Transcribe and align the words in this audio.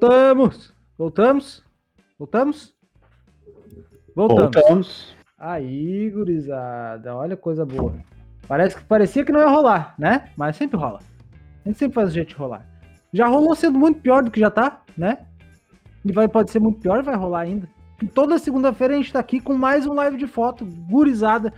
Voltamos! 0.00 0.72
Voltamos? 0.96 1.64
Voltamos? 2.16 2.74
Voltamos. 4.14 4.54
Voltamos. 4.54 5.16
Aí, 5.36 6.08
gurizada, 6.10 7.16
olha 7.16 7.36
coisa 7.36 7.66
boa. 7.66 7.96
Parece 8.46 8.76
que 8.76 8.84
parecia 8.84 9.24
que 9.24 9.32
não 9.32 9.40
ia 9.40 9.48
rolar, 9.48 9.96
né? 9.98 10.30
Mas 10.36 10.54
sempre 10.54 10.78
rola. 10.78 11.00
A 11.64 11.68
gente 11.68 11.80
sempre 11.80 11.96
faz 11.96 12.12
jeito 12.12 12.28
de 12.28 12.36
rolar. 12.36 12.64
Já 13.12 13.26
rolou 13.26 13.56
sendo 13.56 13.76
muito 13.76 14.00
pior 14.00 14.22
do 14.22 14.30
que 14.30 14.38
já 14.38 14.52
tá, 14.52 14.82
né? 14.96 15.26
E 16.04 16.12
vai, 16.12 16.28
pode 16.28 16.52
ser 16.52 16.60
muito 16.60 16.78
pior, 16.78 17.02
vai 17.02 17.16
rolar 17.16 17.40
ainda. 17.40 17.68
E 18.00 18.06
toda 18.06 18.38
segunda-feira 18.38 18.94
a 18.94 18.96
gente 18.98 19.12
tá 19.12 19.18
aqui 19.18 19.40
com 19.40 19.54
mais 19.54 19.84
um 19.84 19.94
live 19.94 20.16
de 20.16 20.28
foto, 20.28 20.64
gurizada, 20.64 21.52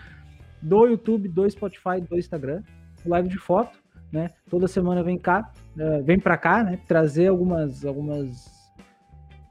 do 0.63 0.87
YouTube, 0.87 1.29
do 1.29 1.49
Spotify, 1.51 2.01
do 2.01 2.19
Instagram. 2.19 2.63
Live 3.05 3.29
de 3.29 3.39
foto, 3.39 3.79
né? 4.13 4.31
Toda 4.49 4.67
semana 4.69 5.03
vem 5.03 5.19
cá, 5.19 5.51
eh, 5.79 6.03
vem 6.03 6.19
pra 6.19 6.37
cá, 6.37 6.65
né? 6.65 6.79
Trazer 6.89 7.29
algumas, 7.29 7.85
algumas 7.85 8.61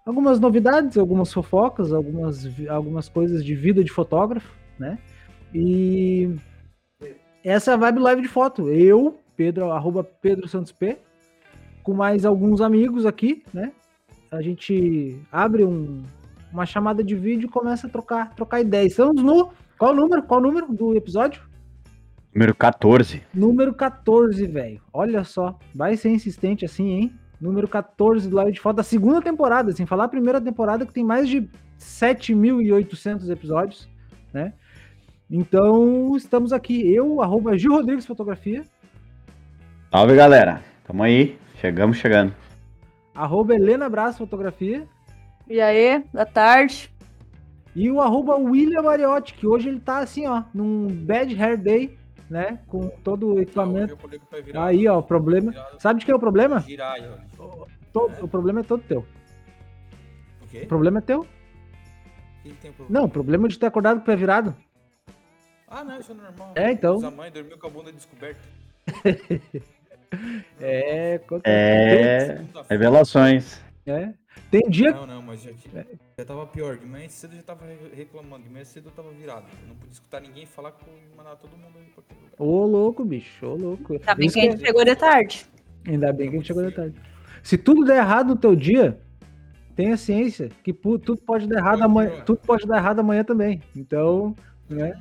algumas 0.05 0.39
novidades, 0.39 0.97
algumas 0.97 1.31
fofocas, 1.31 1.93
algumas, 1.93 2.47
algumas 2.67 3.07
coisas 3.07 3.45
de 3.45 3.53
vida 3.55 3.83
de 3.83 3.91
fotógrafo, 3.91 4.51
né? 4.77 4.97
E 5.53 6.35
essa 7.43 7.71
é 7.71 7.73
a 7.75 7.77
vibe 7.77 7.99
live 7.99 8.21
de 8.23 8.27
foto. 8.27 8.69
Eu, 8.69 9.19
Pedro, 9.37 9.71
arroba 9.71 10.03
Pedro 10.03 10.47
Santos 10.47 10.71
P, 10.71 10.97
com 11.83 11.93
mais 11.93 12.25
alguns 12.25 12.59
amigos 12.59 13.05
aqui, 13.05 13.44
né? 13.53 13.71
A 14.31 14.41
gente 14.41 15.19
abre 15.31 15.63
um- 15.63 16.03
uma 16.51 16.66
chamada 16.66 17.03
de 17.03 17.16
vídeo 17.16 17.47
e 17.47 17.51
começa 17.51 17.88
a 17.88 17.89
trocar, 17.89 18.33
trocar 18.35 18.61
ideias. 18.61 18.91
Estamos 18.91 19.21
no. 19.23 19.51
Qual 19.77 19.91
o 19.91 19.95
número? 19.95 20.23
Qual 20.23 20.39
o 20.39 20.44
número 20.44 20.73
do 20.73 20.95
episódio? 20.95 21.41
Número 22.33 22.53
14. 22.55 23.23
Número 23.33 23.73
14, 23.73 24.45
velho. 24.47 24.81
Olha 24.94 25.23
só. 25.23 25.58
Vai 25.73 25.97
ser 25.97 26.09
insistente 26.09 26.63
assim, 26.66 26.89
hein? 26.91 27.13
Número 27.41 27.67
14 27.67 28.30
do 28.30 28.35
Live 28.35 28.52
de 28.53 28.59
Foto 28.59 28.77
da 28.77 28.83
segunda 28.83 29.22
temporada, 29.22 29.72
sem 29.72 29.85
falar 29.85 30.03
a 30.05 30.09
primeira 30.09 30.39
temporada 30.41 30.85
que 30.85 30.94
tem 30.94 31.03
mais 31.03 31.27
de 31.30 31.50
7.800 31.80 33.30
episódios, 33.30 33.89
né? 34.33 34.53
Então, 35.31 36.16
estamos 36.17 36.52
aqui. 36.52 36.91
Eu, 36.94 37.22
arroba 37.22 37.57
Gil 37.57 37.72
Rodrigues 37.73 38.05
Fotografia, 38.05 38.63
Salve, 39.91 40.16
galera. 40.16 40.61
Tamo 40.85 41.02
aí. 41.03 41.38
Chegamos 41.55 41.97
chegando. 41.97 42.33
arroba 43.16 43.53
Helena 43.55 43.89
Brás 43.89 44.17
Fotografia 44.17 44.88
E 45.47 45.59
aí, 45.59 46.03
boa 46.13 46.25
tarde. 46.25 46.89
e 47.75 47.89
o 47.91 48.00
arroba 48.00 48.35
William 48.38 48.81
Mariotti, 48.83 49.33
que 49.33 49.47
hoje 49.47 49.67
ele 49.69 49.80
tá 49.80 50.00
assim, 50.00 50.25
ó, 50.27 50.44
num 50.53 50.88
bad 50.88 51.33
hair 51.41 51.57
day, 51.57 51.97
né? 52.30 52.59
Com 52.67 52.89
todo 53.03 53.33
o 53.35 53.41
equipamento. 53.41 53.97
Aí, 54.55 54.88
ó, 54.88 54.99
o 54.99 55.03
problema. 55.03 55.53
Sabe 55.80 55.99
de 55.99 56.05
que 56.05 56.11
é 56.11 56.16
o 56.16 56.19
problema? 56.19 56.59
Girar 56.61 56.94
aí, 56.94 57.03
ó. 57.08 57.66
Todo- 57.91 58.23
o 58.23 58.27
problema 58.27 58.59
é 58.59 58.63
todo 58.63 58.83
teu. 58.83 59.05
O 60.44 60.47
quê? 60.47 60.61
O 60.63 60.67
problema 60.67 61.00
é 61.00 61.02
teu? 61.02 61.25
Que 62.44 62.50
problema? 62.53 62.88
Não, 62.89 63.05
o 63.05 63.09
problema 63.09 63.47
é 63.47 63.50
de 63.50 63.59
ter 63.59 63.66
acordado 63.66 63.97
com 63.97 64.03
o 64.03 64.05
pé 64.05 64.16
virado. 64.16 64.55
Ah, 65.67 65.83
não, 65.83 66.00
isso 66.00 66.11
é 66.11 66.16
normal. 66.16 66.52
É, 66.55 66.72
então. 66.72 67.00
Mãe 67.11 67.31
dormiu 67.31 67.57
com 67.57 67.67
a 67.67 67.69
bunda 67.69 67.91
descoberta. 67.91 68.39
É, 70.59 71.22
É. 71.44 72.41
Revelações. 72.67 73.61
É. 73.91 74.13
Tem 74.51 74.61
dia. 74.69 74.91
Não, 74.91 75.05
não, 75.07 75.21
mas 75.21 75.41
já, 75.41 75.51
tinha- 75.53 75.85
já 76.17 76.25
tava 76.25 76.45
pior. 76.47 76.77
De 76.77 76.85
manhã 76.85 77.07
cedo 77.09 77.33
eu 77.33 77.38
já 77.38 77.44
tava 77.44 77.66
re- 77.66 77.91
reclamando. 77.95 78.44
De 78.44 78.50
manhã 78.50 78.66
cedo 78.66 78.88
eu 78.88 78.91
tava 78.91 79.11
virado. 79.11 79.45
Eu 79.61 79.67
não 79.69 79.75
podia 79.75 79.91
escutar 79.94 80.22
ninguém 80.22 80.45
falar 80.45 80.73
eu 80.88 81.17
mandava 81.17 81.35
todo 81.35 81.51
mundo 81.51 81.77
aí 81.77 81.85
pra 81.94 82.03
aquele 82.05 82.19
lugar. 82.22 82.35
Ô, 82.39 82.66
louco, 82.66 83.03
bicho, 83.03 83.45
ô, 83.45 83.55
louco. 83.55 83.99
Tá 83.99 84.16
bem 84.16 84.29
que 84.29 84.39
a 84.39 84.44
gente 84.44 84.66
chegou 84.66 84.85
de 84.85 84.95
tarde. 84.95 85.45
Ainda 85.88 86.13
bem 86.13 86.29
que 86.29 86.35
a 86.35 86.39
gente 86.39 86.47
chegou 86.47 86.66
de 86.66 86.72
tarde. 86.75 86.95
Se 87.44 87.57
tudo 87.57 87.83
der 87.85 87.97
errado 87.97 88.29
no 88.29 88.35
teu 88.35 88.55
dia, 88.55 88.99
tenha 89.75 89.95
ciência 89.97 90.49
que 90.63 90.73
tudo 90.73 91.17
pode 91.17 91.47
dar 91.47 91.59
errado 91.59 91.83
amanhã, 91.83 92.22
tudo 92.25 92.39
pode 92.45 92.67
dar 92.67 92.78
errado 92.78 92.99
amanhã 92.99 93.23
também. 93.23 93.61
Então, 93.75 94.35
né? 94.69 94.99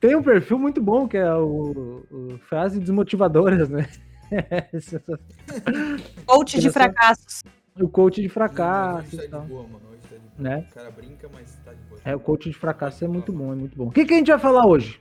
Tem 0.00 0.14
um 0.16 0.22
perfil 0.22 0.58
muito 0.58 0.82
bom 0.82 1.06
que 1.08 1.16
é 1.16 1.34
o, 1.34 2.02
o 2.10 2.38
frase 2.48 2.78
desmotivadoras, 2.80 3.68
né? 3.68 3.86
Coach 6.26 6.58
de 6.60 6.70
fracassos. 6.70 7.42
O 7.80 7.88
coach 7.88 8.16
de 8.16 8.22
Hoje 8.22 8.28
fracasso 8.28 9.16
tá 9.16 9.24
e 9.24 9.28
de 9.28 9.46
boa, 9.48 9.62
mano. 9.64 9.80
Hoje 9.90 10.00
tá 10.08 10.16
de 10.16 10.20
boa. 10.20 10.32
Né? 10.38 10.66
O 10.70 10.74
cara 10.74 10.90
brinca, 10.90 11.28
mas 11.32 11.58
tá 11.64 11.72
de 11.72 11.82
boa. 11.88 12.00
É, 12.04 12.14
o 12.14 12.20
coach 12.20 12.48
de 12.50 12.56
fracasso 12.56 13.04
é 13.04 13.08
muito 13.08 13.32
bom, 13.32 13.52
é 13.52 13.56
muito 13.56 13.76
bom. 13.76 13.86
O 13.86 13.90
que, 13.90 14.04
que 14.04 14.14
a 14.14 14.16
gente 14.16 14.30
vai 14.30 14.38
falar 14.38 14.66
hoje? 14.66 15.00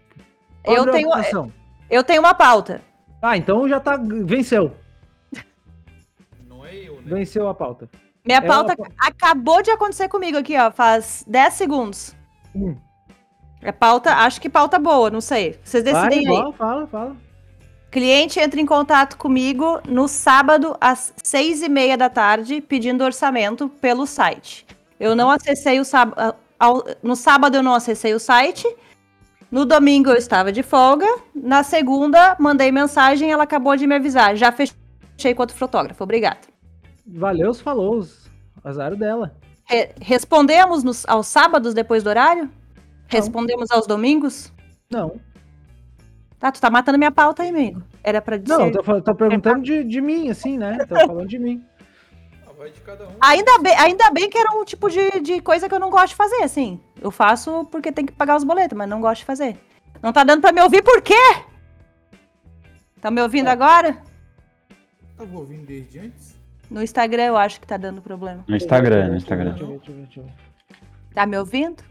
Qual 0.63 0.75
Eu 0.77 0.83
tenho, 0.85 1.09
preocupação? 1.09 1.51
eu 1.89 2.03
tenho 2.03 2.19
uma 2.21 2.33
pauta. 2.33 2.81
Ah, 3.21 3.37
então 3.37 3.67
já 3.67 3.79
tá. 3.79 3.97
Venceu. 3.97 4.73
Não 6.47 6.65
é 6.65 6.75
eu, 6.75 6.95
né? 6.95 7.01
Venceu 7.05 7.47
a 7.47 7.53
pauta. 7.53 7.89
Minha 8.25 8.37
É 8.39 8.41
pauta 8.41 8.73
uma- 8.77 8.87
acabou 8.99 9.61
de 9.61 9.69
acontecer 9.69 10.07
comigo 10.07 10.37
aqui, 10.37 10.57
ó. 10.57 10.71
Faz 10.71 11.23
10 11.27 11.53
segundos. 11.53 12.15
Hum. 12.55 12.75
É 13.61 13.71
pauta, 13.71 14.13
acho 14.13 14.41
que 14.41 14.49
pauta 14.49 14.77
boa, 14.79 15.09
não 15.09 15.21
sei. 15.21 15.57
Vocês 15.63 15.83
Vai, 15.85 16.09
decidem 16.09 16.27
aí. 16.29 16.35
fala, 16.37 16.53
fala, 16.53 16.87
fala. 16.87 17.17
Cliente 17.93 18.39
entra 18.39 18.59
em 18.59 18.65
contato 18.65 19.15
comigo 19.17 19.79
no 19.87 20.07
sábado 20.07 20.75
às 20.81 21.13
seis 21.23 21.61
e 21.61 21.69
meia 21.69 21.95
da 21.95 22.09
tarde 22.09 22.59
pedindo 22.59 23.03
orçamento 23.03 23.69
pelo 23.69 24.07
site. 24.07 24.65
Eu 24.99 25.15
não 25.15 25.29
acessei 25.29 25.79
o 25.79 25.85
sábado. 25.85 26.35
No 27.03 27.15
sábado 27.15 27.55
eu 27.55 27.61
não 27.61 27.75
acessei 27.75 28.15
o 28.15 28.19
site. 28.19 28.67
No 29.51 29.63
domingo 29.63 30.09
eu 30.09 30.15
estava 30.15 30.51
de 30.51 30.63
folga. 30.63 31.05
Na 31.35 31.61
segunda, 31.61 32.35
mandei 32.39 32.71
mensagem 32.71 33.31
ela 33.31 33.43
acabou 33.43 33.75
de 33.77 33.85
me 33.85 33.93
avisar. 33.93 34.35
Já 34.35 34.51
fechei 34.51 35.35
com 35.35 35.43
outro 35.43 35.55
fotógrafo. 35.55 36.03
Obrigada. 36.03 36.39
Valeu 37.05 37.51
os 37.51 37.61
falou. 37.61 38.03
Azar 38.63 38.95
dela. 38.95 39.35
Re- 39.65 39.91
respondemos 40.01 40.83
nos- 40.83 41.05
aos 41.07 41.27
sábados 41.27 41.75
depois 41.75 42.01
do 42.01 42.09
horário? 42.09 42.49
Respondemos 43.07 43.69
aos 43.69 43.85
domingos? 43.85 44.51
Não. 44.89 45.21
Tá, 46.43 46.51
tu 46.51 46.59
tá 46.59 46.69
matando 46.69 46.97
minha 46.97 47.09
pauta 47.09 47.41
aí, 47.41 47.49
amigo. 47.51 47.81
Era 48.03 48.21
pra 48.21 48.35
dizer. 48.35 48.57
Não, 48.57 48.69
tô, 48.69 49.01
tô 49.01 49.15
perguntando 49.15 49.63
de, 49.63 49.81
de 49.81 50.01
mim, 50.01 50.29
assim, 50.29 50.57
né? 50.57 50.77
Tô 50.89 50.93
falando 51.07 51.25
de 51.25 51.39
mim. 51.39 51.63
Vai 52.57 52.69
de 52.69 52.81
cada 52.81 53.07
um. 53.07 53.11
Ainda 53.21 53.59
bem, 53.59 53.73
ainda 53.77 54.11
bem 54.11 54.29
que 54.29 54.37
era 54.37 54.51
um 54.51 54.65
tipo 54.65 54.89
de, 54.89 55.21
de 55.21 55.39
coisa 55.41 55.69
que 55.69 55.73
eu 55.73 55.79
não 55.79 55.89
gosto 55.89 56.09
de 56.09 56.15
fazer, 56.15 56.43
assim. 56.43 56.81
Eu 57.01 57.11
faço 57.11 57.63
porque 57.71 57.93
tem 57.93 58.05
que 58.05 58.11
pagar 58.11 58.35
os 58.35 58.43
boletos, 58.43 58.77
mas 58.77 58.89
não 58.89 58.99
gosto 58.99 59.19
de 59.21 59.25
fazer. 59.25 59.55
Não 60.01 60.11
tá 60.11 60.25
dando 60.25 60.41
pra 60.41 60.51
me 60.51 60.59
ouvir 60.61 60.81
por 60.83 61.01
quê? 61.01 61.13
Tá 62.99 63.09
me 63.09 63.21
ouvindo 63.21 63.47
agora? 63.47 63.97
Tava 65.15 65.37
ouvindo 65.37 65.65
desde 65.65 65.97
antes? 65.99 66.35
No 66.69 66.83
Instagram 66.83 67.23
eu 67.23 67.37
acho 67.37 67.61
que 67.61 67.67
tá 67.67 67.77
dando 67.77 68.01
problema. 68.01 68.43
No 68.49 68.55
Instagram, 68.57 69.11
no 69.11 69.15
Instagram. 69.15 69.51
Deixa 69.51 69.63
eu 69.63 69.67
ver, 69.69 69.77
deixa 69.77 69.91
eu 69.91 69.95
ver, 69.95 70.01
deixa 70.07 70.19
eu 70.19 70.23
ver. 70.25 70.33
Tá 71.15 71.25
me 71.25 71.37
ouvindo? 71.37 71.81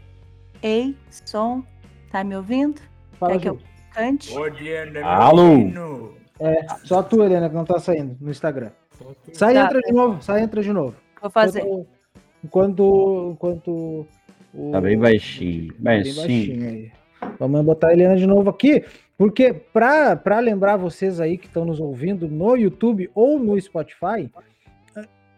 Ei, 0.61 0.95
som, 1.09 1.63
tá 2.11 2.23
me 2.23 2.35
ouvindo? 2.35 2.79
Fala, 3.13 3.33
É 3.33 3.39
que 3.39 3.49
eu- 3.49 3.59
Ju. 3.93 3.99
Cante. 3.99 4.33
Bom 4.33 4.49
dia, 4.49 4.85
meu 4.91 5.05
Alô? 5.05 6.13
É, 6.39 6.65
só 6.83 7.03
tu, 7.03 7.23
Helena, 7.23 7.47
que 7.49 7.55
não 7.55 7.63
tá 7.65 7.79
saindo 7.79 8.17
no 8.19 8.31
Instagram. 8.31 8.71
Sai 9.33 9.53
e 9.53 9.55
Tá. 9.55 9.65
entra 9.65 9.79
de 9.81 9.91
novo, 9.93 10.21
sai 10.21 10.41
e 10.41 10.43
entra 10.43 10.61
de 10.61 10.73
novo. 10.73 10.95
Vou 11.21 11.29
fazer. 11.29 11.61
Enquanto, 11.61 11.85
enquanto, 12.43 13.31
enquanto 13.33 14.07
o... 14.53 14.71
Tá 14.71 14.81
bem 14.81 14.97
baixinho. 14.97 15.73
Bem 15.79 16.03
Baixinho. 16.03 16.15
baixinho 16.17 16.69
aí. 16.69 16.91
Vamos 17.39 17.63
botar 17.65 17.87
a 17.89 17.93
Helena 17.93 18.15
de 18.17 18.27
novo 18.27 18.49
aqui, 18.49 18.83
porque 19.17 19.53
para 19.53 20.15
pra 20.15 20.39
lembrar 20.39 20.75
vocês 20.75 21.21
aí 21.21 21.37
que 21.37 21.47
estão 21.47 21.63
nos 21.63 21.79
ouvindo 21.79 22.27
no 22.27 22.55
YouTube 22.57 23.09
ou 23.15 23.39
no 23.39 23.59
Spotify, 23.59 24.29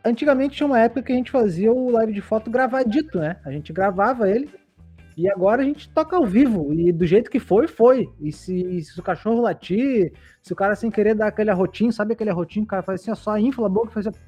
antigamente 0.03 0.55
tinha 0.57 0.65
uma 0.67 0.79
época 0.79 1.03
que 1.03 1.11
a 1.11 1.15
gente 1.15 1.29
fazia 1.29 1.71
o 1.71 1.91
live 1.91 2.11
de 2.13 2.21
foto 2.21 2.49
gravadito, 2.49 3.19
né? 3.19 3.37
A 3.45 3.51
gente 3.51 3.71
gravava 3.71 4.29
ele 4.29 4.49
e 5.17 5.29
agora 5.29 5.61
a 5.61 5.65
gente 5.65 5.89
toca 5.89 6.15
ao 6.15 6.25
vivo 6.25 6.73
e 6.73 6.91
do 6.91 7.05
jeito 7.05 7.31
que 7.31 7.39
foi, 7.39 7.67
foi. 7.67 8.09
E 8.19 8.31
se, 8.31 8.81
se 8.81 8.99
o 8.99 9.03
cachorro 9.03 9.41
latir, 9.41 10.11
se 10.41 10.51
o 10.51 10.55
cara 10.55 10.75
sem 10.75 10.91
querer 10.91 11.15
dar 11.15 11.27
aquele 11.27 11.49
arrotinho, 11.49 11.91
sabe 11.91 12.13
aquele 12.13 12.29
arrotinho 12.29 12.65
que 12.65 12.69
o 12.69 12.71
cara 12.71 12.83
faz 12.83 13.01
assim, 13.01 13.11
ó, 13.11 13.15
só 13.15 13.37
infla 13.37 13.67
a 13.67 13.69
boca 13.69 13.91
e 13.91 13.93
faz 13.93 14.07
assim, 14.07 14.19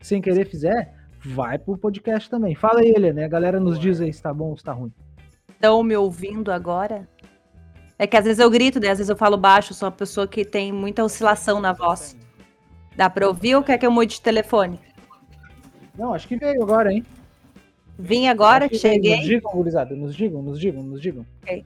sem 0.00 0.20
querer 0.20 0.44
fizer, 0.46 0.92
vai 1.24 1.58
pro 1.58 1.78
podcast 1.78 2.28
também. 2.28 2.54
Fala 2.54 2.80
aí, 2.80 2.90
Helena, 2.90 3.24
a 3.24 3.28
galera 3.28 3.60
nos 3.60 3.78
diz 3.78 4.00
aí 4.00 4.12
se 4.12 4.22
tá 4.22 4.34
bom 4.34 4.50
ou 4.50 4.56
se 4.56 4.64
tá 4.64 4.72
ruim. 4.72 4.92
Estão 5.48 5.82
me 5.82 5.96
ouvindo 5.96 6.50
agora? 6.50 7.08
É 7.98 8.06
que 8.06 8.16
às 8.16 8.24
vezes 8.24 8.40
eu 8.40 8.50
grito, 8.50 8.78
né? 8.78 8.90
Às 8.90 8.98
vezes 8.98 9.08
eu 9.08 9.16
falo 9.16 9.36
baixo, 9.36 9.72
sou 9.72 9.88
uma 9.88 9.94
pessoa 9.94 10.26
que 10.26 10.44
tem 10.44 10.72
muita 10.72 11.02
oscilação 11.02 11.60
na 11.60 11.72
voz. 11.72 12.16
Dá 12.96 13.08
pra 13.08 13.26
ouvir 13.26 13.54
ou 13.54 13.62
quer 13.62 13.78
que 13.78 13.86
eu 13.86 13.90
mude 13.90 14.14
de 14.14 14.20
telefone? 14.20 14.80
Não, 15.96 16.12
acho 16.12 16.28
que 16.28 16.36
veio 16.36 16.62
agora, 16.62 16.92
hein? 16.92 17.04
Vim 17.98 18.28
agora, 18.28 18.68
que 18.68 18.76
veio. 18.76 18.96
Nos 18.96 19.04
cheguei. 19.04 19.20
digam, 19.20 19.52
gurizada, 19.52 19.94
nos 19.94 20.14
digam, 20.14 20.42
nos 20.42 20.60
digam, 20.60 20.82
nos 20.82 21.00
digam. 21.00 21.26
Eu 21.46 21.64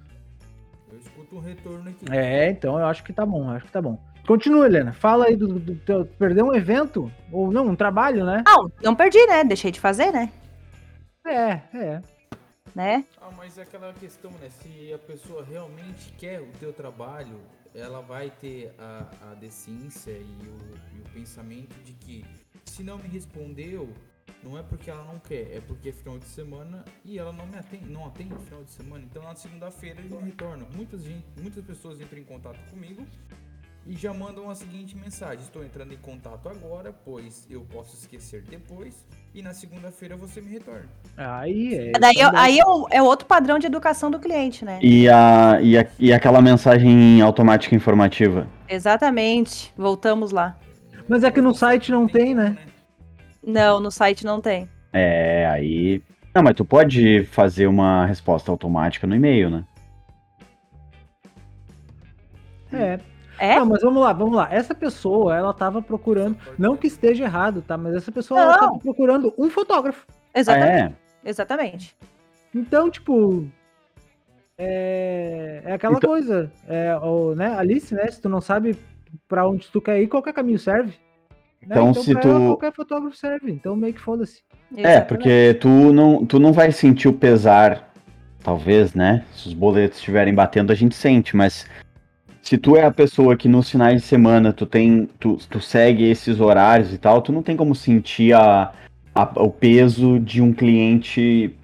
escuto 0.98 1.36
um 1.36 1.40
retorno 1.40 1.90
aqui. 1.90 2.04
É, 2.10 2.50
então 2.50 2.78
eu 2.78 2.86
acho 2.86 3.02
que 3.02 3.12
tá 3.12 3.26
bom, 3.26 3.50
acho 3.50 3.66
que 3.66 3.72
tá 3.72 3.82
bom. 3.82 3.98
Continua, 4.26 4.66
Helena. 4.66 4.92
Fala 4.92 5.26
aí 5.26 5.36
do, 5.36 5.58
do 5.58 5.74
teu. 5.74 6.06
Perdeu 6.06 6.46
um 6.46 6.54
evento? 6.54 7.10
Ou 7.32 7.50
não, 7.50 7.66
um 7.66 7.74
trabalho, 7.74 8.24
né? 8.24 8.44
Não, 8.46 8.70
não 8.82 8.94
perdi, 8.94 9.24
né? 9.26 9.42
Deixei 9.42 9.70
de 9.72 9.80
fazer, 9.80 10.12
né? 10.12 10.30
É, 11.26 11.60
é. 11.74 12.02
Né? 12.74 13.04
Ah, 13.20 13.30
mas 13.36 13.58
é 13.58 13.62
aquela 13.62 13.92
questão, 13.92 14.30
né? 14.40 14.48
Se 14.48 14.92
a 14.92 14.98
pessoa 14.98 15.44
realmente 15.44 16.12
quer 16.16 16.40
o 16.40 16.46
teu 16.60 16.72
trabalho, 16.72 17.40
ela 17.74 18.00
vai 18.00 18.30
ter 18.30 18.72
a, 18.78 19.06
a 19.30 19.34
decência 19.34 20.12
e 20.12 20.46
o, 20.46 20.96
e 20.96 21.00
o 21.00 21.12
pensamento 21.12 21.74
de 21.82 21.92
que 21.94 22.24
Se 22.64 22.84
não 22.84 22.98
me 22.98 23.08
respondeu, 23.08 23.88
não 24.42 24.58
é 24.58 24.62
porque 24.62 24.90
ela 24.90 25.04
não 25.04 25.18
quer, 25.18 25.56
é 25.56 25.60
porque 25.66 25.88
é 25.90 25.92
final 25.92 26.18
de 26.18 26.26
semana 26.26 26.84
e 27.04 27.18
ela 27.18 27.32
não 27.32 27.46
me 27.46 27.56
atende, 27.58 27.90
não 27.90 28.06
atende 28.06 28.30
no 28.34 28.40
final 28.40 28.62
de 28.64 28.70
semana. 28.70 29.02
Então 29.08 29.22
na 29.22 29.34
segunda-feira 29.34 30.00
ele 30.00 30.16
retorna. 30.24 30.64
Muitas, 30.74 31.02
gente, 31.02 31.24
muitas 31.40 31.64
pessoas 31.64 32.00
entram 32.00 32.18
em 32.18 32.24
contato 32.24 32.58
comigo 32.70 33.02
e 33.86 33.94
já 33.96 34.12
mandam 34.12 34.50
a 34.50 34.54
seguinte 34.54 34.96
mensagem: 34.96 35.40
Estou 35.42 35.64
entrando 35.64 35.92
em 35.92 35.96
contato 35.96 36.48
agora, 36.48 36.92
pois 37.04 37.46
eu 37.50 37.62
posso 37.62 37.96
esquecer 37.96 38.42
depois. 38.42 38.94
E 39.32 39.42
na 39.42 39.54
segunda-feira 39.54 40.16
você 40.16 40.40
me 40.40 40.50
retorna. 40.50 40.88
Aí 41.16 41.74
é. 41.74 41.92
Daí 41.98 42.16
é- 42.18 42.24
também. 42.24 42.40
aí 42.40 42.58
é, 42.58 42.66
o- 42.66 42.86
é 42.90 43.00
outro 43.02 43.26
padrão 43.26 43.58
de 43.60 43.66
educação 43.66 44.10
do 44.10 44.18
cliente, 44.18 44.64
né? 44.64 44.80
E, 44.82 45.08
a, 45.08 45.60
e, 45.62 45.78
a- 45.78 45.86
e 46.00 46.12
aquela 46.12 46.42
mensagem 46.42 47.20
automática 47.22 47.74
informativa? 47.74 48.46
Exatamente. 48.68 49.72
Voltamos 49.76 50.32
lá. 50.32 50.56
Mas 51.08 51.22
é 51.24 51.30
que 51.30 51.40
no 51.40 51.54
site 51.54 51.90
não 51.92 52.06
tem, 52.08 52.34
né? 52.34 52.56
Não, 53.42 53.80
no 53.80 53.90
site 53.90 54.24
não 54.24 54.40
tem. 54.40 54.68
É, 54.92 55.46
aí. 55.46 56.02
Não, 56.34 56.42
mas 56.42 56.54
tu 56.54 56.64
pode 56.64 57.24
fazer 57.24 57.66
uma 57.66 58.06
resposta 58.06 58.50
automática 58.50 59.06
no 59.06 59.16
e-mail, 59.16 59.50
né? 59.50 59.64
É. 62.72 63.00
É? 63.38 63.56
Não, 63.56 63.64
mas 63.66 63.80
vamos 63.82 64.02
lá, 64.02 64.12
vamos 64.12 64.36
lá. 64.36 64.48
Essa 64.52 64.74
pessoa, 64.74 65.34
ela 65.34 65.54
tava 65.54 65.80
procurando, 65.80 66.36
não 66.58 66.76
que 66.76 66.86
esteja 66.86 67.24
errado, 67.24 67.62
tá? 67.62 67.76
Mas 67.76 67.94
essa 67.94 68.12
pessoa, 68.12 68.38
ela 68.40 68.52
Não. 68.52 68.60
tava 68.60 68.78
procurando 68.78 69.32
um 69.38 69.48
fotógrafo. 69.48 70.06
Exatamente. 70.34 70.94
É. 71.24 71.28
Exatamente. 71.28 71.96
Então, 72.54 72.90
tipo. 72.90 73.46
É, 74.58 75.62
é 75.64 75.72
aquela 75.72 75.96
Então- 75.96 76.10
coisa. 76.10 76.52
É, 76.68 76.94
o, 76.98 77.34
né, 77.34 77.54
Alice, 77.56 77.94
né? 77.94 78.06
Se 78.10 78.20
tu 78.20 78.28
não 78.28 78.42
sabe 78.42 78.76
pra 79.26 79.48
onde 79.48 79.68
tu 79.68 79.80
quer 79.80 80.00
ir, 80.02 80.08
qualquer 80.08 80.34
caminho 80.34 80.58
serve. 80.58 80.92
Né? 81.66 81.68
Então, 81.76 81.92
se 81.94 82.12
pra 82.12 82.20
tu- 82.22 82.28
ela, 82.28 82.40
qualquer 82.46 82.72
fotógrafo 82.72 83.16
serve. 83.16 83.50
Então, 83.50 83.76
meio 83.76 83.94
que 83.94 84.00
foda-se. 84.00 84.40
É, 84.76 84.80
Exatamente. 84.80 85.06
porque 85.08 85.54
tu 85.60 85.68
não, 85.92 86.24
tu 86.24 86.38
não 86.38 86.52
vai 86.52 86.72
sentir 86.72 87.08
o 87.08 87.12
pesar, 87.12 87.92
talvez, 88.42 88.94
né? 88.94 89.24
Se 89.34 89.48
os 89.48 89.54
boletos 89.54 89.98
estiverem 89.98 90.32
batendo, 90.34 90.70
a 90.72 90.74
gente 90.74 90.94
sente, 90.94 91.36
mas 91.36 91.66
se 92.42 92.56
tu 92.56 92.76
é 92.76 92.84
a 92.84 92.90
pessoa 92.90 93.36
que 93.36 93.48
nos 93.48 93.70
finais 93.70 94.00
de 94.00 94.06
semana 94.08 94.52
tu 94.52 94.64
tem. 94.66 95.08
Tu, 95.18 95.36
tu 95.48 95.60
segue 95.60 96.04
esses 96.10 96.40
horários 96.40 96.92
e 96.94 96.98
tal, 96.98 97.20
tu 97.20 97.32
não 97.32 97.42
tem 97.42 97.56
como 97.56 97.74
sentir 97.74 98.32
a, 98.34 98.72
a- 99.14 99.32
o 99.36 99.50
peso 99.50 100.18
de 100.18 100.40
um 100.40 100.52
cliente. 100.52 101.54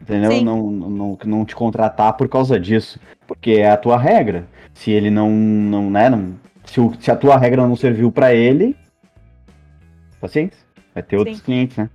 Entendeu? 0.00 0.42
Não, 0.42 0.70
não, 0.70 1.18
não 1.24 1.44
te 1.46 1.54
contratar 1.56 2.12
por 2.14 2.28
causa 2.28 2.60
disso. 2.60 3.00
Porque 3.26 3.52
é 3.52 3.70
a 3.70 3.76
tua 3.76 3.98
regra. 3.98 4.46
Se 4.74 4.90
ele 4.90 5.10
não. 5.10 5.30
não, 5.30 5.90
né, 5.90 6.08
não 6.10 6.34
se, 6.64 6.78
o- 6.80 6.92
se 7.00 7.10
a 7.10 7.16
tua 7.16 7.36
regra 7.38 7.66
não 7.66 7.74
serviu 7.76 8.12
pra 8.12 8.34
ele. 8.34 8.76
Paciência. 10.24 10.58
Vai 10.94 11.02
ter 11.02 11.16
outros 11.18 11.36
Sim. 11.36 11.42
clientes, 11.44 11.76
né? 11.76 11.90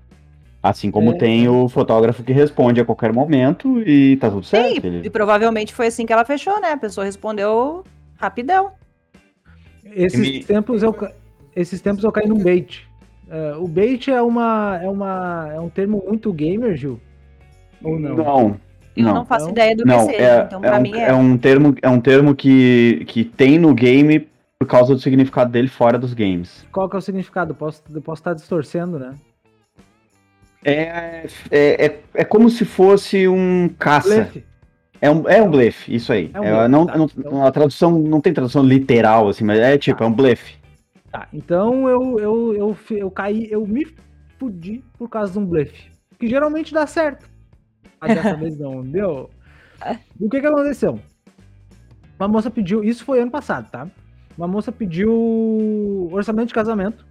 Assim 0.61 0.91
como 0.91 1.11
É. 1.13 1.17
tem 1.17 1.47
o 1.49 1.67
fotógrafo 1.67 2.21
que 2.21 2.31
responde 2.31 2.79
a 2.79 2.85
qualquer 2.85 3.11
momento 3.11 3.81
e 3.81 4.17
tá 4.17 4.29
tudo 4.29 4.43
Sim, 4.45 4.49
certo. 4.57 4.83
e 4.85 4.87
ele- 4.87 5.09
provavelmente 5.09 5.73
foi 5.73 5.87
assim 5.87 6.05
que 6.05 6.13
ela 6.13 6.23
fechou, 6.23 6.61
né? 6.61 6.73
A 6.73 6.77
pessoa 6.77 7.05
respondeu 7.05 7.83
rapidão. 8.17 8.71
Esses 9.83 10.19
Me- 10.19 10.43
tempos 10.43 10.83
eu, 10.83 10.95
esses 11.55 11.81
tempos 11.81 12.03
eu 12.03 12.11
caí 12.11 12.27
num 12.27 12.37
bait. 12.37 12.87
É, 13.31 13.55
o 13.55 13.67
bait 13.67 14.07
é 14.11 14.21
uma, 14.21 14.79
é 14.83 14.87
uma, 14.89 15.49
é 15.55 15.59
um 15.59 15.69
termo 15.69 16.03
muito 16.07 16.31
gamer, 16.31 16.75
Gil. 16.75 16.99
Ou 17.83 17.97
não? 17.99 18.15
Não. 18.15 18.57
Eu 18.95 19.05
não, 19.05 19.13
Não, 19.15 19.25
faço 19.25 19.45
não. 19.45 19.51
ideia 19.53 19.75
do 19.75 19.83
que 19.83 19.87
Não, 19.89 20.05
seja. 20.05 20.17
é, 20.21 20.43
então, 20.43 20.59
é, 20.63 20.67
pra 20.67 20.77
um, 20.77 20.81
mim 20.81 20.93
é. 20.93 21.07
é 21.09 21.13
um 21.13 21.37
termo, 21.37 21.75
é 21.81 21.89
um 21.89 22.01
termo 22.01 22.35
que, 22.35 23.05
que 23.07 23.23
tem 23.23 23.57
no 23.57 23.73
game 23.73 24.27
por 24.59 24.67
causa 24.67 24.93
do 24.93 24.99
significado 24.99 25.49
dele 25.49 25.69
fora 25.69 25.97
dos 25.97 26.13
games. 26.13 26.65
Qual 26.69 26.89
que 26.89 26.95
é 26.97 26.99
o 26.99 27.01
significado? 27.01 27.55
Posso, 27.55 27.81
eu 27.93 28.01
posso 28.01 28.19
estar 28.19 28.33
distorcendo, 28.33 28.99
né? 28.99 29.15
É, 30.65 31.25
é, 31.49 31.85
é, 31.85 31.99
é 32.13 32.25
como 32.25 32.49
se 32.49 32.65
fosse 32.65 33.25
um 33.25 33.69
caça. 33.79 34.09
Blefe. 34.15 34.43
É 35.01 35.09
um, 35.09 35.29
é 35.29 35.41
um 35.41 35.49
blefe, 35.49 35.95
isso 35.95 36.11
aí. 36.11 36.29
É 36.33 36.41
um 36.41 36.43
É, 36.43 36.51
blefe, 36.51 36.67
não, 36.67 36.85
tá, 36.85 36.97
não- 36.97 37.05
então- 37.17 37.45
A 37.45 37.51
tradução 37.53 37.97
não 37.97 38.19
tem 38.19 38.33
tradução 38.33 38.61
literal, 38.61 39.29
assim, 39.29 39.45
mas 39.45 39.57
é 39.59 39.77
tipo, 39.77 39.99
Tá. 39.99 40.03
é 40.03 40.07
um 40.09 40.13
blefe. 40.13 40.57
Tá, 41.09 41.25
então 41.31 41.87
eu, 41.87 42.19
eu, 42.19 42.53
eu, 42.53 42.77
eu 42.97 43.09
caí, 43.09 43.47
eu 43.49 43.65
me 43.65 43.87
fudi 44.37 44.83
por 44.97 45.07
causa 45.07 45.31
de 45.31 45.39
um 45.39 45.45
blefe. 45.45 45.89
Que 46.19 46.27
geralmente 46.27 46.73
dá 46.73 46.85
certo. 46.85 47.25
Mas 48.01 48.13
dessa 48.13 48.35
vez 48.35 48.59
não, 48.59 48.81
deu. 48.83 49.29
E 50.19 50.25
o 50.25 50.29
que 50.29 50.41
que 50.41 50.45
aconteceu? 50.47 50.99
Uma 52.19 52.27
moça 52.27 52.51
pediu, 52.51 52.83
isso 52.83 53.05
foi 53.05 53.21
ano 53.21 53.31
passado, 53.31 53.69
tá? 53.71 53.87
Uma 54.39 54.47
moça 54.47 54.71
pediu 54.71 55.11
orçamento 56.13 56.47
de 56.47 56.53
casamento. 56.53 57.05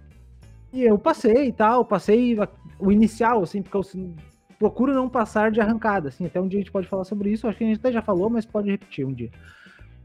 E 0.73 0.81
eu 0.81 0.97
passei 0.97 1.49
e 1.49 1.51
tal, 1.51 1.85
passei 1.85 2.35
o 2.79 2.91
inicial, 2.91 3.43
assim, 3.43 3.61
porque 3.61 3.77
eu 3.77 3.81
assim, 3.81 4.15
procuro 4.57 4.95
não 4.95 5.07
passar 5.07 5.51
de 5.51 5.61
arrancada, 5.61 6.07
assim. 6.07 6.25
Até 6.25 6.41
um 6.41 6.47
dia 6.47 6.57
a 6.57 6.61
gente 6.61 6.71
pode 6.71 6.87
falar 6.87 7.03
sobre 7.03 7.29
isso, 7.31 7.47
acho 7.47 7.55
que 7.55 7.63
a 7.63 7.67
gente 7.67 7.77
até 7.77 7.91
já 7.91 8.01
falou, 8.01 8.31
mas 8.31 8.47
pode 8.47 8.71
repetir 8.71 9.05
um 9.05 9.13
dia. 9.13 9.29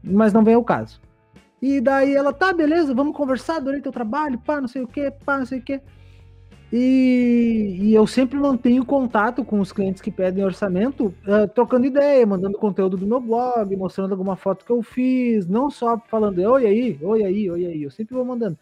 Mas 0.03 0.33
não 0.33 0.43
vem 0.43 0.53
ao 0.53 0.63
caso. 0.63 1.01
E 1.59 1.81
daí 1.81 2.13
ela, 2.13 2.31
tá, 2.31 2.53
beleza, 2.53 2.93
vamos 2.93 3.17
conversar, 3.17 3.55
adorei 3.55 3.81
teu 3.81 3.91
trabalho, 3.91 4.37
pá, 4.37 4.61
não 4.61 4.67
sei 4.67 4.83
o 4.83 4.87
que, 4.87 5.09
pá, 5.09 5.39
não 5.39 5.47
sei 5.47 5.57
o 5.57 5.63
que. 5.63 5.81
E, 6.77 7.77
e 7.79 7.93
eu 7.93 8.05
sempre 8.05 8.37
mantenho 8.37 8.85
contato 8.85 9.45
com 9.45 9.61
os 9.61 9.71
clientes 9.71 10.01
que 10.01 10.11
pedem 10.11 10.43
orçamento, 10.43 11.15
ah, 11.25 11.47
trocando 11.47 11.85
ideia, 11.85 12.27
mandando 12.27 12.57
conteúdo 12.57 12.97
do 12.97 13.07
meu 13.07 13.21
blog, 13.21 13.73
mostrando 13.77 14.11
alguma 14.11 14.35
foto 14.35 14.65
que 14.65 14.73
eu 14.73 14.83
fiz, 14.83 15.47
não 15.47 15.69
só 15.69 15.97
falando, 15.97 16.37
oi 16.39 16.65
aí, 16.65 16.99
oi 17.01 17.23
aí, 17.23 17.49
oi 17.49 17.65
aí, 17.65 17.83
eu 17.83 17.89
sempre 17.89 18.13
vou 18.13 18.25
mandando. 18.25 18.59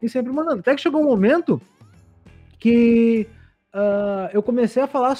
E 0.00 0.08
sempre 0.08 0.32
mandando. 0.32 0.60
Até 0.60 0.76
que 0.76 0.80
chegou 0.80 1.00
um 1.00 1.06
momento 1.06 1.60
que 2.60 3.26
ah, 3.72 4.30
eu 4.32 4.44
comecei 4.44 4.80
a 4.80 4.86
falar, 4.86 5.16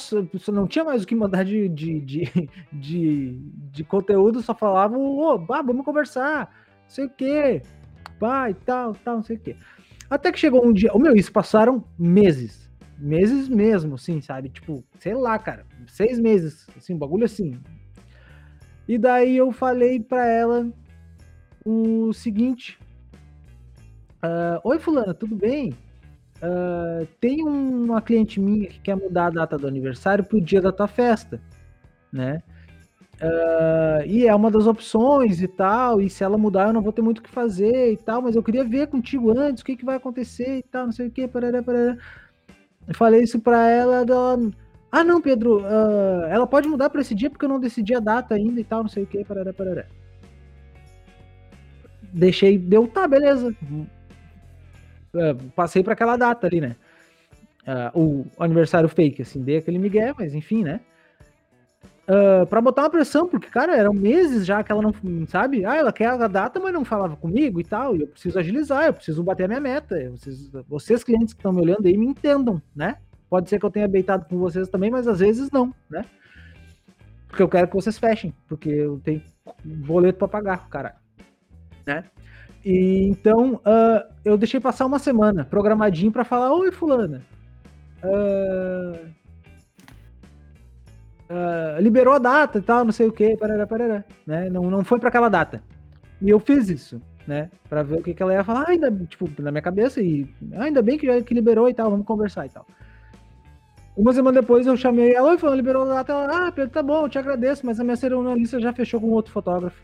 não 0.53 0.69
tinha 0.69 0.85
mais 0.85 1.03
o 1.03 1.07
que 1.09 1.17
mandar 1.17 1.45
de, 1.45 1.69
de, 1.69 1.99
de, 1.99 2.49
de, 2.73 3.41
de 3.73 3.83
conteúdo, 3.83 4.41
só 4.41 4.55
falava, 4.55 4.97
ô, 4.97 5.37
bah, 5.37 5.63
vamos 5.63 5.85
conversar, 5.85 6.49
sei 6.87 7.07
o 7.07 7.11
que, 7.11 7.61
pá, 8.21 8.49
e 8.51 8.55
tal, 8.55 8.95
tal, 8.95 9.17
não 9.17 9.25
sei 9.25 9.35
o 9.35 9.41
que. 9.41 9.57
Até 10.09 10.31
que 10.31 10.39
chegou 10.39 10.65
um 10.65 10.73
dia, 10.73 10.93
o 10.93 10.99
meu, 10.99 11.15
isso 11.15 11.33
passaram 11.33 11.85
meses, 11.99 12.71
meses 12.99 13.49
mesmo, 13.49 13.97
assim, 13.97 14.21
sabe? 14.21 14.49
Tipo, 14.49 14.85
sei 14.99 15.15
lá, 15.15 15.39
cara, 15.39 15.67
seis 15.89 16.19
meses, 16.19 16.67
assim, 16.77 16.95
um 16.95 16.99
bagulho 16.99 17.25
assim. 17.25 17.59
E 18.89 18.97
daí 18.97 19.37
eu 19.37 19.51
falei 19.51 20.01
pra 20.01 20.27
ela 20.27 20.71
o 21.65 22.13
seguinte: 22.13 22.79
ah, 24.23 24.61
Oi, 24.63 24.79
Fulana, 24.79 25.13
tudo 25.13 25.35
bem? 25.35 25.75
Ah, 26.41 27.07
tem 27.21 27.43
uma 27.43 28.01
cliente 28.01 28.41
minha 28.41 28.69
que 28.69 28.79
quer 28.81 28.97
mudar 28.97 29.27
a 29.27 29.31
data 29.31 29.59
do 29.59 29.67
aniversário 29.67 30.25
pro 30.25 30.41
dia 30.41 30.61
da 30.61 30.73
tua 30.73 30.87
festa, 30.87 31.41
né? 32.13 32.43
Ah, 33.21 34.03
e 34.05 34.27
é 34.27 34.35
uma 34.35 34.51
das 34.51 34.67
opções 34.67 35.41
e 35.41 35.49
tal, 35.49 36.01
e 36.01 36.11
se 36.11 36.23
ela 36.23 36.37
mudar 36.37 36.69
eu 36.69 36.73
não 36.73 36.83
vou 36.83 36.93
ter 36.93 37.01
muito 37.01 37.19
o 37.19 37.23
que 37.23 37.31
fazer 37.31 37.93
e 37.93 37.97
tal, 37.97 38.21
mas 38.21 38.37
eu 38.37 38.43
queria 38.43 38.63
ver 38.63 38.89
contigo 38.89 39.37
antes 39.37 39.63
o 39.63 39.65
que, 39.65 39.77
que 39.77 39.85
vai 39.85 39.97
acontecer 39.97 40.59
e 40.59 40.63
tal, 40.63 40.87
não 40.87 40.93
sei 40.93 41.07
o 41.09 41.11
que, 41.11 41.27
parará, 41.27 41.63
parará. 41.63 41.97
Eu 42.87 42.95
falei 42.95 43.23
isso 43.23 43.41
pra 43.41 43.69
ela, 43.71 43.97
ela, 43.97 44.39
ah 44.93 45.03
não, 45.03 45.21
Pedro, 45.21 45.65
ah, 45.65 46.29
ela 46.31 46.47
pode 46.47 46.69
mudar 46.69 46.91
pra 46.91 47.01
esse 47.01 47.15
dia 47.15 47.31
porque 47.31 47.45
eu 47.45 47.49
não 47.49 47.59
decidi 47.59 47.95
a 47.95 48.01
data 48.01 48.35
ainda 48.35 48.61
e 48.61 48.65
tal, 48.65 48.83
não 48.83 48.89
sei 48.89 49.05
o 49.05 49.07
que, 49.07 49.25
parará, 49.25 49.53
parará. 49.53 49.87
Deixei, 52.13 52.59
deu, 52.59 52.87
tá, 52.87 53.09
beleza. 53.09 53.55
Ah, 55.15 55.35
passei 55.55 55.83
pra 55.83 55.95
aquela 55.95 56.17
data 56.19 56.47
ali, 56.47 56.61
né? 56.61 56.77
O 57.95 58.25
aniversário 58.39 58.89
fake, 58.89 59.23
assim, 59.23 59.43
dei 59.43 59.57
aquele 59.57 59.79
migué, 59.79 60.15
mas 60.17 60.35
enfim, 60.35 60.63
né? 60.63 60.81
Uh, 62.09 62.47
para 62.47 62.61
botar 62.61 62.83
uma 62.83 62.91
pressão, 62.91 63.27
porque, 63.29 63.49
cara, 63.49 63.77
eram 63.77 63.93
meses 63.93 64.47
já 64.47 64.63
que 64.63 64.71
ela 64.71 64.81
não, 64.81 64.95
sabe? 65.27 65.65
Ah, 65.65 65.75
ela 65.75 65.93
quer 65.93 66.07
a 66.07 66.29
data, 66.29 66.61
mas 66.61 66.73
não 66.73 66.85
falava 66.85 67.17
comigo 67.17 67.61
e 67.61 67.65
tal, 67.65 67.97
e 67.97 68.03
eu 68.03 68.07
preciso 68.07 68.39
agilizar, 68.39 68.87
eu 68.87 68.95
preciso 68.95 69.25
bater 69.25 69.45
a 69.45 69.49
minha 69.49 69.61
meta. 69.61 69.97
preciso- 69.97 70.65
vocês, 70.69 71.03
clientes 71.03 71.35
que 71.35 71.41
estão 71.41 71.53
me 71.53 71.61
olhando 71.61 71.87
aí, 71.87 71.97
me 71.97 72.07
entendam, 72.07 72.63
né? 72.77 72.99
Pode 73.29 73.51
ser 73.51 73.59
que 73.59 73.67
eu 73.67 73.71
tenha 73.73 73.89
beitado 73.89 74.25
com 74.27 74.39
vocês 74.39 74.69
também, 74.69 74.89
mas 74.89 75.09
às 75.09 75.19
vezes 75.19 75.51
não, 75.51 75.75
né? 75.91 76.05
Porque 77.27 77.43
eu 77.43 77.49
quero 77.49 77.67
que 77.67 77.75
vocês 77.75 77.99
fechem, 77.99 78.33
porque 78.47 78.69
eu 78.69 79.01
tenho 79.03 79.21
boleto 79.65 80.19
para 80.21 80.29
pagar, 80.29 80.69
caralho. 80.69 80.95
Né? 81.85 82.05
E 82.65 83.09
então, 83.09 83.61
ah, 83.65 84.07
eu 84.25 84.39
deixei 84.39 84.61
passar 84.61 84.87
uma 84.87 85.01
semana, 85.01 85.45
programadinho, 85.45 86.13
para 86.13 86.25
falar: 86.25 86.53
Oi, 86.55 86.71
Fulana. 86.71 87.23
ah, 88.03 88.99
ah, 91.29 91.79
liberou 91.81 92.15
a 92.15 92.19
data 92.19 92.59
e 92.59 92.63
tal, 92.63 92.85
não 92.85 92.93
sei 92.93 93.07
o 93.07 93.13
que, 93.13 93.37
parará, 93.37 93.67
parará, 93.67 94.05
né? 94.27 94.49
Não, 94.51 94.71
não 94.71 94.85
foi 94.85 94.99
para 94.99 95.09
aquela 95.09 95.29
data. 95.29 95.63
E 96.21 96.31
eu 96.31 96.39
fiz 96.41 96.69
isso, 96.69 97.01
né? 97.27 97.51
Para 97.69 97.83
ver 97.83 97.99
o 97.99 98.03
que, 98.03 98.15
que 98.15 98.23
ela 98.23 98.33
ia 98.33 98.45
falar, 98.45 98.63
ah, 98.63 98.71
ainda, 98.71 98.91
tipo, 99.07 99.31
na 99.41 99.51
minha 99.51 99.63
cabeça, 99.63 100.01
e 100.01 100.29
ah, 100.55 100.65
ainda 100.65 100.83
bem 100.83 100.99
que, 100.99 101.23
que 101.23 101.35
liberou 101.35 101.69
e 101.69 101.75
tal, 101.75 101.91
vamos 101.91 102.07
conversar 102.07 102.47
e 102.47 102.51
tal. 102.51 102.67
Uma 103.97 104.13
semana 104.13 104.41
depois 104.41 104.67
eu 104.67 104.77
chamei 104.77 105.15
ela, 105.15 105.31
oi, 105.31 105.39
falando, 105.39 105.57
liberou 105.57 105.83
a 105.83 105.95
data, 105.95 106.13
ela, 106.13 106.49
ah, 106.49 106.53
Pedro, 106.53 106.71
tá 106.71 106.83
bom, 106.83 107.05
eu 107.05 107.09
te 107.09 107.19
agradeço, 107.19 107.65
mas 107.65 107.81
a 107.81 107.85
minha 107.85 107.97
cerimonialista 107.97 108.61
já 108.61 108.73
fechou 108.73 109.01
com 109.01 109.09
outro 109.09 109.33
fotógrafo. 109.33 109.83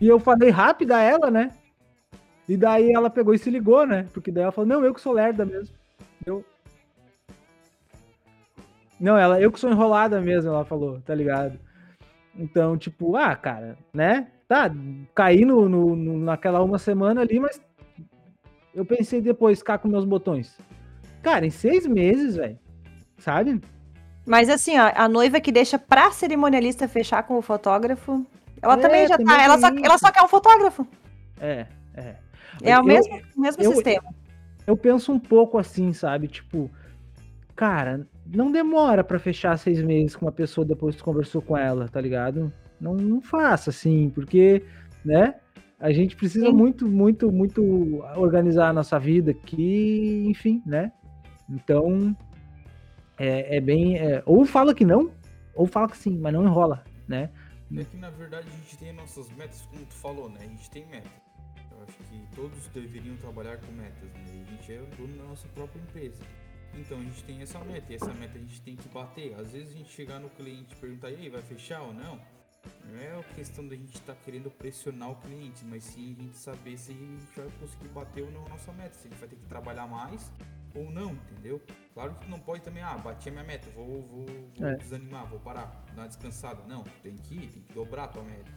E 0.00 0.08
eu 0.08 0.18
falei 0.18 0.48
rápido 0.48 0.92
a 0.92 1.00
ela, 1.00 1.30
né? 1.30 1.50
E 2.48 2.56
daí 2.56 2.90
ela 2.90 3.10
pegou 3.10 3.34
e 3.34 3.38
se 3.38 3.50
ligou, 3.50 3.86
né? 3.86 4.06
Porque 4.12 4.30
daí 4.30 4.44
ela 4.44 4.52
falou, 4.52 4.68
não, 4.68 4.84
eu 4.84 4.94
que 4.94 5.00
sou 5.00 5.12
lerda 5.12 5.44
mesmo. 5.44 5.74
Eu. 6.24 6.44
Não, 8.98 9.16
ela, 9.16 9.40
eu 9.40 9.50
que 9.50 9.58
sou 9.60 9.70
enrolada 9.70 10.20
mesmo, 10.20 10.50
ela 10.50 10.64
falou, 10.64 11.00
tá 11.00 11.14
ligado? 11.14 11.58
Então, 12.36 12.76
tipo, 12.76 13.16
ah, 13.16 13.34
cara, 13.36 13.76
né? 13.92 14.28
Tá, 14.48 14.70
caí 15.14 15.44
no, 15.44 15.68
no, 15.68 15.96
no- 15.96 16.18
naquela 16.18 16.62
uma 16.62 16.78
semana 16.78 17.20
ali, 17.20 17.40
mas 17.40 17.60
eu 18.74 18.84
pensei 18.84 19.20
depois 19.20 19.58
ficar 19.58 19.78
com 19.78 19.88
meus 19.88 20.04
botões. 20.04 20.56
Cara, 21.22 21.46
em 21.46 21.50
seis 21.50 21.86
meses, 21.86 22.36
velho, 22.36 22.58
sabe? 23.18 23.60
Mas 24.26 24.48
assim, 24.48 24.78
ó, 24.78 24.90
a 24.94 25.08
noiva 25.08 25.40
que 25.40 25.52
deixa 25.52 25.78
pra 25.78 26.10
cerimonialista 26.10 26.88
fechar 26.88 27.22
com 27.24 27.36
o 27.38 27.42
fotógrafo, 27.42 28.26
ela 28.60 28.74
É, 28.74 28.76
também 28.78 29.06
já 29.06 29.16
também 29.16 29.36
tá. 29.36 29.42
Ela 29.42 29.58
só, 29.58 29.68
ela 29.68 29.98
só 29.98 30.10
quer 30.12 30.22
um 30.22 30.28
fotógrafo. 30.28 30.86
É, 31.40 31.66
é. 31.94 32.16
É 32.62 32.76
o 32.76 32.80
Eu- 32.80 32.84
mesmo, 32.84 33.20
o 33.36 33.40
mesmo 33.40 33.62
eu- 33.62 33.72
sistema. 33.72 34.08
eu 34.66 34.76
penso 34.76 35.12
um 35.12 35.18
pouco 35.18 35.58
assim, 35.58 35.92
sabe? 35.92 36.28
Tipo, 36.28 36.70
cara, 37.56 38.06
não 38.26 38.50
demora 38.50 39.04
pra 39.04 39.18
fechar 39.18 39.56
seis 39.58 39.82
meses 39.82 40.16
com 40.16 40.26
uma 40.26 40.32
pessoa 40.32 40.66
depois 40.66 40.94
que 40.94 41.02
tu 41.02 41.04
conversou 41.04 41.42
com 41.42 41.56
ela, 41.56 41.88
tá 41.88 42.00
ligado? 42.00 42.52
Não, 42.80 42.94
não 42.94 43.20
faça 43.20 43.70
assim, 43.70 44.10
porque, 44.10 44.62
né? 45.04 45.34
A 45.78 45.92
gente 45.92 46.16
precisa 46.16 46.46
Sim. 46.46 46.52
muito, 46.52 46.88
muito, 46.88 47.30
muito 47.30 48.02
organizar 48.16 48.68
a 48.68 48.72
nossa 48.72 48.98
vida 48.98 49.32
aqui, 49.32 50.24
enfim, 50.26 50.62
né? 50.64 50.92
Então, 51.50 52.16
é, 53.18 53.56
é 53.56 53.60
bem. 53.60 53.98
é, 53.98 54.22
ou 54.24 54.44
fala 54.46 54.74
que 54.74 54.84
não, 54.84 55.10
ou 55.54 55.66
fala 55.66 55.88
que 55.88 55.96
sim, 55.96 56.18
mas 56.18 56.32
não 56.32 56.44
enrola, 56.44 56.82
né? 57.06 57.30
É 57.76 57.84
que 57.84 57.96
na 57.96 58.10
verdade 58.10 58.46
a 58.48 58.50
gente 58.50 58.76
tem 58.78 58.92
nossas 58.92 59.28
metas, 59.32 59.62
como 59.62 59.84
tu 59.84 59.94
falou, 59.94 60.28
né? 60.30 60.40
A 60.40 60.46
gente 60.46 60.70
tem 60.70 60.86
metas. 60.86 61.10
Eu 61.70 61.82
acho 61.82 61.98
que 62.04 62.36
todos 62.36 62.66
deveriam 62.68 63.16
trabalhar 63.16 63.58
com 63.58 63.72
metas, 63.72 64.10
né? 64.12 64.24
E 64.32 64.42
a 64.42 64.44
gente 64.44 64.72
é 64.72 64.80
o 64.80 64.86
dono 64.96 65.16
da 65.16 65.24
nossa 65.24 65.48
própria 65.48 65.80
empresa. 65.80 66.22
Então 66.76 66.98
a 66.98 67.02
gente 67.02 67.22
tem 67.24 67.40
essa 67.40 67.58
meta, 67.60 67.92
e 67.92 67.96
essa 67.96 68.12
meta 68.14 68.36
a 68.36 68.40
gente 68.40 68.60
tem 68.62 68.76
que 68.76 68.88
bater. 68.88 69.34
Às 69.34 69.52
vezes 69.52 69.74
a 69.74 69.78
gente 69.78 69.92
chegar 69.92 70.18
no 70.20 70.28
cliente 70.30 70.74
e 70.74 70.76
perguntar, 70.76 71.10
e 71.10 71.16
aí, 71.16 71.28
vai 71.28 71.42
fechar 71.42 71.82
ou 71.82 71.92
não? 71.94 72.20
Não 72.86 72.98
é 72.98 73.18
a 73.18 73.22
questão 73.34 73.66
da 73.66 73.76
gente 73.76 73.94
estar 73.94 74.14
querendo 74.24 74.50
pressionar 74.50 75.10
o 75.10 75.16
cliente, 75.16 75.64
mas 75.66 75.84
sim 75.84 76.16
a 76.18 76.22
gente 76.22 76.36
saber 76.36 76.78
se 76.78 76.92
a 76.92 76.94
gente 76.94 77.26
vai 77.36 77.48
conseguir 77.60 77.88
bater 77.88 78.22
ou 78.24 78.30
não 78.30 78.46
a 78.46 78.48
nossa 78.48 78.72
meta. 78.72 78.94
Se 78.94 79.06
a 79.06 79.10
gente 79.10 79.18
vai 79.18 79.28
ter 79.28 79.36
que 79.36 79.46
trabalhar 79.46 79.86
mais 79.86 80.30
ou 80.74 80.90
não, 80.90 81.12
entendeu? 81.12 81.62
Claro 81.92 82.14
que 82.16 82.28
não 82.28 82.38
pode 82.40 82.62
também, 82.62 82.82
ah, 82.82 82.96
bati 82.98 83.28
a 83.28 83.32
minha 83.32 83.44
meta, 83.44 83.70
vou, 83.70 84.02
vou, 84.02 84.26
vou 84.26 84.66
É. 84.66 84.76
desanimar, 84.76 85.26
vou 85.26 85.38
parar, 85.40 85.84
dar 85.94 86.02
uma 86.02 86.08
descansada. 86.08 86.62
Não, 86.66 86.82
tem 87.02 87.16
que 87.16 87.34
ir, 87.34 87.48
tem 87.48 87.62
que 87.62 87.72
dobrar 87.72 88.04
a 88.04 88.08
tua 88.08 88.24
meta, 88.24 88.50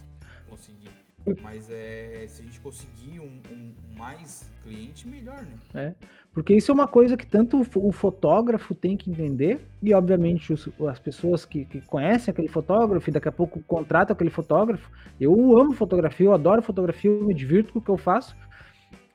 conseguir. 0.50 0.90
Mas 1.42 1.70
é, 1.70 2.26
se 2.28 2.42
a 2.42 2.46
gente 2.46 2.60
conseguir 2.60 3.20
um, 3.20 3.42
um- 3.52 3.74
mais 3.98 4.50
cliente, 4.64 5.08
melhor, 5.08 5.42
né? 5.74 5.96
Porque 6.34 6.54
isso 6.54 6.70
é 6.72 6.74
uma 6.74 6.88
coisa 6.88 7.18
que 7.18 7.26
tanto 7.26 7.60
o 7.60 7.64
fo- 7.64 7.88
o 7.88 7.92
fotógrafo 7.92 8.76
tem 8.76 8.96
que 8.96 9.10
entender, 9.10 9.60
e 9.82 9.94
obviamente 9.94 10.54
os- 10.54 10.70
as 10.88 11.00
pessoas 11.00 11.46
que, 11.46 11.66
que 11.66 11.82
conhecem 11.82 12.32
aquele 12.32 12.48
fotógrafo 12.48 13.10
e 13.10 13.14
daqui 13.14 13.28
a 13.28 13.32
pouco 13.32 13.60
contratam 13.64 14.14
aquele 14.14 14.30
fotógrafo. 14.30 14.90
Eu 15.20 15.58
amo 15.58 15.74
fotografia, 15.74 16.28
eu 16.28 16.34
adoro 16.34 16.62
fotografia, 16.62 17.10
eu 17.10 17.24
me 17.24 17.34
divirto 17.34 17.74
com 17.74 17.80
o 17.80 17.82
que 17.82 17.90
eu 17.90 17.98
faço. 17.98 18.36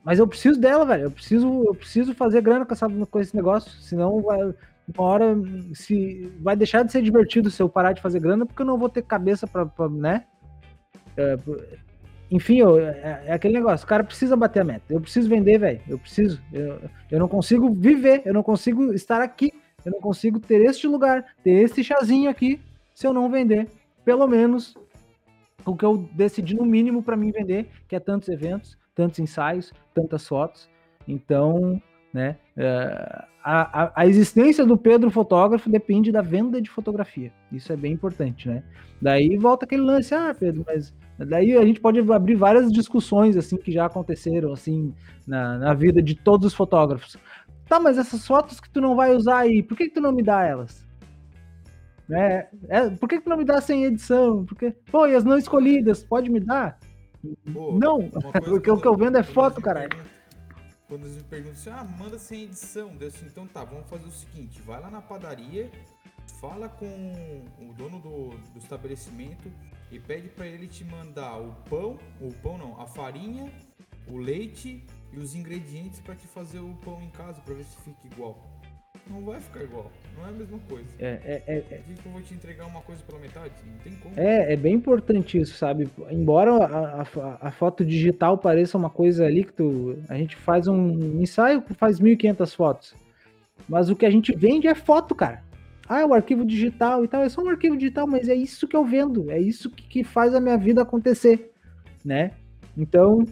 Mas 0.03 0.19
eu 0.19 0.27
preciso 0.27 0.59
dela, 0.59 0.85
velho. 0.85 1.03
Eu 1.03 1.11
preciso, 1.11 1.63
eu 1.65 1.73
preciso 1.73 2.13
fazer 2.13 2.41
grana 2.41 2.65
com, 2.65 2.73
essa, 2.73 2.89
com 2.89 3.19
esse 3.21 3.33
negócio. 3.33 3.71
Senão 3.81 4.21
vai, 4.21 4.41
uma 4.43 5.03
hora 5.05 5.33
se, 5.73 6.29
vai 6.41 6.57
deixar 6.57 6.83
de 6.83 6.91
ser 6.91 7.01
divertido 7.01 7.49
se 7.49 7.61
eu 7.63 7.69
parar 7.69 7.93
de 7.93 8.01
fazer 8.01 8.19
grana, 8.19 8.45
porque 8.45 8.61
eu 8.61 8.65
não 8.65 8.77
vou 8.77 8.89
ter 8.89 9.01
cabeça 9.01 9.47
pra, 9.47 9.65
né? 9.89 10.25
É, 11.15 11.37
enfim, 12.31 12.57
eu- 12.57 12.79
é, 12.79 13.23
é 13.27 13.33
aquele 13.33 13.53
negócio, 13.53 13.85
o 13.85 13.87
cara 13.87 14.03
precisa 14.03 14.35
bater 14.35 14.61
a 14.61 14.63
meta. 14.63 14.85
Eu 14.89 15.01
preciso 15.01 15.29
vender, 15.29 15.57
velho. 15.57 15.81
Eu 15.87 15.97
preciso. 15.99 16.41
Eu, 16.51 16.79
eu 17.11 17.19
não 17.19 17.27
consigo 17.27 17.71
viver, 17.73 18.21
eu 18.25 18.33
não 18.33 18.43
consigo 18.43 18.93
estar 18.93 19.21
aqui, 19.21 19.51
eu 19.85 19.91
não 19.91 19.99
consigo 19.99 20.39
ter 20.39 20.61
este 20.61 20.87
lugar, 20.87 21.25
ter 21.43 21.51
este 21.51 21.83
chazinho 21.83 22.29
aqui, 22.29 22.59
se 22.95 23.05
eu 23.05 23.13
não 23.13 23.29
vender. 23.29 23.67
Pelo 24.03 24.27
menos 24.27 24.75
o 25.65 25.75
que 25.75 25.85
eu 25.85 26.09
decidi 26.13 26.55
no 26.55 26.65
mínimo 26.65 27.01
para 27.01 27.15
mim 27.15 27.31
vender, 27.31 27.67
que 27.87 27.95
é 27.95 27.99
tantos 27.99 28.29
eventos, 28.29 28.77
tantos 28.95 29.19
ensaios, 29.19 29.71
tantas 29.93 30.27
fotos. 30.27 30.69
Então, 31.07 31.81
né, 32.13 32.37
é, 32.55 33.25
a, 33.43 33.91
a, 34.01 34.07
existência 34.07 34.65
do 34.65 34.77
Pedro 34.77 35.09
fotógrafo 35.09 35.69
depende 35.69 36.11
da 36.11 36.21
venda 36.21 36.61
de 36.61 36.69
fotografia. 36.69 37.31
Isso 37.51 37.73
é 37.73 37.75
bem 37.75 37.91
importante, 37.91 38.47
né? 38.47 38.63
Daí 39.01 39.35
volta 39.35 39.65
aquele 39.65 39.81
lance, 39.81 40.13
ah, 40.15 40.33
Pedro, 40.37 40.63
mas 40.65 40.93
daí 41.17 41.55
a 41.57 41.65
gente 41.65 41.79
pode 41.79 41.99
abrir 42.11 42.35
várias 42.35 42.71
discussões 42.71 43.37
assim 43.37 43.57
que 43.57 43.71
já 43.71 43.85
aconteceram 43.85 44.51
assim 44.51 44.93
na, 45.27 45.57
na 45.57 45.73
vida 45.73 46.01
de 46.01 46.15
todos 46.15 46.47
os 46.47 46.53
fotógrafos. 46.53 47.17
Tá, 47.67 47.79
mas 47.79 47.97
essas 47.97 48.25
fotos 48.25 48.59
que 48.59 48.69
tu 48.69 48.81
não 48.81 48.95
vai 48.95 49.15
usar 49.15 49.39
aí, 49.39 49.63
por 49.63 49.77
que, 49.77 49.87
que 49.87 49.95
tu 49.95 50.01
não 50.01 50.11
me 50.11 50.23
dá 50.23 50.43
elas? 50.43 50.85
Né? 52.07 52.47
É, 52.67 52.89
por 52.89 53.07
que, 53.07 53.17
que 53.17 53.23
tu 53.23 53.29
não 53.29 53.37
me 53.37 53.45
dá 53.45 53.61
sem 53.61 53.85
edição? 53.85 54.45
Porque, 54.45 54.71
pô, 54.91 55.07
e 55.07 55.15
as 55.15 55.23
não 55.23 55.37
escolhidas, 55.37 56.03
pode 56.03 56.29
me 56.29 56.39
dar? 56.39 56.77
Pô, 57.53 57.71
Não, 57.73 58.09
porque 58.43 58.69
o 58.69 58.77
que 58.77 58.87
eu 58.87 58.97
vendo 58.97 59.17
é 59.17 59.23
foto, 59.23 59.61
caralho. 59.61 59.97
Quando 60.87 61.05
eles 61.05 61.15
me 61.15 61.23
perguntam 61.23 61.53
assim, 61.53 61.69
ah, 61.69 61.83
manda 61.97 62.19
sem 62.19 62.43
edição. 62.43 62.91
Eu 62.99 63.07
assim, 63.07 63.25
então 63.25 63.47
tá, 63.47 63.63
vamos 63.63 63.89
fazer 63.89 64.05
o 64.05 64.11
seguinte, 64.11 64.61
vai 64.61 64.79
lá 64.81 64.91
na 64.91 65.01
padaria, 65.01 65.71
fala 66.41 66.67
com 66.67 66.85
o 67.59 67.73
dono 67.73 67.99
do, 67.99 68.29
do 68.51 68.59
estabelecimento 68.59 69.49
e 69.93 69.99
pede 69.99 70.27
pra 70.29 70.47
ele 70.47 70.67
te 70.67 70.83
mandar 70.83 71.37
o 71.37 71.53
pão, 71.69 71.97
o 72.19 72.33
pão 72.41 72.57
não, 72.57 72.81
a 72.81 72.87
farinha, 72.87 73.51
o 74.07 74.17
leite 74.17 74.83
e 75.11 75.19
os 75.19 75.35
ingredientes 75.35 75.99
pra 75.99 76.15
te 76.15 76.27
fazer 76.27 76.59
o 76.59 76.73
pão 76.83 76.99
em 77.01 77.09
casa, 77.09 77.39
pra 77.41 77.53
ver 77.53 77.63
se 77.63 77.77
fica 77.77 78.07
igual. 78.11 78.37
Não 79.07 79.21
vai 79.21 79.39
ficar 79.39 79.61
igual, 79.61 79.91
não 80.15 80.25
é 80.25 80.29
a 80.29 80.31
mesma 80.31 80.59
coisa. 80.67 80.87
É, 80.97 81.19
é, 81.25 81.43
é, 81.45 81.59
Por 81.59 81.83
que, 81.83 81.93
que 82.01 82.05
eu 82.05 82.11
vou 82.11 82.21
te 82.21 82.33
entregar 82.33 82.65
uma 82.65 82.81
coisa 82.81 83.03
pela 83.03 83.19
metade? 83.19 83.53
Não 83.65 83.77
tem 83.79 83.95
como. 83.95 84.17
É, 84.17 84.53
é 84.53 84.55
bem 84.55 84.75
importante 84.75 85.37
isso, 85.37 85.55
sabe? 85.57 85.89
Embora 86.09 86.51
a, 86.53 87.01
a, 87.01 87.47
a 87.47 87.51
foto 87.51 87.83
digital 87.83 88.37
pareça 88.37 88.77
uma 88.77 88.89
coisa 88.89 89.25
ali 89.25 89.43
que 89.43 89.53
tu, 89.53 89.97
a 90.07 90.15
gente 90.15 90.35
faz 90.35 90.67
um 90.67 91.21
ensaio 91.21 91.61
que 91.61 91.73
faz 91.73 91.99
1.500 91.99 92.55
fotos, 92.55 92.95
mas 93.67 93.89
o 93.89 93.95
que 93.95 94.05
a 94.05 94.09
gente 94.09 94.33
vende 94.35 94.67
é 94.67 94.75
foto, 94.75 95.13
cara. 95.13 95.43
Ah, 95.87 96.01
é 96.01 96.05
o 96.05 96.13
arquivo 96.13 96.45
digital 96.45 97.03
e 97.03 97.07
tal, 97.07 97.23
é 97.23 97.29
só 97.29 97.41
um 97.41 97.49
arquivo 97.49 97.77
digital, 97.77 98.07
mas 98.07 98.29
é 98.29 98.35
isso 98.35 98.67
que 98.67 98.75
eu 98.75 98.85
vendo, 98.85 99.29
é 99.29 99.39
isso 99.39 99.69
que, 99.69 99.87
que 99.87 100.03
faz 100.03 100.33
a 100.33 100.39
minha 100.39 100.57
vida 100.57 100.81
acontecer, 100.81 101.51
né? 102.03 102.31
Então, 102.77 103.25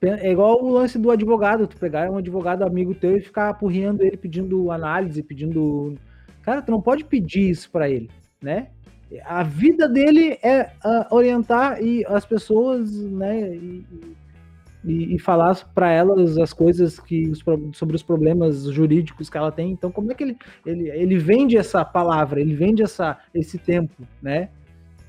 é 0.00 0.30
igual 0.30 0.62
o 0.62 0.70
lance 0.70 0.98
do 0.98 1.10
advogado, 1.10 1.66
tu 1.66 1.76
pegar 1.76 2.10
um 2.10 2.18
advogado 2.18 2.62
amigo 2.62 2.94
teu 2.94 3.16
e 3.16 3.22
ficar 3.22 3.48
apurriando 3.48 4.02
ele 4.02 4.16
pedindo 4.16 4.70
análise, 4.70 5.22
pedindo... 5.22 5.94
Cara, 6.42 6.62
tu 6.62 6.70
não 6.70 6.80
pode 6.80 7.04
pedir 7.04 7.50
isso 7.50 7.70
para 7.70 7.88
ele, 7.88 8.10
né? 8.40 8.68
a 9.24 9.42
vida 9.42 9.88
dele 9.88 10.38
é 10.42 10.70
ah, 10.82 11.06
orientar 11.10 11.82
e 11.82 12.04
as 12.06 12.24
pessoas, 12.24 12.90
né, 12.92 13.54
e, 13.54 13.84
e, 14.84 15.14
e 15.14 15.18
falar 15.18 15.56
para 15.74 15.90
elas 15.90 16.36
as 16.36 16.52
coisas 16.52 17.00
que 17.00 17.28
os, 17.28 17.42
sobre 17.72 17.96
os 17.96 18.02
problemas 18.02 18.64
jurídicos 18.64 19.30
que 19.30 19.36
ela 19.36 19.50
tem. 19.50 19.70
Então, 19.70 19.90
como 19.90 20.12
é 20.12 20.14
que 20.14 20.24
ele, 20.24 20.36
ele, 20.64 20.90
ele 20.90 21.18
vende 21.18 21.56
essa 21.56 21.84
palavra, 21.84 22.40
ele 22.40 22.54
vende 22.54 22.82
essa, 22.82 23.18
esse 23.34 23.58
tempo, 23.58 24.02
né? 24.22 24.48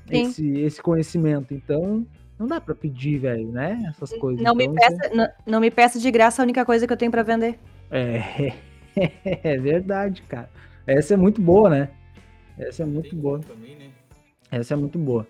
Sim. 0.08 0.22
Esse, 0.22 0.60
esse 0.60 0.82
conhecimento. 0.82 1.52
Então, 1.52 2.06
não 2.38 2.46
dá 2.46 2.60
para 2.60 2.74
pedir, 2.74 3.18
velho, 3.18 3.48
né? 3.48 3.82
Essas 3.88 4.12
coisas. 4.18 4.42
Não 4.42 4.54
me, 4.54 4.64
Então, 4.64 4.76
peça, 4.76 5.14
não, 5.14 5.28
não 5.46 5.60
me 5.60 5.70
peça 5.70 5.98
de 5.98 6.10
graça 6.10 6.42
a 6.42 6.44
única 6.44 6.64
coisa 6.64 6.86
que 6.86 6.92
eu 6.92 6.96
tenho 6.96 7.10
pra 7.10 7.22
vender. 7.22 7.58
É, 7.90 8.52
é 9.42 9.58
verdade, 9.58 10.22
cara. 10.22 10.48
Essa 10.86 11.14
é 11.14 11.16
muito 11.16 11.40
boa, 11.40 11.68
né? 11.68 11.88
Essa 12.58 12.82
é 12.82 12.86
muito 12.86 13.10
tem 13.10 13.18
boa. 13.18 13.40
também, 13.40 13.76
né? 13.76 13.90
Essa 14.50 14.74
é 14.74 14.76
muito 14.76 14.98
boa. 14.98 15.26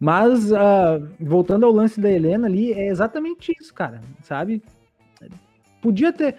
Mas, 0.00 0.52
ah, 0.52 1.00
voltando 1.18 1.66
ao 1.66 1.72
lance 1.72 2.00
da 2.00 2.10
Helena 2.10 2.46
ali, 2.46 2.72
é 2.72 2.86
exatamente 2.86 3.52
isso, 3.60 3.74
cara, 3.74 4.00
sabe? 4.22 4.62
Podia 5.82 6.12
ter, 6.12 6.36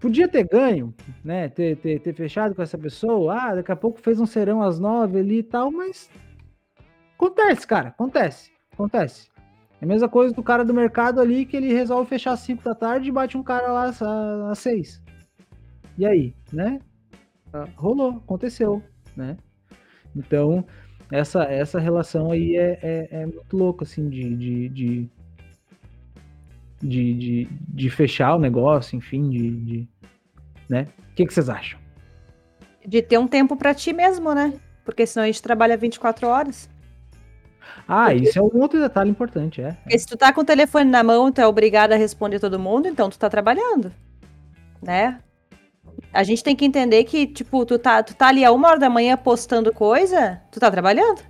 podia 0.00 0.26
ter 0.26 0.48
ganho, 0.48 0.92
né? 1.24 1.48
Ter, 1.48 1.76
ter, 1.76 2.00
ter 2.00 2.12
fechado 2.12 2.54
com 2.54 2.62
essa 2.62 2.76
pessoa. 2.76 3.34
Ah, 3.34 3.54
daqui 3.54 3.70
a 3.70 3.76
pouco 3.76 4.00
fez 4.00 4.20
um 4.20 4.26
serão 4.26 4.62
às 4.62 4.80
nove 4.80 5.18
ali 5.20 5.38
e 5.38 5.42
tal, 5.42 5.70
mas 5.70 6.10
acontece, 7.16 7.66
cara, 7.66 7.90
acontece, 7.90 8.50
acontece. 8.72 9.28
É 9.80 9.84
a 9.84 9.88
mesma 9.88 10.08
coisa 10.08 10.34
do 10.34 10.42
cara 10.42 10.64
do 10.64 10.74
mercado 10.74 11.20
ali 11.20 11.44
que 11.44 11.56
ele 11.56 11.72
resolve 11.72 12.08
fechar 12.08 12.32
às 12.32 12.40
cinco 12.40 12.64
da 12.64 12.74
tarde 12.74 13.08
e 13.08 13.12
bate 13.12 13.36
um 13.36 13.42
cara 13.42 13.72
lá 13.72 13.84
às, 13.84 14.02
às 14.02 14.58
seis. 14.58 15.02
E 15.96 16.06
aí, 16.06 16.34
né? 16.52 16.80
Ah, 17.52 17.68
Rolou, 17.76 18.22
aconteceu, 18.24 18.82
né? 19.16 19.36
Então, 20.16 20.64
essa, 21.12 21.44
essa 21.44 21.78
relação 21.78 22.32
aí 22.32 22.56
é, 22.56 22.78
é, 22.82 23.08
é 23.10 23.26
muito 23.26 23.54
louca, 23.54 23.84
assim, 23.84 24.08
de, 24.08 24.34
de, 24.34 24.68
de, 24.70 25.10
de, 26.80 27.14
de, 27.14 27.48
de 27.68 27.90
fechar 27.90 28.34
o 28.34 28.38
negócio, 28.38 28.96
enfim, 28.96 29.28
de. 29.28 29.50
de 29.50 29.88
né? 30.70 30.88
O 31.10 31.14
que, 31.14 31.26
que 31.26 31.34
vocês 31.34 31.50
acham? 31.50 31.78
De 32.86 33.02
ter 33.02 33.18
um 33.18 33.28
tempo 33.28 33.56
pra 33.56 33.74
ti 33.74 33.92
mesmo, 33.92 34.34
né? 34.34 34.54
Porque 34.86 35.06
senão 35.06 35.24
a 35.24 35.26
gente 35.26 35.42
trabalha 35.42 35.76
24 35.76 36.26
horas. 36.26 36.70
Ah, 37.86 38.14
isso 38.14 38.38
é 38.38 38.42
um 38.42 38.50
outro 38.54 38.80
detalhe 38.80 39.10
importante, 39.10 39.60
é. 39.60 39.72
Porque 39.72 39.98
se 39.98 40.06
tu 40.06 40.16
tá 40.16 40.32
com 40.32 40.40
o 40.40 40.44
telefone 40.44 40.90
na 40.90 41.02
mão, 41.02 41.30
tu 41.30 41.42
é 41.42 41.46
obrigado 41.46 41.92
a 41.92 41.96
responder 41.96 42.40
todo 42.40 42.58
mundo, 42.58 42.88
então 42.88 43.10
tu 43.10 43.18
tá 43.18 43.28
trabalhando. 43.28 43.92
Né? 44.82 45.20
A 46.12 46.22
gente 46.22 46.44
tem 46.44 46.54
que 46.54 46.64
entender 46.64 47.04
que, 47.04 47.26
tipo, 47.26 47.64
tu 47.64 47.78
tá, 47.78 48.02
tu 48.02 48.14
tá 48.14 48.28
ali 48.28 48.44
a 48.44 48.52
uma 48.52 48.68
hora 48.68 48.78
da 48.78 48.90
manhã 48.90 49.16
postando 49.16 49.72
coisa, 49.72 50.40
tu 50.50 50.60
tá 50.60 50.70
trabalhando. 50.70 51.22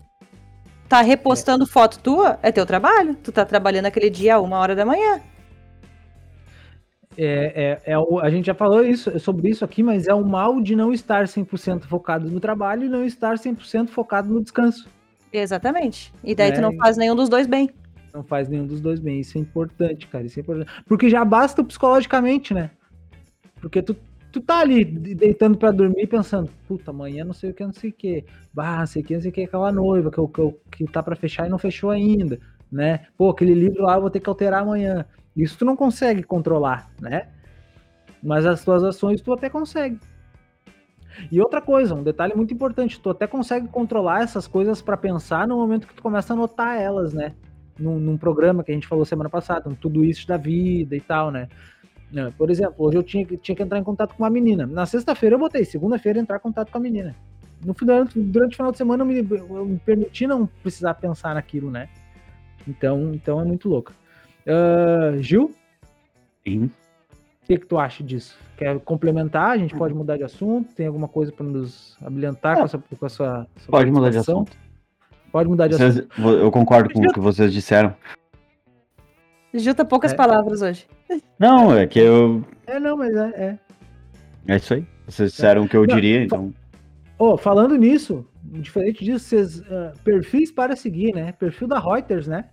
Tá 0.89 1.01
repostando 1.01 1.67
foto 1.67 1.99
tua, 2.01 2.39
é 2.43 2.51
teu 2.53 2.67
trabalho. 2.67 3.15
Tu 3.15 3.31
tá 3.33 3.45
trabalhando 3.45 3.87
aquele 3.87 4.11
dia 4.11 4.35
a 4.35 4.41
uma 4.41 4.59
hora 4.59 4.75
da 4.75 4.85
manhã. 4.85 5.21
É, 7.17 7.81
é, 7.87 7.93
é 7.93 7.99
o- 7.99 8.19
a 8.21 8.31
gente 8.31 8.47
já 8.47 8.55
falou 8.55 8.85
isso, 8.85 9.19
sobre 9.21 9.49
isso 9.51 9.65
aqui, 9.65 9.83
mas 9.83 10.09
é 10.09 10.15
o 10.15 10.25
mal 10.25 10.61
de 10.61 10.75
não 10.75 10.93
estar 10.93 11.29
100% 11.29 11.87
focado 11.87 12.29
no 12.31 12.41
trabalho 12.41 12.85
e 12.85 12.89
não 12.89 13.05
estar 13.05 13.39
100% 13.39 13.91
focado 13.91 14.33
no 14.33 14.43
descanso. 14.43 14.89
Exatamente. 15.33 16.13
E 16.25 16.35
daí 16.35 16.51
É, 16.51 16.53
tu 16.53 16.61
não 16.61 16.75
faz 16.77 16.97
nenhum 16.97 17.15
dos 17.15 17.29
dois 17.29 17.47
bem. 17.47 17.71
Não 18.13 18.23
faz 18.23 18.49
nenhum 18.49 18.67
dos 18.67 18.81
dois 18.81 18.99
bem. 19.01 19.21
Isso 19.21 19.39
é 19.39 19.41
importante, 19.41 20.07
cara. 20.07 20.25
Isso 20.25 20.39
é 20.39 20.43
importante. 20.43 20.71
Porque 20.87 21.09
já 21.09 21.25
basta 21.25 21.63
psicologicamente, 21.65 22.53
né? 22.53 22.71
Porque 23.61 23.81
tu, 23.83 23.97
tu 24.33 24.41
tá 24.41 24.61
ali 24.61 24.85
de- 24.85 25.15
deitando 25.15 25.57
pra 25.59 25.71
dormir 25.71 26.07
pensando, 26.07 26.51
puta, 26.67 26.91
amanhã 26.91 27.25
não 27.25 27.35
sei 27.35 27.51
o 27.51 27.55
que, 27.55 27.65
não 27.65 27.73
sei 27.73 27.91
o 27.91 27.93
que. 27.93 28.25
Bah, 28.53 28.79
não 28.81 28.87
sei 28.87 29.03
o 29.03 29.05
que, 29.05 29.15
não 29.15 29.21
sei 29.21 29.31
o 29.31 29.35
que, 29.35 29.43
aquela 29.43 29.71
noiva 29.71 30.11
que, 30.11 30.17
que, 30.29 30.85
que 30.85 30.93
tá 30.93 31.03
pra 31.03 31.15
fechar 31.15 31.47
e 31.47 31.51
não 31.51 31.59
fechou 31.59 31.91
ainda, 31.91 32.41
né? 32.71 33.07
Pô, 33.17 33.31
aquele 33.31 33.55
livro 33.55 33.83
lá 33.83 33.97
eu 33.97 34.01
vou 34.01 34.11
ter 34.11 34.21
que 34.21 34.29
alterar 34.29 34.63
amanhã. 34.63 35.05
Isso 35.37 35.59
tu 35.59 35.65
não 35.65 35.77
consegue 35.77 36.23
controlar, 36.23 36.91
né? 37.01 37.29
Mas 38.23 38.47
as 38.47 38.65
tuas 38.65 38.83
ações 38.83 39.21
tu 39.21 39.33
até 39.33 39.51
consegue. 39.51 39.99
E 41.31 41.41
outra 41.41 41.61
coisa, 41.61 41.95
um 41.95 42.03
detalhe 42.03 42.35
muito 42.35 42.55
importante, 42.55 43.01
tu 43.01 43.11
até 43.11 43.27
consegue 43.27 43.69
controlar 43.69 44.23
essas 44.23 44.47
coisas 44.47 44.81
pra 44.81 44.97
pensar 44.97 45.47
no 45.47 45.57
momento 45.57 45.87
que 45.87 45.95
tu 45.95 46.03
começa 46.03 46.33
a 46.33 46.37
notar 46.37 46.81
elas, 46.81 47.13
né? 47.13 47.35
Num, 47.79 47.99
num 47.99 48.17
programa 48.17 48.63
que 48.63 48.71
a 48.71 48.75
gente 48.75 48.87
falou 48.87 49.05
semana 49.05 49.29
passada, 49.29 49.69
um 49.69 49.75
tudo 49.75 50.05
isso 50.05 50.27
da 50.27 50.37
vida 50.37 50.97
e 50.97 51.01
tal, 51.01 51.31
né? 51.31 51.49
É, 52.15 52.31
Por 52.31 52.51
exemplo, 52.51 52.75
hoje 52.79 52.99
eu 52.99 53.03
tinha, 53.03 53.25
que- 53.25 53.37
tinha 53.37 53.55
que 53.57 53.63
entrar 53.63 53.79
em 53.79 53.85
contato 53.85 54.15
com 54.15 54.23
uma 54.23 54.31
menina. 54.31 54.67
Na 54.67 54.85
sexta-feira 54.87 55.35
eu 55.37 55.39
botei, 55.41 55.65
segunda-feira 55.65 56.19
entrar 56.21 56.37
em 56.37 56.41
contato 56.41 56.71
com 56.71 56.79
a 56.79 56.81
menina. 56.81 57.15
No 57.65 57.73
final, 57.75 58.05
durante 58.15 58.55
o 58.55 58.57
final 58.57 58.73
de 58.73 58.79
semana 58.79 59.03
eu 59.03 59.07
me, 59.07 59.19
eu 59.19 59.65
me 59.65 59.79
permiti 59.79 60.27
não 60.27 60.47
precisar 60.63 60.95
pensar 60.95 61.35
naquilo, 61.35 61.71
né? 61.71 61.89
Então, 62.69 63.13
então 63.15 63.41
é 63.41 63.45
muito 63.45 63.69
louco. 63.69 63.93
Ah, 64.47 65.17
Gil, 65.21 65.55
Sim. 66.47 66.65
o 66.65 66.71
que, 67.47 67.59
que 67.59 67.67
tu 67.67 67.79
acha 67.79 68.03
disso? 68.03 68.37
Quer 68.57 68.79
complementar? 68.81 69.51
A 69.53 69.57
gente 69.59 69.75
pode 69.75 69.95
mudar 69.95 70.17
de 70.17 70.25
assunto? 70.25 70.75
Tem 70.75 70.87
alguma 70.87 71.09
coisa 71.09 71.33
para 71.33 71.47
nos 71.47 71.97
habilitar 72.05 72.57
com, 72.59 72.65
essa, 72.65 72.79
com 72.79 73.07
a 73.07 73.09
sua, 73.09 73.47
sua 73.59 73.71
Pode 73.71 73.91
mudar 73.91 74.11
de 74.11 74.19
assunto. 74.19 74.53
Pode 75.31 75.49
mudar 75.49 75.67
de 75.69 75.75
assunto. 75.77 76.09
Vocês- 76.17 76.41
eu 76.43 76.51
concordo 76.51 76.93
com 76.93 77.01
o 77.01 77.13
que 77.13 77.21
vocês 77.21 77.53
disseram. 77.53 77.95
Juta 79.55 79.85
poucas 79.85 80.13
É. 80.13 80.17
palavras 80.17 80.63
hoje. 80.63 80.87
Não, 81.39 81.77
é 81.77 81.87
que 81.87 81.99
eu. 81.99 82.45
É, 82.67 82.79
não, 82.79 82.97
mas 82.97 83.15
é. 83.15 83.29
é. 83.29 83.59
É 84.49 84.57
isso 84.57 84.75
aí. 84.75 84.87
Vocês 85.07 85.33
disseram 85.33 85.65
o 85.65 85.69
que 85.69 85.77
eu 85.77 85.87
Não, 85.87 85.95
diria, 85.95 86.23
então. 86.23 86.53
Ô, 87.19 87.37
falando 87.37 87.77
nisso, 87.77 88.27
diferente 88.43 89.05
disso, 89.05 89.25
vocês, 89.27 89.63
ah, 89.71 89.93
perfis 90.05 90.51
para 90.51 90.75
seguir, 90.75 91.15
né? 91.15 91.33
Perfil 91.33 91.69
da 91.69 91.79
Reuters, 91.79 92.27
né? 92.27 92.47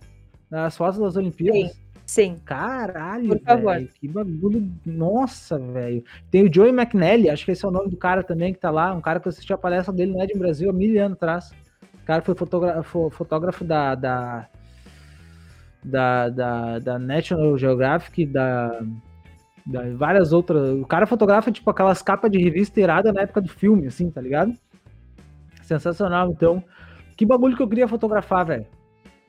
Nas 0.50 0.76
fotos 0.76 0.98
das 0.98 1.16
Olimpíadas. 1.16 1.78
Sim. 2.06 2.36
Caralho, 2.44 3.28
Por 3.28 3.40
favor. 3.40 3.74
velho. 3.74 3.88
Que 4.00 4.08
bagulho. 4.08 4.68
Nossa, 4.84 5.58
velho. 5.58 6.02
Tem 6.28 6.44
o 6.44 6.52
Joey 6.52 6.70
McNally, 6.70 7.30
acho 7.30 7.44
que 7.44 7.52
esse 7.52 7.64
é 7.64 7.68
o 7.68 7.70
nome 7.70 7.88
do 7.88 7.96
cara 7.96 8.24
também 8.24 8.52
que 8.52 8.58
tá 8.58 8.70
lá. 8.70 8.92
Um 8.92 9.00
cara 9.00 9.20
que 9.20 9.28
eu 9.28 9.30
assisti 9.30 9.52
a 9.52 9.58
palestra 9.58 9.94
dele 9.94 10.12
no 10.12 10.20
Ed 10.20 10.36
Brasil 10.36 10.68
há 10.68 10.72
mil 10.72 11.00
anos 11.00 11.16
atrás. 11.16 11.52
O 12.02 12.04
cara 12.04 12.20
foi 12.20 12.34
fotógrafo, 12.34 13.10
fotógrafo 13.10 13.64
da, 13.64 13.94
da, 13.94 14.48
da, 15.82 16.28
da, 16.28 16.78
da 16.78 16.98
National 16.98 17.56
Geographic, 17.56 18.26
da, 18.26 18.80
da 19.66 19.90
várias 19.94 20.32
outras. 20.32 20.70
O 20.78 20.86
cara 20.86 21.06
fotografa, 21.06 21.50
tipo, 21.50 21.68
aquelas 21.70 22.02
capas 22.02 22.30
de 22.30 22.38
revista 22.38 22.80
irada 22.80 23.12
na 23.12 23.22
época 23.22 23.40
do 23.40 23.48
filme, 23.48 23.86
assim, 23.86 24.10
tá 24.10 24.20
ligado? 24.20 24.54
Sensacional, 25.62 26.30
então. 26.30 26.62
Que 27.16 27.26
bagulho 27.26 27.56
que 27.56 27.62
eu 27.62 27.68
queria 27.68 27.88
fotografar, 27.88 28.44
velho. 28.46 28.66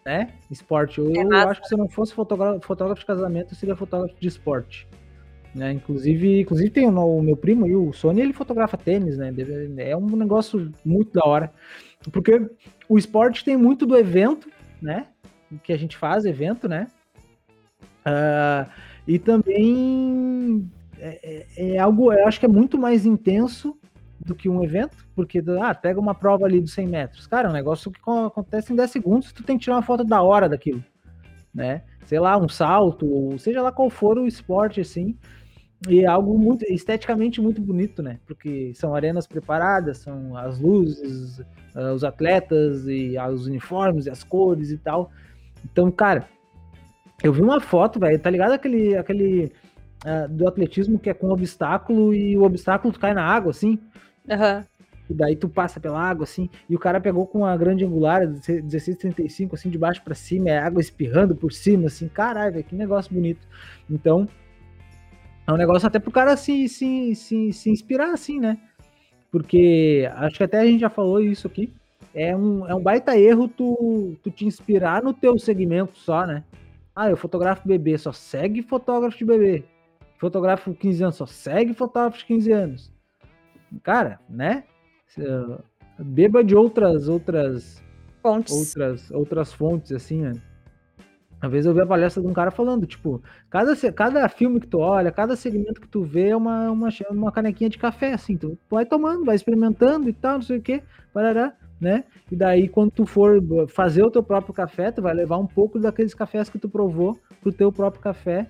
Né? 0.05 0.33
Esporte. 0.49 0.99
Eu, 0.99 1.11
É 1.13 1.21
eu 1.21 1.49
acho 1.49 1.61
que 1.61 1.67
se 1.67 1.73
eu 1.73 1.77
não 1.77 1.89
fosse 1.89 2.13
fotógrafo, 2.13 2.65
fotógrafo 2.65 3.01
de 3.01 3.05
casamento, 3.05 3.51
eu 3.51 3.55
seria 3.55 3.75
fotógrafo 3.75 4.19
de 4.19 4.27
esporte. 4.27 4.87
Né? 5.53 5.73
Inclusive, 5.73 6.41
inclusive 6.41 6.69
tem 6.69 6.87
o, 6.87 7.21
meu 7.21 7.35
primo 7.35 7.67
e 7.67 7.75
o 7.75 7.91
Sony, 7.91 8.21
ele 8.21 8.33
fotografa 8.33 8.77
tênis, 8.77 9.17
né? 9.17 9.33
É 9.77 9.95
um 9.95 10.15
negócio 10.15 10.71
muito 10.83 11.11
da 11.13 11.25
hora. 11.25 11.51
Porque 12.11 12.49
o 12.87 12.97
esporte 12.97 13.43
tem 13.43 13.57
muito 13.57 13.85
do 13.85 13.97
evento, 13.97 14.49
né? 14.81 15.07
Que 15.63 15.73
a 15.73 15.77
gente 15.77 15.97
faz, 15.97 16.25
evento, 16.25 16.67
né? 16.67 16.87
Ah, 18.05 18.67
e 19.07 19.19
também 19.19 20.69
é, 20.99 21.45
é- 21.57 21.73
é 21.75 21.79
algo, 21.79 22.11
eu 22.13 22.27
acho 22.27 22.39
que 22.39 22.45
é 22.45 22.49
muito 22.49 22.77
mais 22.77 23.05
intenso 23.05 23.77
do 24.19 24.35
que 24.35 24.47
um 24.47 24.63
evento, 24.63 24.95
porque, 25.15 25.43
ah, 25.61 25.73
pega 25.73 25.99
uma 25.99 26.13
prova 26.13 26.45
ali 26.45 26.61
dos 26.61 26.73
100 26.73 26.87
metros. 26.87 27.25
Cara, 27.27 27.47
é 27.47 27.49
um 27.51 27.53
negócio 27.53 27.91
que 27.91 27.99
co- 27.99 28.25
acontece 28.25 28.71
em 28.71 28.75
10 28.75 28.91
segundos, 28.91 29.31
tu 29.31 29.43
tem 29.43 29.57
que 29.57 29.63
tirar 29.63 29.75
uma 29.77 29.81
foto 29.81 30.03
da 30.03 30.21
hora 30.21 30.47
daquilo, 30.47 30.83
né? 31.53 31.81
Sei 32.05 32.19
lá, 32.19 32.37
um 32.37 32.47
salto, 32.49 33.05
ou 33.07 33.37
seja 33.39 33.61
lá 33.61 33.71
qual 33.71 33.89
for 33.89 34.17
o 34.17 34.27
esporte, 34.27 34.81
assim, 34.81 35.17
e 35.89 36.01
é 36.01 36.05
algo 36.05 36.37
muito, 36.37 36.63
esteticamente 36.65 37.41
muito 37.41 37.59
bonito, 37.61 38.03
né? 38.03 38.19
Porque 38.27 38.71
são 38.75 38.93
arenas 38.93 39.25
preparadas, 39.25 39.97
são 39.99 40.37
as 40.37 40.59
luzes, 40.59 41.41
ah, 41.73 41.93
os 41.93 42.03
atletas, 42.03 42.87
e 42.87 43.17
ah, 43.17 43.27
os 43.29 43.47
uniformes, 43.47 44.05
e 44.05 44.09
as 44.11 44.23
cores 44.23 44.69
e 44.71 44.77
tal. 44.77 45.11
Então, 45.65 45.91
cara, 45.91 46.28
eu 47.24 47.32
vi 47.32 47.41
uma 47.41 47.60
foto, 47.60 48.00
velho, 48.00 48.19
tá 48.19 48.30
ligado 48.30 48.54
aquele, 48.54 48.95
aquele 48.95 49.52
ah, 50.04 50.28
do 50.28 50.47
atletismo 50.47 50.97
que 51.00 51.10
é 51.10 51.13
com 51.13 51.30
obstáculo 51.30 52.13
e 52.13 52.38
o 52.38 52.43
obstáculo 52.43 52.93
tu 52.93 53.00
cai 53.00 53.13
na 53.13 53.24
água, 53.24 53.52
assim? 53.52 53.80
Aham. 54.30 54.65
E 55.10 55.13
daí 55.13 55.36
tu 55.36 55.50
passa 55.50 55.80
pela 55.80 56.02
água, 56.02 56.24
assim, 56.24 56.50
e 56.69 56.76
o 56.76 56.80
cara 56.80 57.02
pegou 57.02 57.28
com 57.28 57.45
a 57.45 57.56
grande 57.58 57.84
angular, 57.84 58.21
1635, 58.21 59.56
assim, 59.56 59.69
de 59.69 59.78
baixo 59.78 60.02
pra 60.02 60.15
cima, 60.15 60.50
é 60.50 60.58
água 60.58 60.80
espirrando 60.80 61.36
por 61.36 61.52
cima, 61.52 61.88
assim, 61.88 62.08
caralho, 62.08 62.54
velho, 62.54 62.63
que 62.63 62.76
negócio 62.76 63.13
bonito. 63.13 63.45
Então, 63.89 64.26
é 65.45 65.52
um 65.52 65.58
negócio 65.58 65.86
até 65.86 66.00
pro 66.00 66.12
cara 66.12 66.38
se, 66.38 66.69
se, 66.69 67.13
se, 67.13 67.52
se 67.52 67.69
inspirar, 67.69 68.13
assim, 68.13 68.39
né? 68.39 68.58
Porque 69.30 70.10
acho 70.15 70.38
que 70.38 70.43
até 70.43 70.60
a 70.60 70.65
gente 70.65 70.80
já 70.80 70.89
falou 70.89 71.19
isso 71.19 71.45
aqui. 71.45 71.74
É 72.13 72.36
um, 72.36 72.67
é 72.67 72.76
um 72.76 72.82
baita 72.82 73.17
erro 73.17 73.47
tu, 73.47 74.15
tu 74.21 74.30
te 74.30 74.45
inspirar 74.45 75.02
no 75.02 75.13
teu 75.13 75.39
segmento 75.39 75.97
só, 75.97 76.26
né? 76.26 76.43
Ah, 76.95 77.10
eu 77.10 77.15
fotografo 77.15 77.67
bebê, 77.67 77.97
só 77.97 78.12
segue 78.12 78.62
fotógrafo 78.62 79.17
de 79.17 79.26
bebê. 79.26 79.63
Fotografo 80.17 80.74
15 80.74 81.04
anos, 81.04 81.15
só 81.15 81.26
segue 81.26 81.74
fotógrafo 81.74 82.19
de 82.19 82.26
15 82.26 82.52
anos. 82.52 82.91
Cara, 83.82 84.19
né? 84.30 84.65
Eh, 85.17 85.58
Beba 86.04 86.43
de 86.43 86.56
outras, 86.56 87.08
outras, 87.08 87.82
Fontes. 88.21 88.54
outras, 88.54 89.12
outras 89.12 89.54
fontes, 89.54 89.91
assim, 89.91 90.21
né? 90.21 90.34
Uma 91.41 91.50
vez 91.50 91.65
eu 91.65 91.74
vi 91.74 91.82
a 91.82 91.86
palestra 91.86 92.21
de 92.21 92.28
um 92.28 92.34
cara 92.34 92.52
falando, 92.52 92.86
tipo, 92.86 93.21
cada, 93.50 93.76
cada 93.91 94.30
filme 94.30 94.60
que 94.60 94.67
tu 94.67 94.78
olha, 94.78 95.12
cada 95.12 95.36
segmento 95.36 95.82
que 95.82 95.88
tu 95.88 96.04
vê 96.04 96.30
é 96.30 96.36
uma, 96.36 96.69
uma, 96.69 96.89
uma 97.10 97.32
canequinha 97.32 97.69
de 97.69 97.80
café, 97.80 98.13
assim, 98.13 98.38
tu 98.38 98.58
vai 98.69 98.86
tomando, 98.86 99.26
vai 99.26 99.36
experimentando 99.36 100.08
e 100.08 100.13
tal, 100.13 100.36
não 100.36 100.41
sei 100.43 100.58
o 100.58 100.62
que, 100.62 100.84
parará, 101.12 101.54
né? 101.81 102.03
E 102.31 102.35
daí, 102.35 102.69
quando 102.69 102.91
tu 102.91 103.05
for 103.07 103.41
fazer 103.67 104.03
o 104.03 104.11
teu 104.11 104.21
próprio 104.21 104.53
café, 104.53 104.91
tu 104.91 105.01
vai 105.01 105.13
levar 105.13 105.37
um 105.37 105.47
pouco 105.47 105.79
daqueles 105.79 106.13
cafés 106.13 106.47
que 106.47 106.59
tu 106.59 106.69
provou 106.69 107.19
pro 107.41 107.51
teu 107.51 107.71
próprio 107.71 108.01
café 108.01 108.47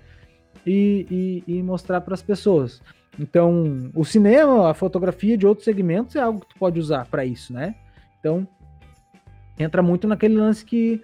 e, 0.67 1.43
e, 1.47 1.59
e 1.59 1.63
mostrar 1.63 2.01
para 2.01 2.13
as 2.13 2.21
pessoas. 2.21 2.81
Então, 3.17 3.89
o 3.95 4.03
cinema, 4.03 4.69
a 4.69 4.73
fotografia 4.73 5.37
de 5.37 5.47
outros 5.47 5.65
segmentos 5.65 6.15
é 6.15 6.19
algo 6.19 6.41
que 6.41 6.49
tu 6.49 6.59
pode 6.59 6.79
usar 6.79 7.07
para 7.07 7.25
isso, 7.25 7.53
né? 7.53 7.75
Então, 8.19 8.47
entra 9.57 9.81
muito 9.81 10.07
naquele 10.07 10.35
lance 10.35 10.65
que, 10.65 11.01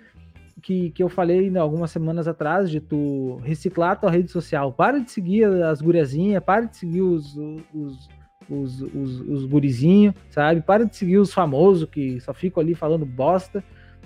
que, 0.62 0.92
que 0.92 1.02
eu 1.02 1.10
falei 1.10 1.50
né, 1.50 1.60
algumas 1.60 1.92
semanas 1.92 2.28
atrás, 2.28 2.70
de 2.70 2.80
tu 2.80 3.40
reciclar 3.44 4.00
tua 4.00 4.12
rede 4.12 4.32
social. 4.32 4.74
Para 4.74 5.00
de 5.00 5.12
seguir 5.12 5.46
as 5.64 5.82
guriazinhas, 5.82 6.44
para 6.44 6.66
de 6.66 6.78
seguir 6.78 7.02
os, 7.02 7.36
os, 7.74 8.10
os, 8.50 8.82
os, 8.82 9.20
os 9.22 9.46
gurizinhos, 9.46 10.16
sabe? 10.30 10.62
Para 10.62 10.86
de 10.86 10.96
seguir 10.96 11.18
os 11.18 11.34
famosos 11.34 11.90
que 11.90 12.20
só 12.20 12.34
ficam 12.34 12.62
ali 12.62 12.74
falando 12.76 13.06
bosta, 13.06 13.64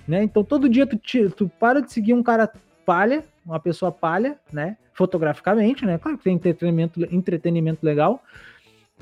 né? 0.07 0.23
Então, 0.23 0.43
todo 0.43 0.69
dia 0.69 0.85
tu, 0.85 0.99
tu 1.29 1.49
para 1.59 1.81
de 1.81 1.91
seguir 1.91 2.13
um 2.13 2.23
cara 2.23 2.51
palha, 2.85 3.23
uma 3.45 3.59
pessoa 3.59 3.91
palha, 3.91 4.37
né? 4.51 4.77
Fotograficamente, 4.93 5.85
né? 5.85 5.97
Claro 5.97 6.17
que 6.17 6.23
tem 6.23 6.35
entretenimento, 6.35 7.03
entretenimento 7.11 7.85
legal, 7.85 8.23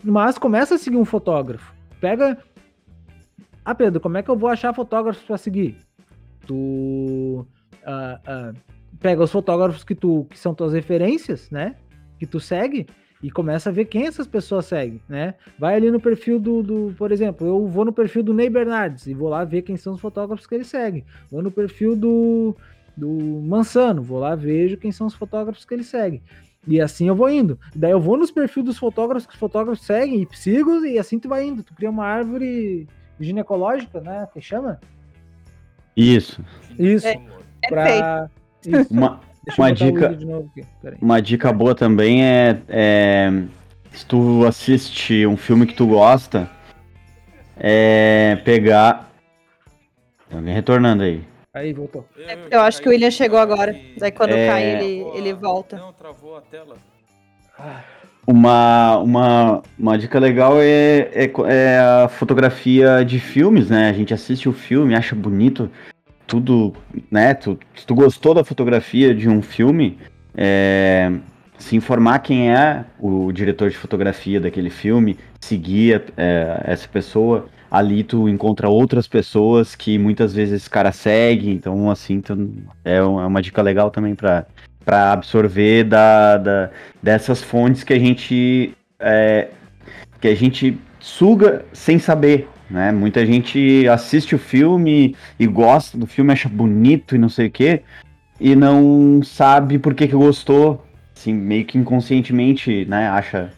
mas 0.03 0.37
começa 0.37 0.75
a 0.75 0.77
seguir 0.77 0.97
um 0.97 1.05
fotógrafo. 1.05 1.73
Pega. 1.99 2.37
Ah, 3.63 3.75
Pedro, 3.75 3.99
como 3.99 4.17
é 4.17 4.23
que 4.23 4.29
eu 4.29 4.37
vou 4.37 4.49
achar 4.49 4.73
fotógrafos 4.73 5.23
para 5.23 5.37
seguir? 5.37 5.77
Tu 6.45 7.45
ah, 7.85 8.19
ah, 8.25 8.53
pega 8.99 9.23
os 9.23 9.31
fotógrafos 9.31 9.83
que 9.83 9.95
tu 9.95 10.25
que 10.29 10.37
são 10.37 10.53
tuas 10.53 10.73
referências, 10.73 11.49
né? 11.49 11.75
Que 12.17 12.25
tu 12.25 12.39
segue 12.39 12.87
E 13.21 13.29
começa 13.29 13.69
a 13.69 13.73
ver 13.73 13.85
quem 13.85 14.07
essas 14.07 14.25
pessoas 14.25 14.65
seguem, 14.65 15.01
né? 15.07 15.33
Vai 15.57 15.75
ali 15.75 15.91
no 15.91 15.99
perfil 15.99 16.39
do, 16.39 16.63
do, 16.63 16.95
por 16.97 17.11
exemplo, 17.11 17.45
eu 17.45 17.67
vou 17.67 17.83
no 17.83 17.91
perfil 17.91 18.23
do 18.23 18.33
Ney 18.33 18.49
Bernardes 18.49 19.07
e 19.07 19.13
vou 19.13 19.27
lá 19.27 19.43
ver 19.43 19.61
quem 19.61 19.75
são 19.75 19.93
os 19.93 19.99
fotógrafos 19.99 20.47
que 20.47 20.55
ele 20.55 20.63
segue. 20.63 21.03
Vou 21.29 21.41
no 21.41 21.51
perfil 21.51 21.97
do, 21.97 22.55
do 22.95 23.09
Mansano, 23.09 24.01
vou 24.01 24.19
lá 24.19 24.35
vejo 24.35 24.77
quem 24.77 24.91
são 24.91 25.05
os 25.05 25.13
fotógrafos 25.13 25.65
que 25.65 25.73
ele 25.73 25.83
segue. 25.83 26.21
E 26.65 26.79
assim 26.79 27.07
eu 27.07 27.15
vou 27.15 27.29
indo. 27.29 27.59
Daí 27.75 27.91
eu 27.91 27.99
vou 27.99 28.17
nos 28.17 28.31
perfis 28.31 28.63
dos 28.63 28.77
fotógrafos 28.77 29.25
que 29.25 29.33
os 29.33 29.39
fotógrafos 29.39 29.85
seguem 29.85 30.21
e 30.21 30.37
sigo, 30.37 30.85
e 30.85 30.97
assim 30.97 31.19
tu 31.19 31.27
vai 31.27 31.45
indo. 31.45 31.61
Tu 31.61 31.73
cria 31.73 31.89
uma 31.89 32.05
árvore 32.05 32.87
ginecológica, 33.19 33.99
né? 33.99 34.27
Que 34.33 34.39
chama? 34.39 34.79
Isso. 35.95 36.41
Isso. 36.77 37.07
É, 37.07 37.19
Pra... 37.67 38.29
Isso. 38.65 38.93
Uma, 38.93 39.19
uma 39.57 39.71
dica- 39.71 40.09
vídeo 40.09 40.17
de 40.17 40.25
novo 40.25 40.49
aqui. 40.51 40.67
Peraí. 40.81 40.97
uma 41.01 41.21
dica 41.21 41.51
boa 41.53 41.73
também 41.75 42.23
é, 42.23 42.57
é 42.67 43.31
se 43.91 44.05
tu 44.05 44.45
assiste 44.45 45.25
um 45.25 45.35
filme 45.37 45.65
que 45.65 45.73
tu 45.73 45.87
gosta, 45.87 46.49
é 47.57 48.37
pegar. 48.45 49.09
Tem 50.29 50.37
alguém 50.37 50.53
retornando 50.53 51.03
aí. 51.03 51.23
Aí, 51.53 51.73
voltou. 51.73 52.05
Eu 52.51 52.61
acho 52.61 52.79
que 52.81 52.87
o 52.87 52.91
William 52.91 53.09
chegou 53.09 53.39
agora. 53.39 53.75
Daí 53.97 54.11
quando 54.11 54.33
É. 54.33 54.47
cai, 54.47 54.63
ele, 54.63 55.05
ele 55.15 55.33
volta. 55.33 55.77
Não, 55.77 55.91
travou 55.91 56.37
a 56.37 56.41
tela. 56.41 56.75
Uma, 58.27 58.97
uma, 58.99 59.63
uma 59.77 59.97
dica 59.97 60.19
legal 60.19 60.61
é, 60.61 61.09
é, 61.11 61.31
é 61.47 61.79
a 61.79 62.07
fotografia 62.07 63.03
de 63.03 63.19
filmes, 63.19 63.69
né? 63.71 63.89
A 63.89 63.93
gente 63.93 64.13
assiste 64.13 64.47
o 64.47 64.53
filme, 64.53 64.95
acha 64.95 65.15
bonito, 65.15 65.69
tudo, 66.29 66.73
né? 67.09 67.33
Tu, 67.33 67.57
se 67.75 67.85
tu 67.85 67.95
gostou 67.95 68.33
da 68.35 68.43
fotografia 68.43 69.13
de 69.15 69.27
um 69.27 69.41
filme, 69.41 69.97
é, 70.37 71.11
se 71.57 71.75
informar 71.75 72.19
quem 72.19 72.51
é 72.53 72.85
o 72.99 73.31
diretor 73.31 73.69
de 73.69 73.75
fotografia 73.75 74.39
daquele 74.39 74.69
filme, 74.69 75.17
seguir 75.41 76.03
é, 76.15 76.61
essa 76.65 76.87
pessoa. 76.87 77.47
Ali 77.71 78.03
tu 78.03 78.27
encontra 78.29 78.69
outras 78.69 79.07
pessoas 79.07 79.75
que 79.75 79.97
muitas 79.97 80.33
vezes 80.33 80.55
esse 80.61 80.69
cara 80.69 80.91
segue, 80.91 81.51
então 81.51 81.89
assim, 81.91 82.21
tu- 82.21 82.51
é 82.85 82.95
é 82.97 83.01
uma 83.03 83.41
dica 83.41 83.61
legal 83.61 83.91
também 83.91 84.15
para 84.15 84.45
para 84.85 85.11
absorver 85.13 85.83
da, 85.83 86.37
da, 86.37 86.69
dessas 87.03 87.43
fontes 87.43 87.83
que 87.83 87.93
a 87.93 87.99
gente 87.99 88.71
é, 88.99 89.49
que 90.19 90.27
a 90.27 90.35
gente 90.35 90.79
suga 90.99 91.63
sem 91.71 91.99
saber, 91.99 92.47
né? 92.69 92.91
Muita 92.91 93.25
gente 93.25 93.87
assiste 93.87 94.35
o 94.35 94.39
filme 94.39 95.15
e 95.39 95.47
gosta 95.47 95.97
do 95.97 96.05
filme, 96.05 96.31
acha 96.31 96.47
bonito 96.49 97.15
e 97.15 97.17
não 97.17 97.29
sei 97.29 97.47
o 97.47 97.51
quê, 97.51 97.81
e 98.39 98.55
não 98.55 99.21
sabe 99.23 99.79
por 99.79 99.93
que 99.93 100.07
que 100.07 100.15
gostou, 100.15 100.85
assim, 101.15 101.33
meio 101.33 101.65
que 101.65 101.77
inconscientemente, 101.77 102.85
né? 102.85 103.09
Acha. 103.09 103.51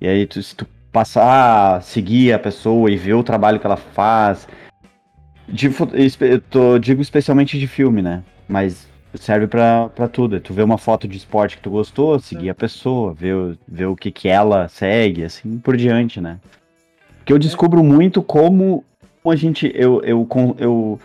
E 0.00 0.06
aí, 0.06 0.26
tu, 0.26 0.42
se 0.42 0.54
tu 0.54 0.66
passar 0.92 1.76
a 1.76 1.80
seguir 1.80 2.32
a 2.32 2.38
pessoa 2.38 2.90
e 2.90 2.96
ver 2.96 3.14
o 3.14 3.22
trabalho 3.22 3.58
que 3.60 3.66
ela 3.66 3.76
faz, 3.76 4.46
de, 5.48 5.66
eu 6.20 6.40
tô- 6.40 6.78
digo 6.78 7.02
especialmente 7.02 7.58
de 7.58 7.66
filme, 7.66 8.00
né? 8.02 8.22
Mas 8.48 8.88
serve 9.14 9.46
pra 9.48 9.88
tudo. 10.12 10.40
Tu 10.40 10.54
vê 10.54 10.62
uma 10.62 10.78
foto 10.78 11.08
de 11.08 11.16
esporte 11.16 11.56
que 11.56 11.62
tu 11.62 11.70
gostou, 11.70 12.18
seguir 12.20 12.50
a 12.50 12.54
pessoa, 12.54 13.12
ver, 13.12 13.58
ver 13.66 13.86
o 13.86 13.96
que 13.96 14.10
que 14.10 14.28
ela 14.28 14.68
segue, 14.68 15.24
assim 15.24 15.58
por 15.58 15.76
diante, 15.76 16.20
né? 16.20 16.38
Porque 17.30 17.34
eu 17.34 17.38
descubro 17.38 17.84
muito 17.84 18.22
como 18.22 18.84
a 19.24 19.36
gente. 19.36 19.70
Eu, 19.72 20.02
eu, 20.02 20.26
eu, 20.58 21.00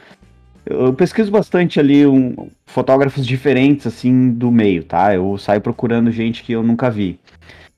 eu 0.66 0.94
pesquiso 0.94 1.30
bastante 1.30 1.80
ali 1.80 2.08
um, 2.08 2.50
fotógrafos 2.66 3.24
diferentes, 3.28 3.86
assim, 3.86 4.32
do 4.32 4.52
meio, 4.52 4.84
tá? 4.84 5.14
Eu 5.14 5.38
saio 5.38 5.62
procurando 5.62 6.10
gente 6.10 6.42
que 6.42 6.54
eu 6.54 6.64
nunca 6.64 6.90
vi. 6.90 7.20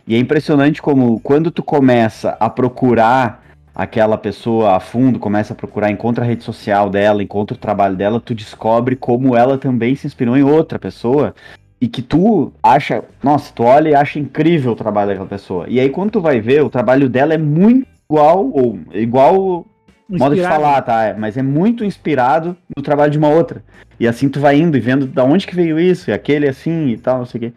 E 0.07 0.15
é 0.15 0.17
impressionante 0.17 0.81
como 0.81 1.19
quando 1.19 1.51
tu 1.51 1.61
começa 1.61 2.37
a 2.39 2.49
procurar 2.49 3.43
aquela 3.75 4.17
pessoa 4.17 4.77
a 4.77 4.79
fundo, 4.79 5.19
começa 5.19 5.51
a 5.51 5.55
procurar, 5.55 5.91
encontra 5.91 6.23
a 6.23 6.27
rede 6.27 6.45
social 6.45 6.89
dela, 6.89 7.21
encontra 7.21 7.53
o 7.53 7.59
trabalho 7.59 7.97
dela, 7.97 8.21
tu 8.21 8.33
descobre 8.33 8.95
como 8.95 9.35
ela 9.35 9.57
também 9.57 9.93
se 9.93 10.07
inspirou 10.07 10.37
em 10.37 10.43
outra 10.43 10.79
pessoa 10.79 11.35
e 11.81 11.87
que 11.89 12.01
tu 12.01 12.53
acha, 12.63 13.03
nossa, 13.21 13.51
tu 13.53 13.63
olha 13.63 13.89
e 13.89 13.95
acha 13.95 14.17
incrível 14.17 14.71
o 14.71 14.75
trabalho 14.75 15.09
daquela 15.09 15.27
pessoa. 15.27 15.65
E 15.67 15.81
aí 15.81 15.89
quando 15.89 16.11
tu 16.11 16.21
vai 16.21 16.39
ver, 16.39 16.63
o 16.63 16.69
trabalho 16.69 17.09
dela 17.09 17.33
é 17.33 17.37
muito 17.37 17.96
igual, 18.09 18.49
ou 18.51 18.79
igual 18.93 19.65
modo 20.09 20.35
de 20.35 20.41
Inspirado. 20.41 20.63
falar, 20.63 20.81
tá? 20.81 21.03
É, 21.03 21.13
Mas 21.13 21.37
é 21.37 21.41
muito 21.41 21.83
inspirado 21.83 22.55
no 22.75 22.81
trabalho 22.81 23.11
de 23.11 23.17
uma 23.17 23.29
outra. 23.29 23.63
E 23.99 24.07
assim 24.07 24.29
tu 24.29 24.39
vai 24.39 24.57
indo 24.57 24.77
e 24.77 24.79
vendo 24.79 25.05
da 25.05 25.23
onde 25.23 25.45
que 25.45 25.55
veio 25.55 25.79
isso, 25.79 26.09
e 26.09 26.13
aquele 26.13 26.47
assim 26.47 26.89
e 26.89 26.97
tal, 26.97 27.19
não 27.19 27.25
sei 27.25 27.37
o 27.37 27.41
quê. 27.41 27.53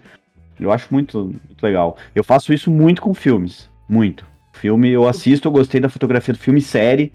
Eu 0.59 0.73
acho 0.73 0.89
muito, 0.91 1.25
muito 1.25 1.63
legal. 1.63 1.97
Eu 2.15 2.25
faço 2.25 2.53
isso 2.53 2.71
muito 2.71 3.01
com 3.01 3.15
filmes. 3.15 3.71
Muito. 3.89 4.27
Filme 4.53 4.91
eu 4.91 5.09
assisto, 5.09 5.49
eu 5.49 5.53
gostei 5.53 5.81
da 5.81 5.89
fotografia 5.89 6.35
do 6.35 6.41
filme 6.41 6.61
série. 6.61 7.13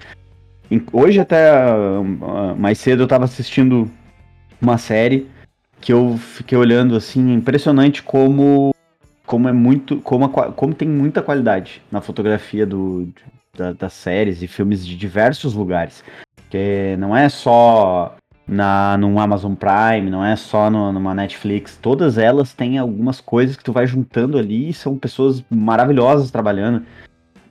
Hoje 0.92 1.20
até 1.20 1.52
ah, 1.52 2.56
mais 2.58 2.80
cedo 2.80 3.04
eu 3.04 3.08
tava 3.08 3.26
assistindo 3.26 3.90
uma 4.60 4.78
série 4.78 5.28
que 5.80 5.94
eu 5.94 6.18
fiquei 6.18 6.58
olhando 6.58 6.96
assim, 6.96 7.32
é 7.32 7.36
impressionante 7.36 8.02
como 8.02 8.74
como 9.26 9.48
é 9.48 9.52
muito, 9.54 9.98
como, 10.02 10.26
a 10.26 10.52
como 10.52 10.74
tem 10.74 10.88
muita 10.88 11.22
qualidade 11.22 11.82
na 11.92 12.02
fotografia 12.02 12.66
do, 12.66 13.10
da- 13.58 13.74
das 13.74 13.94
séries 13.94 14.42
e 14.42 14.48
filmes 14.48 14.86
de 14.86 14.96
diversos 14.96 15.54
lugares. 15.54 16.04
Que 16.50 16.96
não 17.00 17.16
é 17.16 17.28
só 17.30 18.16
na 18.48 18.96
num 18.98 19.20
Amazon 19.20 19.56
Prime, 19.56 20.10
não 20.10 20.24
é 20.24 20.36
só 20.36 20.70
no- 20.70 20.92
numa 20.92 21.16
Netflix. 21.16 21.78
Todas 21.82 22.18
elas 22.18 22.54
têm 22.54 22.78
algumas 22.78 23.20
coisas 23.20 23.56
que 23.56 23.64
tu 23.64 23.74
vai 23.74 23.88
juntando 23.88 24.38
ali 24.38 24.70
e 24.70 24.74
são 24.74 24.98
pessoas 24.98 25.44
maravilhosas 25.50 26.30
trabalhando. 26.30 26.84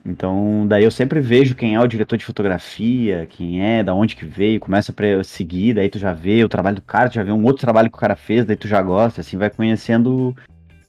Então, 0.05 0.65
daí 0.67 0.83
eu 0.83 0.91
sempre 0.91 1.19
vejo 1.19 1.55
quem 1.55 1.73
é 1.73 1.79
o 1.79 1.87
diretor 1.87 2.15
de 2.15 2.23
fotografia, 2.25 3.25
quem 3.27 3.61
é, 3.63 3.83
da 3.83 3.93
onde 3.93 4.15
que 4.15 4.23
veio, 4.23 4.59
começa 4.59 4.93
a 4.93 5.23
seguir, 5.23 5.73
daí 5.73 5.89
tu 5.89 5.97
já 5.97 6.13
vê 6.13 6.43
o 6.43 6.49
trabalho 6.49 6.75
do 6.75 6.81
cara, 6.83 7.09
tu 7.09 7.15
já 7.15 7.23
vê 7.23 7.31
um 7.31 7.43
outro 7.43 7.61
trabalho 7.61 7.89
que 7.89 7.97
o 7.97 7.99
cara 7.99 8.15
fez, 8.15 8.45
daí 8.45 8.55
tu 8.55 8.67
já 8.67 8.79
gosta, 8.83 9.21
assim, 9.21 9.35
vai 9.35 9.49
conhecendo 9.49 10.35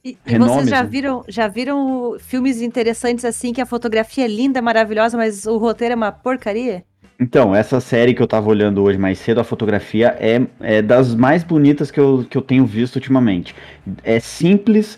E, 0.07 0.17
e 0.25 0.37
vocês 0.37 0.69
já 0.69 0.83
viram, 0.83 1.21
já 1.27 1.49
viram 1.49 2.15
filmes 2.17 2.61
interessantes 2.61 3.25
assim, 3.25 3.51
que 3.51 3.59
a 3.59 3.65
fotografia 3.65 4.23
é 4.23 4.27
linda, 4.27 4.61
maravilhosa, 4.61 5.17
mas 5.17 5.45
o 5.45 5.57
roteiro 5.57 5.93
é 5.93 5.97
uma 5.97 6.13
porcaria? 6.13 6.85
Então, 7.19 7.53
essa 7.53 7.81
série 7.81 8.13
que 8.13 8.21
eu 8.21 8.27
tava 8.27 8.47
olhando 8.47 8.81
hoje 8.81 8.97
mais 8.97 9.19
cedo, 9.19 9.41
a 9.41 9.43
fotografia 9.43 10.15
é, 10.17 10.41
é 10.61 10.81
das 10.81 11.13
mais 11.13 11.43
bonitas 11.43 11.91
que 11.91 11.99
eu, 11.99 12.25
que 12.29 12.37
eu 12.37 12.41
tenho 12.41 12.65
visto 12.65 12.95
ultimamente. 12.95 13.53
É 14.01 14.17
simples, 14.21 14.97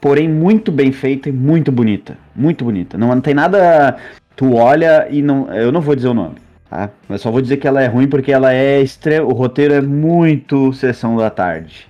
porém 0.00 0.28
muito 0.28 0.72
bem 0.72 0.90
feita 0.90 1.28
e 1.28 1.32
muito 1.32 1.70
bonita. 1.70 2.18
Muito 2.34 2.64
bonita. 2.64 2.98
Não, 2.98 3.08
não 3.08 3.20
tem 3.20 3.34
nada. 3.34 3.96
Tu 4.34 4.54
olha 4.54 5.06
e 5.08 5.22
não. 5.22 5.54
Eu 5.54 5.70
não 5.70 5.80
vou 5.80 5.94
dizer 5.94 6.08
o 6.08 6.14
nome, 6.14 6.36
tá? 6.68 6.90
Eu 7.08 7.18
só 7.18 7.30
vou 7.30 7.40
dizer 7.40 7.58
que 7.58 7.68
ela 7.68 7.80
é 7.80 7.86
ruim 7.86 8.08
porque 8.08 8.32
ela 8.32 8.52
é. 8.52 8.82
O 9.22 9.32
roteiro 9.34 9.74
é 9.74 9.80
muito 9.80 10.72
sessão 10.72 11.16
da 11.16 11.30
tarde. 11.30 11.86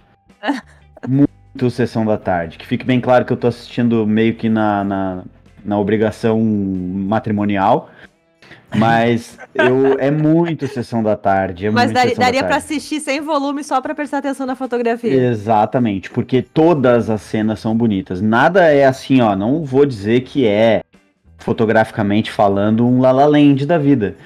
muito 1.08 1.28
sessão 1.70 2.04
da 2.04 2.16
tarde. 2.16 2.58
Que 2.58 2.66
fique 2.66 2.84
bem 2.84 3.00
claro 3.00 3.24
que 3.24 3.32
eu 3.32 3.36
tô 3.36 3.46
assistindo 3.46 4.06
meio 4.06 4.34
que 4.34 4.48
na, 4.48 4.84
na, 4.84 5.24
na 5.64 5.78
obrigação 5.78 6.40
matrimonial. 6.40 7.90
Mas 8.76 9.38
eu, 9.54 9.98
é 9.98 10.10
muito 10.10 10.66
sessão 10.68 11.02
da 11.02 11.16
tarde. 11.16 11.66
É 11.66 11.70
mas 11.70 11.90
daria, 11.90 12.14
da 12.14 12.20
daria 12.20 12.40
pra 12.40 12.50
tarde. 12.50 12.64
assistir 12.64 13.00
sem 13.00 13.20
volume 13.20 13.64
só 13.64 13.80
pra 13.80 13.94
prestar 13.94 14.18
atenção 14.18 14.46
na 14.46 14.54
fotografia. 14.54 15.12
Exatamente, 15.12 16.10
porque 16.10 16.42
todas 16.42 17.08
as 17.08 17.22
cenas 17.22 17.60
são 17.60 17.74
bonitas. 17.74 18.20
Nada 18.20 18.66
é 18.66 18.84
assim, 18.84 19.20
ó. 19.20 19.34
Não 19.34 19.64
vou 19.64 19.86
dizer 19.86 20.20
que 20.20 20.46
é 20.46 20.82
fotograficamente 21.38 22.30
falando 22.30 22.86
um 22.86 23.00
La 23.00 23.12
La 23.12 23.24
Land 23.24 23.64
da 23.64 23.78
vida, 23.78 24.16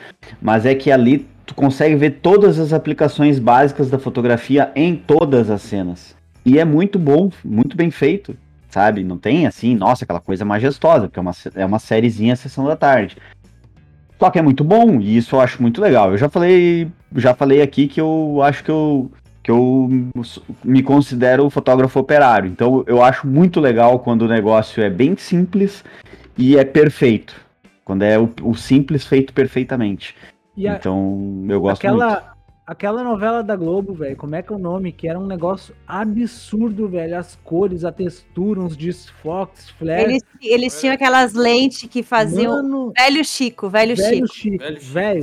mas 0.40 0.66
é 0.66 0.74
que 0.74 0.90
ali 0.90 1.28
tu 1.46 1.54
consegue 1.54 1.94
ver 1.94 2.18
todas 2.22 2.58
as 2.58 2.72
aplicações 2.72 3.38
básicas 3.38 3.90
da 3.90 3.98
fotografia 3.98 4.72
em 4.74 4.96
todas 4.96 5.50
as 5.50 5.62
cenas. 5.62 6.16
E 6.44 6.58
é 6.58 6.64
muito 6.64 6.98
bom, 6.98 7.30
muito 7.44 7.76
bem 7.76 7.90
feito, 7.90 8.36
sabe? 8.68 9.04
Não 9.04 9.16
tem 9.18 9.46
assim, 9.46 9.74
nossa, 9.76 10.04
aquela 10.04 10.20
coisa 10.20 10.44
majestosa, 10.44 11.06
porque 11.08 11.18
é 11.18 11.22
uma, 11.22 11.32
é 11.54 11.64
uma 11.66 11.78
sériezinha 11.78 12.34
sessão 12.36 12.64
da 12.66 12.76
tarde. 12.76 13.16
Só 14.18 14.30
que 14.30 14.38
é 14.38 14.42
muito 14.42 14.62
bom, 14.62 15.00
e 15.00 15.16
isso 15.16 15.34
eu 15.36 15.40
acho 15.40 15.60
muito 15.60 15.80
legal. 15.80 16.12
Eu 16.12 16.18
já 16.18 16.28
falei, 16.28 16.88
já 17.16 17.34
falei 17.34 17.60
aqui 17.60 17.88
que 17.88 18.00
eu 18.00 18.40
acho 18.42 18.62
que 18.64 18.70
eu 18.70 19.10
que 19.42 19.50
eu 19.50 19.90
me 20.62 20.84
considero 20.84 21.50
fotógrafo 21.50 21.98
operário. 21.98 22.48
Então 22.48 22.84
eu 22.86 23.02
acho 23.02 23.26
muito 23.26 23.58
legal 23.58 23.98
quando 23.98 24.22
o 24.22 24.28
negócio 24.28 24.80
é 24.80 24.88
bem 24.88 25.16
simples 25.16 25.84
e 26.38 26.56
é 26.56 26.64
perfeito. 26.64 27.34
Quando 27.84 28.02
é 28.02 28.16
o, 28.16 28.32
o 28.42 28.54
simples 28.54 29.04
feito 29.04 29.32
perfeitamente. 29.32 30.14
A- 30.74 30.76
então 30.76 31.44
eu 31.48 31.60
gosto 31.60 31.82
muito. 31.88 32.22
Aquela, 32.72 33.02
novela 33.04 33.42
da 33.42 33.54
Globo, 33.54 33.94
velho, 33.94 34.16
como 34.16 34.34
é 34.34 34.42
que 34.42 34.52
é 34.52 34.56
o 34.56 34.58
nome? 34.58 34.90
Que 34.92 35.06
era 35.08 35.18
um 35.18 35.26
negócio 35.26 35.74
absurdo, 35.86 36.88
velho. 36.88 37.16
As 37.18 37.36
cores, 37.44 37.84
a 37.84 37.92
textura, 37.92 38.60
uns 38.60 38.76
desfoques, 38.76 39.70
flares. 39.70 40.04
Eles, 40.08 40.22
eles 40.42 40.80
tinham 40.80 40.94
aquelas 40.94 41.34
lentes 41.34 41.88
que 41.88 42.02
faziam. 42.02 42.56
Mano, 42.62 42.92
Velho 42.96 43.24
Chico, 43.24 43.68
velho, 43.68 43.94
velho 43.96 44.26
Chico. 44.26 44.34
Chico, 44.34 44.58
Velho 44.64 44.80
Chico. 44.80 44.92
velho. 44.92 45.22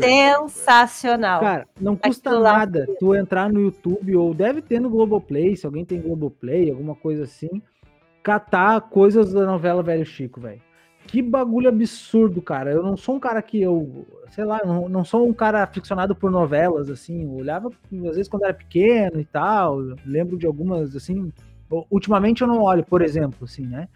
Sensacional. 0.49 1.39
Cara, 1.41 1.67
não 1.79 1.95
custa 1.95 2.29
Aquilo 2.29 2.43
lá- 2.43 2.57
nada 2.59 2.87
tu 2.99 3.15
entrar 3.15 3.51
no 3.51 3.59
YouTube 3.61 4.15
ou 4.15 4.33
deve 4.33 4.61
ter 4.61 4.79
no 4.79 4.89
Globoplay, 4.89 5.55
se 5.55 5.65
alguém 5.65 5.83
tem 5.85 5.99
Globoplay, 6.01 6.69
alguma 6.69 6.95
coisa 6.95 7.23
assim. 7.23 7.61
catar 8.21 8.81
coisas 8.81 9.31
da 9.33 9.45
novela 9.45 9.81
Velho 9.81 10.05
Chico, 10.05 10.39
velho. 10.41 10.61
Que 11.09 11.23
bagulho 11.23 11.69
absurdo, 11.69 12.39
cara. 12.39 12.71
Eu 12.71 12.83
não 12.83 12.95
sou 12.95 13.15
um 13.15 13.19
cara 13.19 13.41
que 13.41 13.59
eu, 13.59 14.05
sei 14.29 14.45
lá, 14.45 14.61
não, 14.63 14.87
não 14.87 15.03
sou 15.03 15.27
um 15.27 15.33
cara 15.33 15.63
aficionado 15.63 16.15
por 16.15 16.29
novelas, 16.29 16.87
assim. 16.87 17.23
Eu 17.23 17.31
olhava, 17.31 17.69
às 17.69 18.15
vezes, 18.15 18.27
quando 18.27 18.43
era 18.43 18.53
pequeno 18.53 19.19
e 19.19 19.25
tal. 19.25 19.79
lembro 20.05 20.37
de 20.37 20.45
algumas, 20.45 20.95
assim. 20.95 21.33
Ultimamente 21.89 22.43
eu 22.43 22.47
não 22.47 22.61
olho, 22.61 22.85
por 22.85 23.01
exemplo, 23.01 23.45
assim, 23.45 23.65
né? 23.65 23.87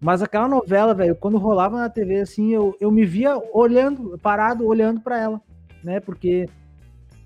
Mas 0.00 0.22
aquela 0.22 0.48
novela, 0.48 0.92
velho, 0.92 1.14
quando 1.14 1.38
rolava 1.38 1.78
na 1.78 1.88
TV, 1.88 2.20
assim, 2.20 2.52
eu, 2.52 2.76
eu 2.80 2.90
me 2.90 3.04
via 3.04 3.40
olhando, 3.52 4.18
parado, 4.18 4.66
olhando 4.66 5.00
para 5.00 5.20
ela, 5.20 5.40
né? 5.84 6.00
Porque 6.00 6.48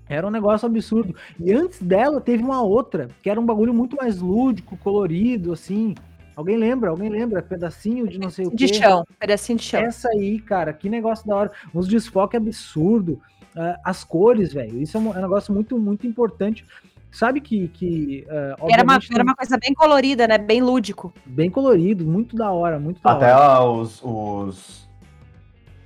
era 0.07 0.27
um 0.27 0.31
negócio 0.31 0.67
absurdo. 0.67 1.15
E 1.39 1.51
antes 1.51 1.81
dela 1.81 2.21
teve 2.21 2.43
uma 2.43 2.61
outra, 2.61 3.07
que 3.23 3.29
era 3.29 3.39
um 3.39 3.45
bagulho 3.45 3.73
muito 3.73 3.95
mais 3.95 4.21
lúdico, 4.21 4.77
colorido, 4.77 5.51
assim. 5.51 5.95
Alguém 6.35 6.57
lembra? 6.57 6.89
Alguém 6.89 7.09
lembra? 7.09 7.41
Pedacinho 7.41 8.07
de 8.07 8.19
não 8.19 8.29
sei 8.29 8.45
o 8.45 8.51
quê. 8.51 8.55
De 8.57 8.73
chão, 8.73 9.05
pedacinho 9.17 9.57
de 9.57 9.63
chão. 9.63 9.79
Essa 9.81 10.09
aí, 10.09 10.39
cara, 10.39 10.73
que 10.73 10.89
negócio 10.89 11.25
da 11.25 11.35
hora. 11.35 11.51
Uns 11.73 11.87
desfoques 11.87 12.37
absurdo. 12.37 13.21
Uh, 13.55 13.79
as 13.85 14.03
cores, 14.03 14.51
velho. 14.53 14.81
Isso 14.81 14.97
é 14.97 14.99
um, 14.99 15.13
é 15.13 15.17
um, 15.17 15.21
negócio 15.21 15.53
muito, 15.53 15.79
muito 15.79 16.05
importante. 16.05 16.65
Sabe 17.09 17.39
que. 17.39 17.69
que 17.69 18.27
uh, 18.27 18.69
era, 18.69 18.83
uma, 18.83 18.99
era 19.13 19.23
uma 19.23 19.33
coisa 19.33 19.57
bem 19.57 19.73
colorida, 19.73 20.27
né? 20.27 20.37
Bem 20.37 20.61
lúdico. 20.61 21.13
Bem 21.25 21.49
colorido, 21.49 22.05
muito 22.05 22.35
da 22.35 22.51
hora, 22.51 22.77
muito 22.77 23.01
da 23.01 23.13
Até 23.13 23.33
hora. 23.33 23.63
os, 23.63 24.01
os, 24.03 24.89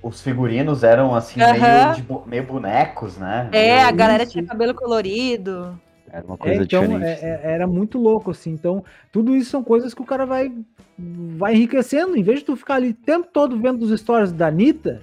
os 0.02 0.20
figurinos 0.20 0.82
eram 0.82 1.14
assim, 1.14 1.38
meio, 1.38 1.94
de, 1.94 2.28
meio 2.28 2.42
bonecos, 2.42 3.16
né? 3.16 3.48
É, 3.52 3.76
meio... 3.76 3.86
a 3.86 3.92
galera 3.92 4.26
tinha 4.26 4.44
cabelo 4.44 4.74
colorido. 4.74 5.80
Era 6.12 6.26
uma 6.26 6.36
coisa 6.36 6.60
é, 6.60 6.64
então, 6.64 6.82
diferente. 6.82 7.04
É, 7.04 7.40
é, 7.42 7.52
era 7.52 7.66
muito 7.66 7.98
louco, 7.98 8.32
assim. 8.32 8.50
Então, 8.50 8.84
tudo 9.12 9.34
isso 9.36 9.50
são 9.50 9.62
coisas 9.62 9.94
que 9.94 10.02
o 10.02 10.06
cara 10.06 10.26
vai, 10.26 10.52
vai 10.98 11.54
enriquecendo. 11.54 12.16
Em 12.16 12.22
vez 12.22 12.40
de 12.40 12.46
tu 12.46 12.56
ficar 12.56 12.74
ali 12.74 12.90
o 12.90 12.94
tempo 12.94 13.28
todo 13.32 13.58
vendo 13.58 13.82
os 13.82 13.98
stories 13.98 14.32
da 14.32 14.48
Anitta, 14.48 15.02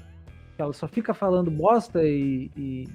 que 0.56 0.62
ela 0.62 0.74
só 0.74 0.88
fica 0.88 1.13
falando 1.13 1.50
bosta 1.50 2.04
e. 2.04 2.52
e... 2.58 2.88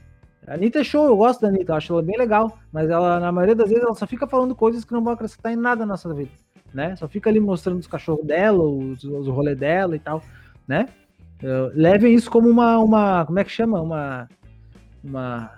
A 0.44 0.55
Anitta 0.55 0.81
é 0.81 0.85
show, 0.85 1.07
eu 1.07 1.16
gosto 1.16 1.40
da 1.40 1.48
Anitta, 1.48 1.70
eu 1.70 1.77
acho 1.77 1.92
ela 1.92 2.03
bem 2.03 2.18
legal. 2.18 2.59
Mas 2.72 2.90
ela, 2.90 3.20
na 3.20 3.31
maioria 3.31 3.55
das 3.55 3.68
vezes, 3.68 3.85
ela 3.85 3.94
só 3.94 4.07
fica 4.07 4.27
falando 4.27 4.55
coisas 4.55 4.85
que 4.85 4.92
não 4.92 5.03
vão 5.03 5.12
acrescentar 5.12 5.53
em 5.53 5.57
nada 5.57 5.87
na 5.87 5.92
nossa 5.92 6.12
vida. 6.12 6.31
Né? 6.75 6.96
Só 6.96 7.07
fica 7.07 7.31
ali 7.31 7.38
mostrando 7.38 7.79
os 7.79 7.87
cachorros 7.87 8.27
dela, 8.27 8.62
os, 8.62 9.05
os 9.05 9.29
rolês 9.29 9.57
dela 9.57 9.94
e 9.94 9.98
tal, 9.98 10.22
né? 10.66 10.88
Levem 11.75 12.14
isso 12.14 12.31
como 12.31 12.48
uma, 12.48 12.79
uma. 12.79 13.27
Como 13.27 13.38
é 13.38 13.44
que 13.44 13.51
chama? 13.51 13.81
Uma. 13.81 14.29
Uma. 15.03 15.51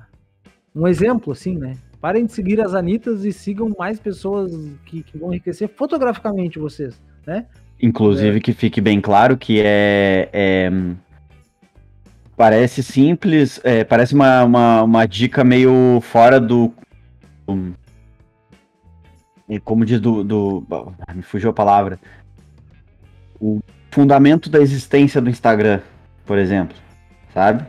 Um 0.74 0.88
exemplo, 0.88 1.32
assim, 1.32 1.56
né? 1.56 1.76
Parem 2.04 2.26
de 2.26 2.34
seguir 2.34 2.60
as 2.60 2.74
Anitas 2.74 3.24
e 3.24 3.32
sigam 3.32 3.74
mais 3.78 3.98
pessoas 3.98 4.52
que, 4.84 5.02
que 5.02 5.16
vão 5.16 5.30
enriquecer 5.30 5.70
fotograficamente 5.70 6.58
vocês, 6.58 7.00
né? 7.26 7.46
Inclusive, 7.80 8.36
é. 8.36 8.40
que 8.40 8.52
fique 8.52 8.78
bem 8.78 9.00
claro 9.00 9.38
que 9.38 9.62
é. 9.64 10.28
é 10.30 10.70
parece 12.36 12.82
simples, 12.82 13.58
é, 13.64 13.84
parece 13.84 14.12
uma, 14.12 14.44
uma, 14.44 14.82
uma, 14.82 15.06
dica 15.06 15.42
meio 15.42 15.98
fora 16.02 16.38
do. 16.38 16.74
Um, 17.48 17.72
como 19.64 19.86
diz 19.86 19.98
do, 19.98 20.22
do. 20.22 20.66
Me 21.14 21.22
fugiu 21.22 21.48
a 21.48 21.54
palavra. 21.54 21.98
O 23.40 23.60
fundamento 23.90 24.50
da 24.50 24.60
existência 24.60 25.22
do 25.22 25.30
Instagram, 25.30 25.80
por 26.26 26.36
exemplo. 26.36 26.76
Sabe? 27.32 27.64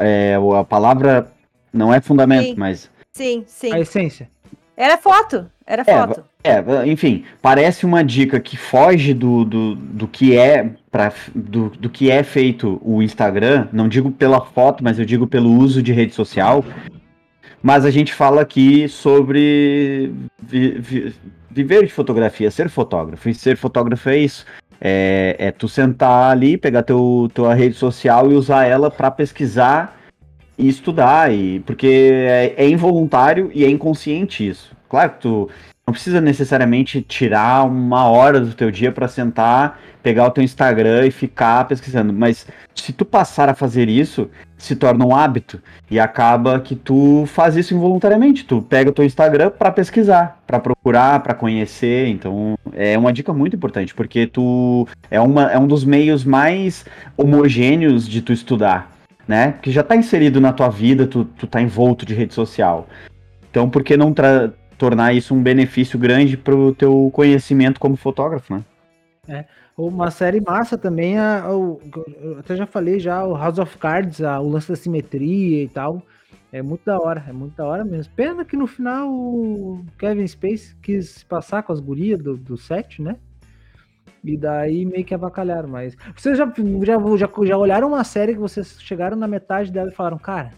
É, 0.00 0.34
a 0.34 0.64
palavra 0.64 1.30
não 1.72 1.94
é 1.94 2.00
fundamento, 2.00 2.48
sim. 2.48 2.54
mas. 2.56 2.90
Sim, 3.12 3.44
sim. 3.46 3.72
A 3.72 3.80
essência. 3.80 4.30
Era 4.76 4.96
foto. 4.96 5.50
Era 5.66 5.84
foto. 5.84 6.24
É, 6.42 6.52
é, 6.52 6.86
enfim, 6.86 7.24
parece 7.42 7.84
uma 7.84 8.04
dica 8.04 8.38
que 8.38 8.56
foge 8.56 9.12
do, 9.12 9.44
do, 9.44 9.74
do 9.74 10.06
que 10.06 10.38
é 10.38 10.70
para 10.88 11.12
do, 11.34 11.68
do 11.70 11.90
que 11.90 12.10
é 12.10 12.22
feito 12.22 12.80
o 12.82 13.02
Instagram. 13.02 13.66
Não 13.72 13.88
digo 13.88 14.12
pela 14.12 14.40
foto, 14.40 14.84
mas 14.84 14.98
eu 15.00 15.04
digo 15.04 15.26
pelo 15.26 15.52
uso 15.52 15.82
de 15.82 15.92
rede 15.92 16.14
social. 16.14 16.64
Mas 17.60 17.84
a 17.84 17.90
gente 17.90 18.14
fala 18.14 18.40
aqui 18.40 18.88
sobre 18.88 20.14
vi, 20.40 20.78
vi, 20.78 21.14
viver 21.50 21.84
de 21.84 21.92
fotografia, 21.92 22.48
ser 22.50 22.68
fotógrafo. 22.68 23.28
E 23.28 23.34
ser 23.34 23.56
fotógrafo 23.56 24.08
é 24.08 24.18
isso. 24.18 24.46
É, 24.80 25.34
é 25.38 25.50
tu 25.50 25.68
sentar 25.68 26.30
ali, 26.30 26.56
pegar 26.56 26.84
teu, 26.84 27.28
tua 27.34 27.52
rede 27.52 27.74
social 27.74 28.30
e 28.30 28.34
usar 28.34 28.64
ela 28.64 28.92
para 28.92 29.10
pesquisar 29.10 29.97
e 30.58 30.68
estudar, 30.68 31.32
e, 31.32 31.60
porque 31.60 32.10
é, 32.12 32.54
é, 32.56 32.68
involuntário 32.68 33.50
e 33.54 33.64
é 33.64 33.70
inconsciente 33.70 34.46
isso. 34.46 34.76
Claro 34.88 35.12
que 35.12 35.20
tu 35.20 35.48
não 35.86 35.92
precisa 35.92 36.20
necessariamente 36.20 37.00
tirar 37.00 37.64
uma 37.64 38.04
hora 38.08 38.40
do 38.40 38.52
teu 38.52 38.70
dia 38.70 38.92
para 38.92 39.08
sentar, 39.08 39.80
pegar 40.02 40.26
o 40.26 40.30
teu 40.30 40.42
Instagram 40.44 41.06
e 41.06 41.10
ficar 41.10 41.66
pesquisando, 41.66 42.12
mas 42.12 42.46
se 42.74 42.92
tu 42.92 43.04
passar 43.04 43.48
a 43.48 43.54
fazer 43.54 43.88
isso, 43.88 44.28
se 44.56 44.74
torna 44.74 45.06
um 45.06 45.14
hábito 45.14 45.62
e 45.90 45.98
acaba 45.98 46.60
que 46.60 46.74
tu 46.74 47.24
faz 47.26 47.56
isso 47.56 47.74
involuntariamente. 47.74 48.44
Tu 48.44 48.60
pega 48.60 48.90
o 48.90 48.92
teu 48.92 49.04
Instagram 49.04 49.50
para 49.50 49.70
pesquisar, 49.70 50.42
para 50.46 50.58
procurar, 50.58 51.20
para 51.22 51.34
conhecer. 51.34 52.08
Então 52.08 52.58
é 52.74 52.98
uma 52.98 53.12
dica 53.12 53.32
muito 53.32 53.56
importante 53.56 53.94
porque 53.94 54.26
tu 54.26 54.86
é, 55.10 55.20
uma, 55.20 55.50
é 55.50 55.58
um 55.58 55.66
dos 55.66 55.84
meios 55.84 56.24
mais 56.24 56.84
homogêneos 57.16 58.06
de 58.06 58.20
tu 58.20 58.32
estudar, 58.32 58.90
né? 59.28 59.52
Que 59.60 59.70
já 59.70 59.82
está 59.82 59.94
inserido 59.94 60.40
na 60.40 60.52
tua 60.52 60.70
vida, 60.70 61.06
tu, 61.06 61.26
tu 61.26 61.46
tá 61.46 61.60
envolto 61.60 62.06
de 62.06 62.14
rede 62.14 62.32
social. 62.32 62.88
Então 63.50 63.68
por 63.68 63.84
que 63.84 63.96
não 63.96 64.14
tornar 64.78 65.12
isso 65.12 65.34
um 65.34 65.42
benefício 65.42 65.98
grande 65.98 66.36
para 66.36 66.56
o 66.56 66.74
teu 66.74 67.10
conhecimento 67.12 67.78
como 67.78 67.94
fotógrafo, 67.94 68.54
né? 68.54 68.64
É. 69.28 69.44
Uma 69.76 70.10
série 70.10 70.40
massa 70.40 70.76
também, 70.76 71.18
a, 71.18 71.44
a, 71.44 71.50
eu 71.50 71.80
até 72.40 72.56
já 72.56 72.66
falei 72.66 72.98
já, 72.98 73.24
o 73.24 73.36
House 73.36 73.58
of 73.58 73.78
Cards, 73.78 74.20
a, 74.20 74.40
o 74.40 74.48
lance 74.48 74.68
da 74.68 74.74
simetria 74.74 75.62
e 75.62 75.68
tal. 75.68 76.02
É 76.50 76.62
muito 76.62 76.80
da 76.84 76.98
hora, 76.98 77.24
é 77.28 77.32
muito 77.32 77.54
da 77.54 77.64
hora 77.64 77.84
mesmo. 77.84 78.12
Pena 78.16 78.44
que 78.44 78.56
no 78.56 78.66
final 78.66 79.08
o 79.08 79.84
Kevin 79.98 80.26
Space 80.26 80.74
quis 80.82 81.22
passar 81.22 81.62
com 81.62 81.72
as 81.72 81.78
gurias 81.78 82.18
do, 82.18 82.36
do 82.36 82.56
set, 82.56 83.02
né? 83.02 83.16
E 84.24 84.36
daí 84.36 84.84
meio 84.84 85.04
que 85.04 85.14
avacalharam, 85.14 85.68
mas. 85.68 85.96
Vocês 86.16 86.36
já, 86.36 86.46
já, 86.46 86.98
já, 87.16 87.44
já 87.44 87.58
olharam 87.58 87.88
uma 87.88 88.04
série 88.04 88.34
que 88.34 88.40
vocês 88.40 88.76
chegaram 88.80 89.16
na 89.16 89.28
metade 89.28 89.70
dela 89.70 89.90
e 89.90 89.94
falaram, 89.94 90.18
cara, 90.18 90.50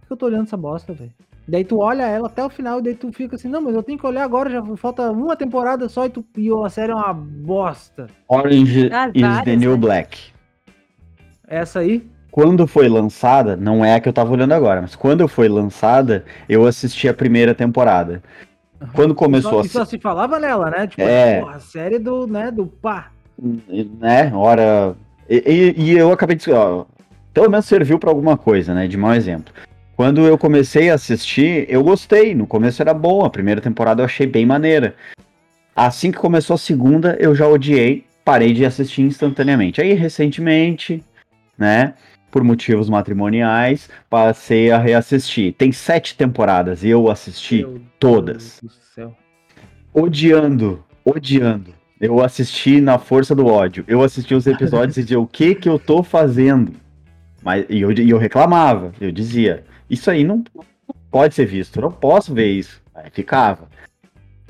por 0.00 0.06
que 0.06 0.12
eu 0.12 0.16
tô 0.16 0.26
olhando 0.26 0.44
essa 0.44 0.56
bosta, 0.56 0.92
velho? 0.92 1.12
Daí 1.46 1.64
tu 1.64 1.80
olha 1.80 2.04
ela 2.04 2.28
até 2.28 2.44
o 2.44 2.48
final 2.48 2.78
e 2.78 2.82
daí 2.82 2.94
tu 2.94 3.12
fica 3.12 3.34
assim, 3.34 3.48
não, 3.48 3.60
mas 3.60 3.74
eu 3.74 3.82
tenho 3.82 3.98
que 3.98 4.06
olhar 4.06 4.22
agora, 4.22 4.48
já 4.48 4.62
falta 4.76 5.10
uma 5.10 5.36
temporada 5.36 5.88
só 5.88 6.06
e, 6.06 6.10
tu, 6.10 6.24
e 6.36 6.48
a 6.64 6.68
série 6.68 6.92
é 6.92 6.94
uma 6.94 7.12
bosta. 7.12 8.06
Orange 8.28 8.90
ah, 8.92 9.08
is 9.12 9.44
the 9.44 9.56
New? 9.56 9.76
Black. 9.76 10.32
Essa 11.48 11.80
aí? 11.80 12.08
Quando 12.30 12.66
foi 12.66 12.88
lançada, 12.88 13.56
não 13.56 13.84
é 13.84 13.96
a 13.96 14.00
que 14.00 14.08
eu 14.08 14.12
tava 14.12 14.32
olhando 14.32 14.52
agora, 14.52 14.80
mas 14.80 14.94
quando 14.94 15.26
foi 15.28 15.48
lançada, 15.48 16.24
eu 16.48 16.64
assisti 16.64 17.08
a 17.08 17.12
primeira 17.12 17.54
temporada. 17.54 18.22
Quando 18.92 19.14
começou 19.14 19.60
a... 19.60 19.64
só 19.64 19.84
se 19.84 19.98
falava 19.98 20.38
nela, 20.38 20.70
né? 20.70 20.86
Tipo, 20.86 21.02
é... 21.02 21.40
a 21.40 21.58
série 21.58 21.98
do, 21.98 22.26
né, 22.26 22.50
do 22.50 22.66
pá. 22.66 23.10
Né, 23.38 24.32
hora... 24.34 24.94
E, 25.28 25.74
e, 25.76 25.82
e 25.82 25.98
eu 25.98 26.12
acabei 26.12 26.36
de... 26.36 26.50
Ó, 26.52 26.84
pelo 27.32 27.50
menos 27.50 27.66
serviu 27.66 27.98
para 27.98 28.10
alguma 28.10 28.36
coisa, 28.36 28.74
né, 28.74 28.86
de 28.86 28.96
mau 28.96 29.14
exemplo. 29.14 29.52
Quando 29.96 30.22
eu 30.22 30.36
comecei 30.36 30.90
a 30.90 30.94
assistir, 30.94 31.66
eu 31.68 31.82
gostei. 31.82 32.34
No 32.34 32.46
começo 32.46 32.82
era 32.82 32.92
bom, 32.92 33.24
a 33.24 33.30
primeira 33.30 33.60
temporada 33.60 34.02
eu 34.02 34.06
achei 34.06 34.26
bem 34.26 34.44
maneira. 34.44 34.94
Assim 35.74 36.10
que 36.10 36.18
começou 36.18 36.54
a 36.54 36.58
segunda, 36.58 37.16
eu 37.20 37.34
já 37.34 37.46
odiei, 37.46 38.04
parei 38.24 38.52
de 38.52 38.64
assistir 38.64 39.02
instantaneamente. 39.02 39.80
Aí, 39.80 39.92
recentemente, 39.94 41.02
né, 41.56 41.94
por 42.32 42.42
motivos 42.42 42.88
matrimoniais, 42.88 43.90
passei 44.08 44.72
a 44.72 44.78
reassistir. 44.78 45.52
Tem 45.52 45.70
sete 45.70 46.16
temporadas 46.16 46.82
e 46.82 46.88
eu 46.88 47.10
assisti 47.10 47.58
Meu 47.58 47.80
todas. 48.00 48.58
Deus 48.60 48.74
do 48.74 48.82
céu. 48.94 49.16
Odiando, 49.92 50.82
odiando. 51.04 51.74
Eu 52.00 52.20
assisti 52.20 52.80
na 52.80 52.98
força 52.98 53.34
do 53.34 53.46
ódio. 53.46 53.84
Eu 53.86 54.02
assisti 54.02 54.34
os 54.34 54.46
episódios 54.46 54.96
e 54.96 55.02
dizia, 55.02 55.20
o 55.20 55.26
que 55.26 55.54
que 55.54 55.68
eu 55.68 55.78
tô 55.78 56.02
fazendo? 56.02 56.72
Mas, 57.42 57.66
e 57.68 57.82
eu, 57.82 57.92
e 57.92 58.10
eu 58.10 58.18
reclamava, 58.18 58.92
eu 58.98 59.12
dizia, 59.12 59.64
isso 59.90 60.10
aí 60.10 60.24
não, 60.24 60.42
não 60.56 60.64
pode 61.10 61.34
ser 61.34 61.44
visto, 61.44 61.76
eu 61.76 61.82
não 61.82 61.92
posso 61.92 62.32
ver 62.32 62.50
isso. 62.50 62.80
Aí 62.94 63.10
ficava. 63.12 63.68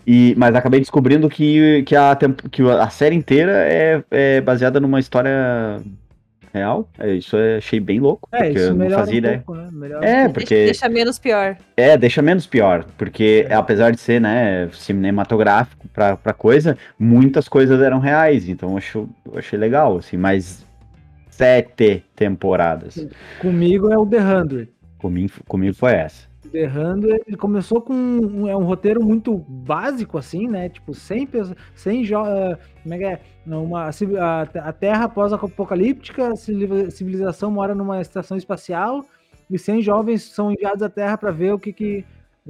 E, 0.06 0.34
mas 0.36 0.54
acabei 0.54 0.78
descobrindo 0.78 1.28
que, 1.28 1.82
que, 1.82 1.96
a, 1.96 2.16
que 2.50 2.62
a 2.62 2.90
série 2.90 3.16
inteira 3.16 3.52
é, 3.52 4.04
é 4.10 4.40
baseada 4.40 4.78
numa 4.78 5.00
história 5.00 5.82
real. 6.52 6.88
É, 6.98 7.14
isso 7.14 7.36
eu 7.36 7.58
achei 7.58 7.80
bem 7.80 7.98
louco. 8.00 8.28
É, 8.32 8.38
porque 8.38 8.58
isso 8.58 8.68
eu 8.68 8.74
não 8.74 8.90
fazia 8.90 9.14
um 9.14 9.18
ideia. 9.18 9.42
Pouco, 9.44 9.60
né? 9.60 9.98
é, 10.02 10.28
um 10.28 10.32
porque. 10.32 10.54
Deixa 10.66 10.88
menos 10.88 11.18
pior. 11.18 11.56
É, 11.76 11.96
deixa 11.96 12.22
menos 12.22 12.46
pior. 12.46 12.84
Porque 12.96 13.46
é. 13.48 13.54
apesar 13.54 13.90
de 13.90 14.00
ser, 14.00 14.20
né, 14.20 14.68
cinematográfico 14.72 15.88
pra, 15.88 16.16
pra 16.16 16.32
coisa, 16.32 16.76
muitas 16.98 17.48
coisas 17.48 17.80
eram 17.80 17.98
reais. 17.98 18.48
Então 18.48 18.72
eu, 18.72 18.76
acho, 18.78 19.08
eu 19.30 19.38
achei 19.38 19.58
legal, 19.58 19.96
assim, 19.98 20.16
mas 20.16 20.66
sete 21.30 22.04
temporadas. 22.14 23.04
Comigo 23.40 23.90
é 23.90 23.98
o 23.98 24.06
The 24.06 24.20
Hundred. 24.20 24.68
Comigo, 24.98 25.32
comigo 25.48 25.74
foi 25.74 25.92
essa. 25.92 26.31
Berrando, 26.52 27.08
ele 27.10 27.36
começou 27.36 27.80
com 27.80 27.92
um, 27.94 28.46
é 28.48 28.56
um 28.56 28.64
roteiro 28.64 29.02
muito 29.02 29.36
básico, 29.36 30.18
assim, 30.18 30.46
né? 30.46 30.68
Tipo, 30.68 30.92
sem, 30.94 31.26
pes- 31.26 31.52
sem 31.74 32.02
jo- 32.04 32.26
eh, 32.26 32.58
como 32.82 32.94
é 32.94 32.98
que 32.98 33.04
é? 33.04 33.20
Uma, 33.46 33.88
a, 33.88 34.42
a 34.68 34.72
Terra 34.72 35.08
pós-apocalíptica, 35.08 36.36
civilização 36.36 37.50
mora 37.50 37.74
numa 37.74 38.00
estação 38.00 38.36
espacial 38.36 39.04
e 39.50 39.58
100 39.58 39.82
jovens 39.82 40.22
são 40.32 40.52
enviados 40.52 40.82
à 40.82 40.88
Terra 40.88 41.16
para 41.16 41.30
ver 41.30 41.52
o 41.54 41.58
que 41.58 41.72
que... 41.72 42.04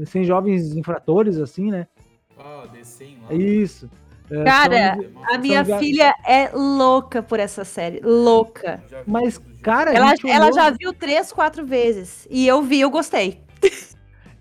100 0.06 0.24
jovens 0.24 0.74
infratores, 0.74 1.36
assim, 1.38 1.70
né? 1.70 1.86
Ah, 2.38 2.64
D100 2.72 3.22
lá. 3.22 3.26
É 3.30 3.36
isso. 3.36 3.90
É, 4.30 4.42
Cara, 4.44 4.94
são- 4.94 5.34
A 5.34 5.38
minha 5.38 5.62
filha 5.78 6.14
é 6.26 6.48
louca 6.54 7.22
por 7.22 7.38
essa 7.38 7.62
série. 7.62 8.00
Louca. 8.02 8.82
Mas, 9.06 9.38
cara, 9.60 9.92
Ela, 9.92 10.14
ela 10.26 10.50
já 10.50 10.70
viu 10.70 10.94
três, 10.94 11.30
quatro 11.30 11.66
vezes. 11.66 12.26
E 12.30 12.46
eu 12.46 12.62
vi, 12.62 12.80
eu 12.80 12.88
gostei. 12.88 13.41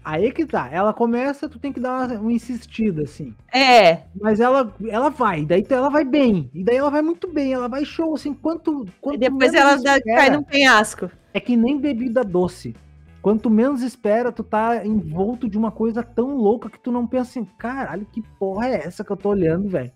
Aí 0.04 0.32
que 0.32 0.46
tá. 0.46 0.68
Ela 0.72 0.94
começa, 0.94 1.48
tu 1.48 1.60
tem 1.60 1.72
que 1.72 1.80
dar 1.80 2.08
uma, 2.08 2.20
uma 2.20 2.34
insistida, 2.34 3.04
assim. 3.04 3.36
É. 3.54 4.00
Mas 4.20 4.40
ela, 4.40 4.74
ela 4.90 5.10
vai, 5.10 5.46
daí 5.46 5.66
ela 5.70 5.90
vai 5.90 6.04
bem. 6.04 6.50
E 6.54 6.64
daí 6.64 6.78
ela 6.78 6.90
vai 6.90 7.02
muito 7.02 7.28
bem, 7.28 7.54
ela 7.54 7.68
vai 7.68 7.86
show, 7.86 8.16
assim, 8.16 8.34
quanto. 8.34 8.86
E 8.86 8.92
quanto 9.00 9.20
depois 9.20 9.52
menos 9.52 9.86
ela 9.86 9.98
espera, 9.98 10.18
cai 10.18 10.30
num 10.32 10.44
penhasco. 10.44 11.12
É 11.34 11.40
que 11.40 11.56
nem 11.56 11.80
bebida 11.80 12.24
doce. 12.24 12.76
Quanto 13.22 13.52
menos 13.52 13.84
espera, 13.84 14.32
tu 14.32 14.44
tá 14.44 14.84
envolto 14.84 15.48
de 15.48 15.56
uma 15.56 15.72
coisa 15.72 16.02
tão 16.02 16.36
louca 16.36 16.70
que 16.70 16.80
tu 16.80 16.92
não 16.92 17.06
pensa 17.06 17.30
assim, 17.30 17.46
caralho, 17.58 18.08
que 18.12 18.24
porra 18.40 18.68
é 18.68 18.88
essa 18.88 19.04
que 19.04 19.12
eu 19.12 19.18
tô 19.18 19.30
olhando, 19.30 19.70
velho? 19.70 19.92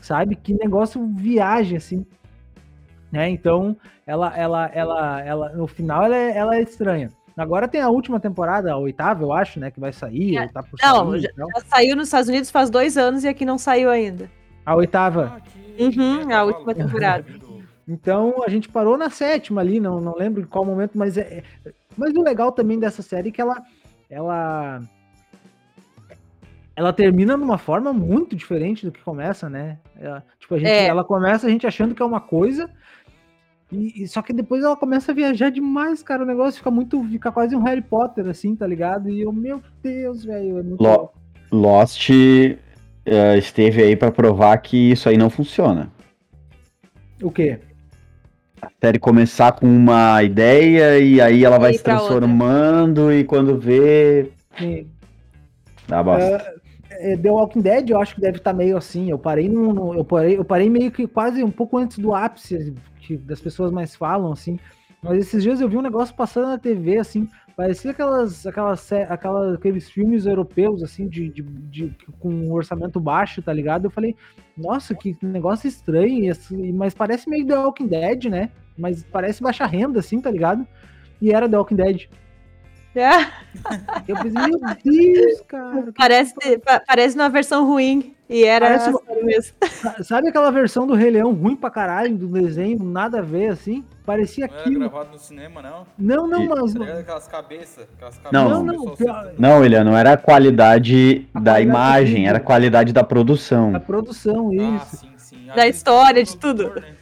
Sabe? 0.00 0.36
Que 0.36 0.54
negócio 0.54 1.04
viagem, 1.16 1.76
assim. 1.76 2.06
Né? 3.10 3.28
Então, 3.28 3.76
ela, 4.06 4.32
ela, 4.36 4.66
ela, 4.72 5.20
ela, 5.20 5.48
no 5.50 5.66
final, 5.66 6.04
ela 6.04 6.16
é, 6.16 6.36
ela 6.36 6.56
é 6.56 6.62
estranha. 6.62 7.10
Agora 7.40 7.66
tem 7.66 7.80
a 7.80 7.88
última 7.88 8.20
temporada, 8.20 8.72
a 8.72 8.76
oitava, 8.76 9.22
eu 9.22 9.32
acho, 9.32 9.58
né? 9.58 9.70
Que 9.70 9.80
vai 9.80 9.92
sair, 9.92 10.36
É, 10.36 10.48
tá 10.48 10.62
por 10.62 10.78
não, 10.82 11.10
sair. 11.12 11.20
já- 11.20 11.28
e 11.30 11.32
tal. 11.34 11.48
Já 11.56 11.60
saiu 11.66 11.96
nos 11.96 12.08
Estados 12.08 12.28
Unidos 12.28 12.50
faz 12.50 12.68
dois 12.70 12.96
anos 12.98 13.24
e 13.24 13.28
aqui 13.28 13.44
não 13.46 13.56
saiu 13.56 13.88
ainda. 13.90 14.30
A 14.66 14.74
oitava. 14.76 15.40
Ah, 15.40 15.50
Uhum, 15.82 16.30
é, 16.30 16.34
a 16.34 16.44
última 16.44 16.74
temporada. 16.74 17.24
Então 17.88 18.42
a 18.44 18.50
gente 18.50 18.68
parou 18.68 18.98
na 18.98 19.08
sétima 19.08 19.62
ali, 19.62 19.80
não, 19.80 20.00
não 20.00 20.14
lembro 20.14 20.42
em 20.42 20.44
qual 20.44 20.64
momento, 20.64 20.92
mas 20.98 21.16
é. 21.16 21.42
é- 21.64 21.72
Mas 21.96 22.14
o 22.14 22.22
legal 22.22 22.52
também 22.52 22.78
dessa 22.78 23.00
série 23.02 23.30
é 23.30 23.32
que 23.32 23.40
ela. 23.40 23.56
Ela. 24.10 24.82
Ela 26.76 26.92
termina 26.92 27.36
de 27.36 27.42
uma 27.42 27.58
forma 27.58 27.92
muito 27.92 28.34
diferente 28.36 28.86
do 28.86 28.92
que 28.92 29.02
começa, 29.02 29.48
né? 29.50 29.78
Ela, 29.98 30.22
tipo, 30.38 30.54
a 30.54 30.58
gente, 30.58 30.70
É. 30.70 30.86
ela 30.86 31.02
começa 31.04 31.46
a 31.46 31.50
gente 31.50 31.66
achando 31.66 31.94
que 31.94 32.02
é 32.02 32.04
uma 32.04 32.20
coisa. 32.20 32.70
E, 33.72 34.02
e- 34.02 34.08
só 34.08 34.20
que 34.22 34.32
depois 34.32 34.64
ela 34.64 34.76
começa 34.76 35.12
a 35.12 35.14
viajar 35.14 35.50
demais, 35.50 36.02
cara. 36.02 36.22
O 36.22 36.26
negócio 36.26 36.58
fica 36.58 36.70
muito. 36.70 37.02
Fica 37.04 37.30
quase 37.30 37.54
um 37.54 37.62
Harry 37.62 37.82
Potter, 37.82 38.26
assim, 38.26 38.56
tá 38.56 38.66
ligado? 38.66 39.08
E 39.08 39.20
eu, 39.20 39.32
meu 39.32 39.62
Deus, 39.82 40.24
velho. 40.24 40.58
É 40.58 40.62
muito 40.62 40.82
Lo- 40.82 40.88
louco. 40.88 41.14
Lost 41.52 42.10
eh, 42.10 43.38
esteve 43.38 43.82
aí 43.82 43.96
pra 43.96 44.10
provar 44.10 44.56
que 44.58 44.90
isso 44.92 45.08
aí 45.08 45.16
não 45.16 45.30
funciona. 45.30 45.90
O 47.22 47.30
quê? 47.30 47.58
A 48.62 48.68
série 48.82 48.98
começar 48.98 49.52
com 49.52 49.66
uma 49.66 50.22
ideia 50.22 50.98
e 50.98 51.20
aí 51.20 51.44
ela 51.44 51.58
vai 51.58 51.72
E 51.72 51.78
se 51.78 51.82
pra 51.82 51.94
outra. 51.94 52.18
transformando 52.18 53.12
e 53.12 53.24
quando 53.24 53.58
vê. 53.58 54.30
Sim. 54.58 54.86
Dá 55.88 56.02
bosta. 56.02 56.54
É, 56.90 57.16
The 57.16 57.30
Walking 57.30 57.60
Dead, 57.62 57.88
eu 57.90 57.98
acho 58.00 58.14
que 58.14 58.20
deve 58.20 58.38
estar 58.38 58.52
meio 58.52 58.76
assim. 58.76 59.10
Eu 59.10 59.18
parei 59.18 59.48
no, 59.48 59.72
no- 59.72 59.94
eu 59.94 60.04
parei, 60.04 60.36
eu 60.38 60.44
parei 60.44 60.68
meio 60.68 60.90
que 60.90 61.06
quase 61.06 61.42
um 61.42 61.50
pouco 61.50 61.78
antes 61.78 61.98
do 61.98 62.14
ápice 62.14 62.74
que 63.10 63.16
das 63.16 63.40
pessoas 63.40 63.72
mais 63.72 63.96
falam 63.96 64.32
assim. 64.32 64.58
Mas 65.02 65.18
esses 65.18 65.42
dias 65.42 65.60
eu 65.60 65.68
vi 65.68 65.76
um 65.78 65.82
negócio 65.82 66.14
passando 66.14 66.48
na 66.48 66.58
TV 66.58 66.98
assim, 66.98 67.26
parecia 67.56 67.90
aquelas 67.90 68.46
aquelas 68.46 68.92
aquelas 68.92 69.54
aqueles 69.54 69.88
filmes 69.90 70.26
europeus 70.26 70.82
assim 70.82 71.08
de, 71.08 71.28
de, 71.30 71.42
de- 71.42 71.96
com 72.18 72.28
um 72.30 72.52
orçamento 72.52 73.00
baixo, 73.00 73.40
tá 73.40 73.52
ligado? 73.52 73.86
Eu 73.86 73.90
falei, 73.90 74.14
nossa, 74.56 74.94
que 74.94 75.16
negócio 75.22 75.66
estranho, 75.66 76.30
assim, 76.30 76.70
mas 76.72 76.92
parece 76.92 77.28
meio 77.30 77.46
The 77.46 77.58
Walking 77.58 77.86
Dead, 77.86 78.24
né? 78.26 78.50
Mas 78.76 79.02
parece 79.02 79.42
baixa 79.42 79.64
renda 79.66 80.00
assim, 80.00 80.20
tá 80.20 80.30
ligado? 80.30 80.66
E 81.20 81.32
era 81.32 81.48
The 81.48 81.56
Walking 81.56 81.76
Dead. 81.76 82.08
É, 82.94 83.20
Eu 84.08 84.16
pensei, 84.16 84.32
meu 84.32 84.60
Deus, 84.84 85.40
cara. 85.42 85.82
que 85.84 85.92
parece, 85.92 86.34
pa- 86.58 86.82
parece 86.86 87.14
uma 87.16 87.28
versão 87.30 87.64
ruim. 87.66 88.14
E 88.32 88.44
era 88.44 88.66
Parece 88.66 88.86
a 88.86 88.90
uma- 88.90 89.00
série 89.04 89.24
mesmo. 89.24 89.54
Sa- 89.68 90.02
Sabe 90.04 90.28
aquela 90.28 90.50
versão 90.52 90.86
do 90.86 90.94
Rei 90.94 91.10
Leão 91.10 91.32
ruim 91.32 91.56
pra 91.56 91.68
caralho, 91.68 92.16
do 92.16 92.28
desenho, 92.28 92.78
nada 92.82 93.18
a 93.18 93.22
ver, 93.22 93.48
assim? 93.48 93.84
Parecia 94.06 94.46
Não 94.46 94.54
era 94.54 94.62
aquilo. 94.62 94.78
gravado 94.88 95.10
no 95.10 95.18
cinema, 95.18 95.60
não? 95.60 95.86
Não, 95.98 96.26
não, 96.28 96.44
E- 96.44 96.48
mas. 96.48 96.76
Aquelas 96.76 97.26
cabeças? 97.26 97.88
Aquelas 97.96 98.18
cabeças 98.18 98.32
Não. 98.32 98.64
Não, 98.64 98.72
não, 98.86 98.94
pior- 98.94 99.32
Não, 99.36 99.58
William, 99.60 99.82
não 99.82 99.96
era 99.96 100.12
a 100.12 100.16
qualidade 100.16 101.28
A 101.34 101.40
da 101.40 101.52
qualidade 101.54 101.68
imagem, 101.68 102.28
era 102.28 102.38
a 102.38 102.40
qualidade 102.40 102.92
da 102.92 103.02
produção. 103.02 103.74
A 103.74 103.80
produção, 103.80 104.50
Ah, 104.50 104.76
isso. 104.76 104.96
sim, 104.98 105.12
sim. 105.16 105.46
Da 105.54 105.66
história, 105.66 106.22
de 106.22 106.36
tudo. 106.36 106.72
né? 106.74 106.94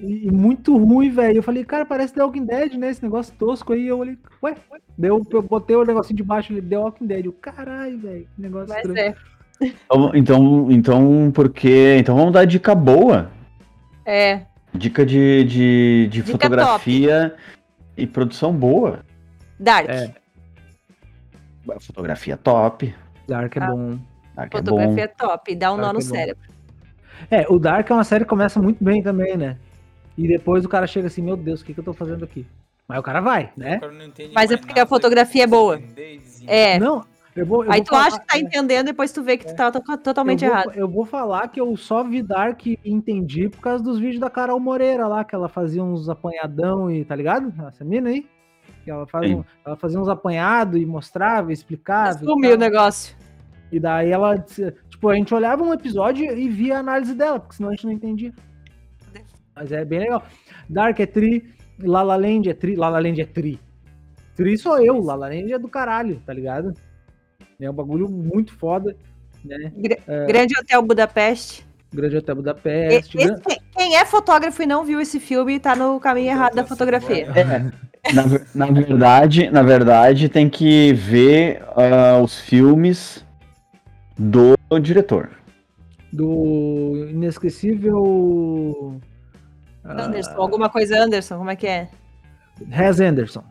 E, 0.00 0.30
muito 0.30 0.76
ruim, 0.76 1.10
velho. 1.10 1.38
Eu 1.38 1.42
falei, 1.42 1.64
cara, 1.64 1.84
parece 1.84 2.14
The 2.14 2.22
Walking 2.22 2.44
Dead, 2.44 2.74
né? 2.74 2.90
Esse 2.90 3.02
negócio 3.02 3.34
tosco 3.36 3.72
aí. 3.72 3.86
Eu 3.88 3.98
olhei, 3.98 4.16
ué, 4.42 4.54
ué. 4.72 4.78
Deu, 4.96 5.24
eu 5.30 5.42
botei 5.42 5.74
o 5.76 5.84
negocinho 5.84 6.16
de 6.16 6.22
baixo 6.22 6.52
ali, 6.52 6.62
The 6.62 6.78
Walking 6.78 7.06
Dead. 7.06 7.24
Eu, 7.26 7.32
caralho, 7.32 7.98
velho. 7.98 8.26
Que 8.34 8.42
negócio 8.42 8.68
Mas 8.68 8.78
estranho. 8.84 8.98
é. 9.10 9.37
Então, 9.60 10.12
então, 10.14 10.70
então, 10.70 11.30
porque. 11.34 11.96
Então 11.98 12.16
vamos 12.16 12.32
dar 12.32 12.44
dica 12.44 12.74
boa. 12.74 13.30
É. 14.04 14.42
Dica 14.74 15.04
de, 15.04 15.44
de, 15.44 16.08
de 16.08 16.08
Dica 16.22 16.32
fotografia 16.32 17.34
e 17.96 18.06
produção 18.06 18.52
boa. 18.52 19.00
Dark. 19.58 19.88
É. 19.88 20.14
Fotografia 21.80 22.36
top. 22.36 22.94
Dark 23.26 23.56
é 23.56 23.60
Ah. 23.60 23.70
bom. 23.70 23.98
Dark 24.34 24.54
é 24.54 24.62
bom. 24.62 24.70
Fotografia 24.70 25.04
é 25.04 25.08
top. 25.08 25.54
Dá 25.54 25.72
um 25.72 25.76
nó 25.76 25.82
Dark 25.82 25.94
no 25.94 26.00
é 26.00 26.04
bom. 26.04 26.08
cérebro. 26.08 26.42
É, 27.30 27.46
o 27.48 27.58
Dark 27.58 27.90
é 27.90 27.94
uma 27.94 28.04
série 28.04 28.24
que 28.24 28.30
começa 28.30 28.60
muito 28.62 28.82
bem 28.82 29.02
também, 29.02 29.36
né? 29.36 29.56
E 30.16 30.26
depois 30.28 30.64
o 30.64 30.68
cara 30.68 30.86
chega 30.86 31.08
assim, 31.08 31.22
meu 31.22 31.36
Deus, 31.36 31.60
o 31.60 31.64
que, 31.64 31.74
que 31.74 31.80
eu 31.80 31.84
tô 31.84 31.92
fazendo 31.92 32.24
aqui? 32.24 32.46
Mas 32.86 32.98
o 32.98 33.02
cara 33.02 33.20
vai, 33.20 33.52
né? 33.56 33.76
O 33.76 33.80
cara 33.80 33.92
Mas 34.34 34.50
é 34.50 34.56
porque 34.56 34.72
a 34.72 34.76
nada, 34.76 34.88
fotografia 34.88 35.44
é 35.44 35.46
boa. 35.46 35.80
É. 36.46 36.78
Não, 36.78 37.04
eu 37.38 37.46
vou. 37.46 37.64
eu 37.64 37.70
Aí 37.72 37.78
vou 37.78 37.84
tu 37.86 37.90
falar- 37.90 38.06
acha 38.06 38.20
que 38.20 38.26
tá 38.26 38.38
entendendo, 38.38 38.86
depois 38.86 39.12
tu 39.12 39.22
vê 39.22 39.36
que 39.36 39.46
tu 39.46 39.54
tá 39.56 39.70
to- 39.70 39.98
totalmente 39.98 40.44
eu 40.44 40.50
vou, 40.50 40.58
errado. 40.60 40.72
Eu 40.76 40.88
vou 40.88 41.04
falar 41.06 41.48
que 41.48 41.60
eu 41.60 41.76
só 41.76 42.02
vi 42.04 42.22
Dark 42.22 42.66
e 42.66 42.78
entendi 42.84 43.48
por 43.48 43.60
causa 43.60 43.82
dos 43.82 43.98
vídeos 43.98 44.20
da 44.20 44.28
Carol 44.30 44.58
Moreira 44.60 45.06
lá, 45.06 45.24
que 45.24 45.34
ela 45.34 45.48
fazia 45.48 45.82
uns 45.82 46.08
apanhadão 46.08 46.90
e, 46.90 47.04
tá 47.04 47.14
ligado? 47.14 47.52
Essa 47.66 47.84
mina 47.84 48.10
aí? 48.10 48.26
Que 48.84 48.90
ela, 48.90 49.06
faz 49.06 49.30
um- 49.30 49.44
ela 49.64 49.76
fazia 49.76 50.00
uns 50.00 50.08
apanhados 50.08 50.80
e 50.80 50.84
mostrava, 50.86 51.52
explicava. 51.52 52.18
Sumiu 52.18 52.54
o 52.54 52.58
negócio. 52.58 53.16
E 53.70 53.78
daí 53.78 54.10
ela, 54.10 54.38
tipo, 54.38 55.08
a 55.10 55.14
gente 55.14 55.34
olhava 55.34 55.62
um 55.62 55.72
episódio 55.74 56.24
e 56.36 56.48
via 56.48 56.76
a 56.76 56.80
análise 56.80 57.14
dela, 57.14 57.38
porque 57.38 57.56
senão 57.56 57.68
a 57.68 57.72
gente 57.72 57.84
não 57.84 57.92
entendia. 57.92 58.32
Mas 59.54 59.72
é 59.72 59.84
bem 59.84 60.00
legal. 60.00 60.22
Dark 60.68 60.98
é 61.00 61.06
tri, 61.06 61.52
La 61.78 62.02
La 62.02 62.16
Land 62.16 62.48
é 62.48 62.54
tri, 62.54 62.76
La 62.76 62.88
La 62.88 62.98
Land 63.00 63.20
é 63.20 63.26
tri. 63.26 63.60
Tri 64.36 64.56
sou 64.56 64.78
eu, 64.78 65.02
La 65.02 65.14
La 65.16 65.26
Land 65.28 65.52
é 65.52 65.58
do 65.58 65.68
caralho, 65.68 66.22
tá 66.24 66.32
ligado? 66.32 66.72
É 67.60 67.68
um 67.68 67.74
bagulho 67.74 68.08
muito 68.08 68.52
foda, 68.56 68.96
né? 69.44 69.72
Gra- 69.76 70.26
Grande 70.26 70.54
Hotel 70.58 70.80
Budapeste. 70.82 71.66
Grande 71.92 72.16
Hotel 72.18 72.34
E- 72.34 72.36
Budapeste. 72.36 73.18
esse- 73.18 73.40
quem- 73.42 73.58
quem 73.76 73.96
é 73.96 74.04
fotógrafo 74.04 74.62
e 74.62 74.66
não 74.66 74.84
viu 74.84 75.00
esse 75.00 75.18
filme 75.18 75.58
tá 75.58 75.74
no 75.74 75.98
caminho 75.98 76.28
errado 76.30 76.54
da 76.54 76.64
fotografia. 76.64 77.28
agora- 77.28 77.72
Na, 78.14 78.22
na 78.54 78.66
verdade, 78.72 79.50
na 79.50 79.60
verdade, 79.62 80.28
tem 80.28 80.48
que 80.48 80.92
ver 80.94 81.62
ah, 81.76 82.20
os 82.22 82.38
filmes 82.40 83.26
do 84.16 84.54
diretor. 84.80 85.28
Do 86.12 87.08
inesquecível. 87.10 89.00
ah, 89.84 90.04
Anderson, 90.04 90.40
alguma 90.40 90.70
coisa 90.70 90.96
Anderson, 91.02 91.38
como 91.38 91.50
é 91.50 91.56
que 91.56 91.66
é? 91.66 91.88
Hez 92.70 93.00
Anderson. 93.00 93.42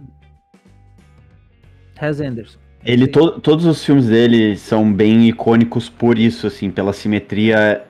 Hez 2.02 2.21
Anderson. 2.21 2.60
Ele, 2.88 3.06
to- 3.08 3.40
todos 3.42 3.65
os 3.65 3.83
filmes 3.83 4.08
dele 4.08 4.56
são 4.56 4.92
bem 4.92 5.27
icônicos 5.27 5.90
por 5.90 6.17
isso, 6.17 6.48
assim, 6.48 6.71
pela 6.71 6.94
simetria 6.94 7.83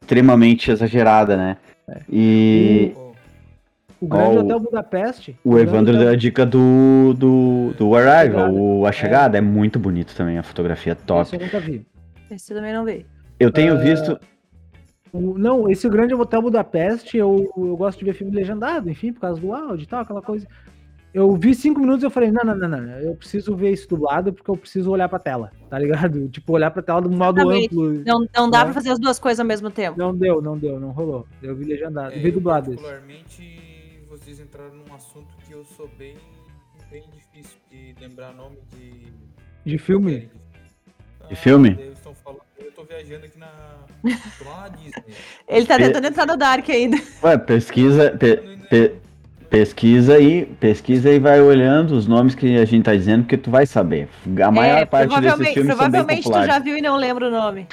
extremamente 0.00 0.70
exagerada, 0.70 1.36
né? 1.36 1.56
E 2.10 2.92
Pô, 2.94 3.12
O 4.00 4.06
Grande 4.08 4.36
Ó, 4.36 4.40
o- 4.40 4.44
Hotel 4.44 4.60
Budapeste. 4.60 5.36
o 5.44 5.50
Grande 5.50 5.68
Evandro 5.68 5.92
Hotel- 5.94 6.04
deu 6.06 6.12
a 6.14 6.16
dica 6.16 6.46
do, 6.46 7.14
do, 7.14 7.74
do 7.78 7.94
Arrival, 7.94 8.52
o 8.54 8.86
A 8.86 8.92
Chegada, 8.92 9.36
é. 9.36 9.40
muito 9.40 9.78
bonito 9.78 10.14
também, 10.16 10.38
a 10.38 10.42
fotografia 10.42 10.92
Esse 10.94 11.02
top. 11.04 11.34
eu 11.34 11.40
nunca 11.40 11.60
vi. 11.60 11.86
Esse 12.30 12.52
eu 12.52 12.56
também 12.56 12.72
não 12.72 12.84
vi. 12.84 13.04
Eu 13.38 13.50
tenho 13.50 13.74
Ah, 13.74 13.76
visto, 13.76 14.18
O- 15.12 15.36
não, 15.38 15.68
esse 15.70 15.88
Grande 15.88 16.14
Hotel 16.14 16.40
Budapeste, 16.42 17.16
eu, 17.18 17.50
eu 17.56 17.76
gosto 17.76 17.98
de 17.98 18.04
ver 18.06 18.14
filme 18.14 18.34
legendado, 18.34 18.90
enfim, 18.90 19.12
por 19.12 19.20
causa 19.20 19.40
do 19.40 19.52
áudio 19.52 19.84
e 19.84 19.86
tal, 19.86 20.00
aquela 20.00 20.22
coisa. 20.22 20.46
Eu 21.16 21.32
vi 21.34 21.54
cinco 21.54 21.80
minutos 21.80 22.02
e 22.02 22.06
eu 22.06 22.10
falei, 22.10 22.30
não, 22.30 22.44
não, 22.44 22.54
não, 22.54 22.68
não, 22.68 22.98
eu 23.00 23.14
preciso 23.16 23.56
ver 23.56 23.70
isso 23.72 23.88
dublado 23.88 24.34
porque 24.34 24.50
eu 24.50 24.56
preciso 24.56 24.90
olhar 24.90 25.08
pra 25.08 25.18
tela, 25.18 25.50
tá 25.70 25.78
ligado? 25.78 26.28
Tipo, 26.28 26.52
olhar 26.52 26.70
pra 26.70 26.82
tela 26.82 27.00
do 27.00 27.08
modo 27.10 27.38
Exatamente. 27.40 27.66
amplo. 27.72 28.02
Não, 28.04 28.26
não 28.36 28.50
dá 28.50 28.60
É. 28.60 28.64
pra 28.64 28.74
fazer 28.74 28.90
as 28.90 28.98
duas 28.98 29.18
coisas 29.18 29.40
ao 29.40 29.46
mesmo 29.46 29.70
tempo. 29.70 29.98
Não 29.98 30.14
deu, 30.14 30.42
não 30.42 30.58
deu, 30.58 30.78
não 30.78 30.90
rolou. 30.90 31.26
Eu 31.42 31.56
vi 31.56 31.64
legendado, 31.64 32.12
é, 32.14 32.18
vi 32.18 32.26
eu 32.28 32.32
dublado 32.34 32.70
esse. 32.74 32.82
particularmente, 32.82 33.98
vocês 34.10 34.40
entraram 34.40 34.74
num 34.74 34.94
assunto 34.94 35.28
que 35.46 35.54
eu 35.54 35.64
sou 35.64 35.88
bem 35.98 36.16
bem 36.90 37.02
difícil 37.14 37.56
de 37.70 37.94
lembrar 37.98 38.34
nome 38.34 38.58
de. 38.76 39.06
De 39.64 39.78
filme? 39.78 40.28
De 41.30 41.34
filme? 41.34 41.78
Falando, 42.22 42.42
eu 42.58 42.70
tô 42.72 42.84
viajando 42.84 43.24
aqui 43.24 43.38
na. 43.38 43.48
Tô 44.38 44.44
lá 44.50 44.60
na 44.62 44.68
Disney. 44.68 45.14
Ele 45.48 45.64
tá 45.64 45.76
Pe- 45.78 45.84
tentando 45.86 46.06
entrar 46.08 46.26
no 46.26 46.36
Dark 46.36 46.68
ainda. 46.68 46.98
Ué, 47.22 47.38
pesquisa, 47.38 48.10
pe- 48.18 48.36
pe- 48.68 48.94
pesquisa 49.50 50.14
aí, 50.14 50.46
pesquisa 50.60 51.10
e 51.10 51.18
vai 51.18 51.40
olhando 51.40 51.92
os 51.92 52.06
nomes 52.06 52.34
que 52.34 52.56
a 52.56 52.64
gente 52.64 52.84
tá 52.84 52.94
dizendo, 52.94 53.22
porque 53.22 53.36
tu 53.36 53.50
vai 53.50 53.66
saber. 53.66 54.08
A 54.44 54.50
maior 54.50 54.78
É, 54.78 54.84
parte 54.86 55.20
desses 55.20 55.54
filmes 55.54 55.76
são 55.76 55.90
bem 55.90 56.04
provavelmente 56.04 56.30
tu 56.30 56.44
já 56.44 56.58
viu 56.58 56.76
e 56.76 56.82
não 56.82 56.96
lembra 56.96 57.28
o 57.28 57.30
nome. 57.30 57.66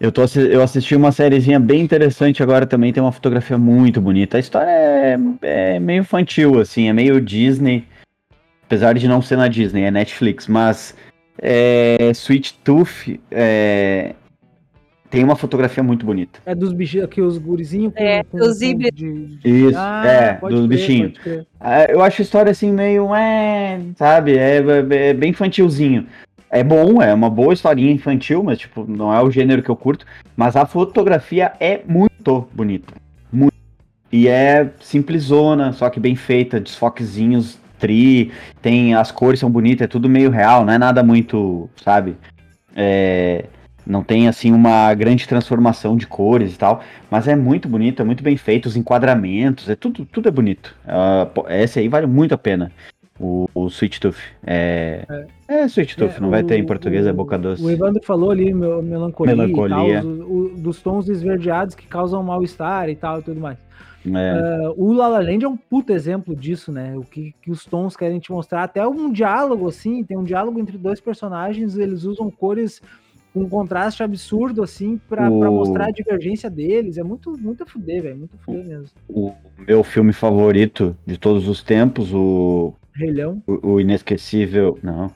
Eu, 0.00 0.10
tô, 0.10 0.22
eu 0.38 0.62
assisti 0.62 0.94
uma 0.96 1.12
sériezinha 1.12 1.58
bem 1.60 1.80
interessante 1.80 2.42
agora 2.42 2.66
também, 2.66 2.92
tem 2.92 3.02
uma 3.02 3.12
fotografia 3.12 3.56
muito 3.56 4.00
bonita. 4.00 4.36
A 4.36 4.40
história 4.40 4.70
é, 4.70 5.18
é 5.42 5.78
meio 5.78 6.00
infantil, 6.00 6.60
assim, 6.60 6.88
é 6.88 6.92
meio 6.92 7.20
Disney. 7.20 7.86
Apesar 8.66 8.94
de 8.94 9.06
não 9.06 9.22
ser 9.22 9.36
na 9.36 9.46
Disney, 9.46 9.84
é 9.84 9.90
Netflix, 9.90 10.48
mas 10.48 10.96
é, 11.40 12.10
Sweet 12.12 12.58
Tooth 12.64 13.20
é, 13.30 14.14
tem 15.14 15.22
uma 15.22 15.36
fotografia 15.36 15.80
muito 15.82 16.04
bonita. 16.04 16.40
É 16.44 16.54
dos 16.56 16.72
bichinhos 16.72 17.04
aqui, 17.04 17.22
os 17.22 17.38
gurizinhos 17.38 17.94
com, 17.94 18.02
É, 18.02 18.24
com, 18.24 18.36
os 18.38 18.58
com- 18.58 18.64
híbridos. 18.64 18.98
de- 19.00 19.38
Isso, 19.44 19.78
Ah, 19.78 20.02
é, 20.04 20.48
dos 20.48 20.66
bichinhos. 20.66 21.12
Ah, 21.60 21.84
Eu 21.84 22.02
acho 22.02 22.20
a 22.20 22.24
história 22.24 22.50
assim 22.50 22.72
meio, 22.72 23.14
é, 23.14 23.78
sabe, 23.96 24.36
é, 24.36 24.56
é- 24.58 25.08
é 25.10 25.14
bem 25.14 25.30
infantilzinho. 25.30 26.06
É 26.50 26.64
bom, 26.64 27.00
é 27.00 27.14
uma 27.14 27.30
boa 27.30 27.52
historinha 27.54 27.92
infantil, 27.92 28.42
mas 28.42 28.58
tipo, 28.58 28.84
não 28.88 29.14
é 29.14 29.22
o 29.22 29.30
gênero 29.30 29.62
que 29.62 29.70
eu 29.70 29.76
curto. 29.76 30.04
Mas 30.36 30.56
a 30.56 30.66
fotografia 30.66 31.52
é 31.60 31.80
muito 31.86 32.48
bonita. 32.52 32.92
Muito. 33.32 33.54
E 34.12 34.26
é 34.26 34.68
simplesona, 34.80 35.72
só 35.72 35.88
que 35.90 36.00
bem 36.00 36.16
feita, 36.16 36.58
desfoquezinhos, 36.60 37.56
tri, 37.78 38.32
tem 38.60 38.94
as 38.96 39.12
cores 39.12 39.38
são 39.38 39.50
bonitas, 39.50 39.84
é 39.84 39.88
tudo 39.88 40.08
meio 40.08 40.30
real, 40.30 40.64
não 40.64 40.72
é 40.72 40.78
nada 40.78 41.02
muito, 41.04 41.68
sabe? 41.84 42.16
É, 42.74 43.44
não 43.86 44.02
tem 44.02 44.28
assim 44.28 44.52
uma 44.52 44.92
grande 44.94 45.26
transformação 45.28 45.96
de 45.96 46.06
cores 46.06 46.54
e 46.54 46.58
tal, 46.58 46.82
mas 47.10 47.28
é 47.28 47.36
muito 47.36 47.68
bonito, 47.68 48.00
é 48.00 48.04
muito 48.04 48.22
bem 48.22 48.36
feito, 48.36 48.66
os 48.66 48.76
enquadramentos, 48.76 49.68
é 49.68 49.74
tudo, 49.76 50.04
tudo 50.04 50.28
é 50.28 50.32
bonito. 50.32 50.74
Pô, 51.34 51.46
esse 51.48 51.78
aí 51.78 51.88
vale 51.88 52.06
muito 52.06 52.34
a 52.34 52.38
pena. 52.38 52.70
O, 53.20 53.48
o 53.54 53.68
Sweet 53.68 54.00
Tooth. 54.00 54.16
É, 54.44 55.06
é. 55.46 55.64
Sweet 55.66 55.96
Tooth, 55.96 56.16
É, 56.16 56.20
não 56.20 56.30
vai 56.30 56.42
ter 56.42 56.58
em 56.58 56.62
o- 56.62 56.66
português, 56.66 57.06
é 57.06 57.12
o- 57.12 57.14
boca 57.14 57.38
doce. 57.38 57.62
O 57.62 57.70
Evandro 57.70 58.02
falou 58.04 58.32
ali, 58.32 58.52
meu, 58.52 58.82
melancolia, 58.82 59.36
Melancolia. 59.36 60.02
Tal, 60.02 60.10
o- 60.10 60.52
dos 60.56 60.82
tons 60.82 61.08
esverdeados 61.08 61.76
que 61.76 61.86
causam 61.86 62.22
mal-estar 62.24 62.88
e 62.88 62.96
tal 62.96 63.20
e 63.20 63.22
tudo 63.22 63.38
mais. 63.40 63.56
É, 64.06 64.68
Uh, 64.68 64.74
o 64.76 64.92
La 64.92 65.06
La 65.08 65.20
Land 65.20 65.44
é 65.44 65.48
um 65.48 65.56
puto 65.56 65.92
exemplo 65.92 66.34
disso, 66.36 66.70
né? 66.72 66.92
O 66.96 67.02
que, 67.02 67.32
que 67.40 67.50
os 67.50 67.64
tons 67.64 67.96
querem 67.96 68.18
te 68.18 68.30
mostrar. 68.32 68.64
Até 68.64 68.86
um 68.86 69.10
diálogo, 69.10 69.66
assim, 69.68 70.02
tem 70.04 70.16
um 70.18 70.24
diálogo 70.24 70.58
entre 70.60 70.76
dois 70.76 71.00
personagens, 71.00 71.78
eles 71.78 72.02
usam 72.04 72.30
cores 72.30 72.82
com 73.34 73.48
contraste 73.48 74.02
absurdo, 74.02 74.62
assim, 74.62 74.96
pra, 75.08 75.22
pra 75.22 75.50
O- 75.50 75.56
mostrar 75.56 75.86
a 75.86 75.90
divergência 75.90 76.48
deles. 76.48 76.96
É 76.96 77.02
muito, 77.02 77.36
muito 77.38 77.64
a 77.64 77.66
fuder, 77.66 78.02
velho. 78.02 78.16
Muito 78.16 78.36
a 78.36 78.38
fuder 78.44 78.64
mesmo. 78.64 78.86
o 79.08 79.32
meu 79.58 79.82
filme 79.82 80.12
favorito 80.12 80.96
de 81.04 81.18
todos 81.18 81.48
os 81.48 81.60
tempos, 81.62 82.14
o, 82.14 82.72
Rei 82.94 83.10
Leão. 83.10 83.42
o, 83.46 83.72
o 83.72 83.80
Inesquecível. 83.80 84.78
Não. 84.82 85.10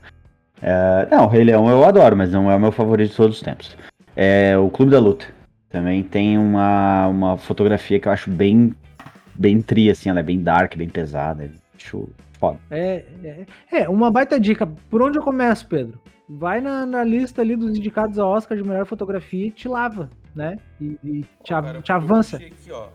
É, 0.61 1.07
não, 1.11 1.25
o 1.25 1.29
Rei 1.29 1.45
Leão 1.45 1.71
eu 1.71 1.85
adoro, 1.85 2.17
mas 2.17 2.33
não 2.33 2.51
é 2.51 2.57
o 2.57 2.61
meu 2.61 2.73
favorito 2.73 3.11
de 3.13 3.17
todos 3.17 3.37
os 3.37 3.43
tempos. 3.43 3.77
É 4.17 4.59
o 4.59 4.69
Clube 4.69 4.91
da 4.91 4.99
Luta. 4.99 5.27
Também 5.71 6.03
tem 6.03 6.37
uma, 6.37 7.07
uma 7.07 7.37
fotografia 7.39 8.01
que 8.01 8.09
eu 8.09 8.13
acho 8.13 8.29
bem, 8.31 8.75
bem 9.35 9.63
tri, 9.63 9.91
assim, 9.91 10.09
ela 10.11 10.19
é 10.21 10.23
bem 10.25 10.43
dark, 10.43 10.77
bem 10.77 10.89
pesada. 10.89 11.45
eu 11.45 11.51
Acho 11.77 12.09
foda. 12.41 12.59
É, 12.71 13.05
é, 13.23 13.47
é, 13.71 13.89
uma 13.89 14.11
baita 14.11 14.41
dica. 14.41 14.67
Por 14.91 15.01
onde 15.03 15.17
eu 15.19 15.23
começo, 15.23 15.69
Pedro? 15.69 16.01
Vai 16.29 16.61
na, 16.61 16.85
na 16.85 17.03
lista 17.03 17.41
ali 17.41 17.57
dos 17.57 17.77
indicados 17.77 18.19
ao 18.19 18.31
Oscar 18.31 18.57
de 18.57 18.63
melhor 18.63 18.85
fotografia 18.87 19.47
e 19.47 19.51
te 19.51 19.67
lava, 19.69 20.11
né? 20.35 20.59
E, 20.81 20.99
e 21.03 21.23
te, 21.43 21.49
Cara, 21.49 21.81
te 21.81 21.91
avança. 21.93 22.37
Eu 22.37 22.41
puxei 22.51 22.53
aqui, 22.53 22.73
ó. 22.73 22.89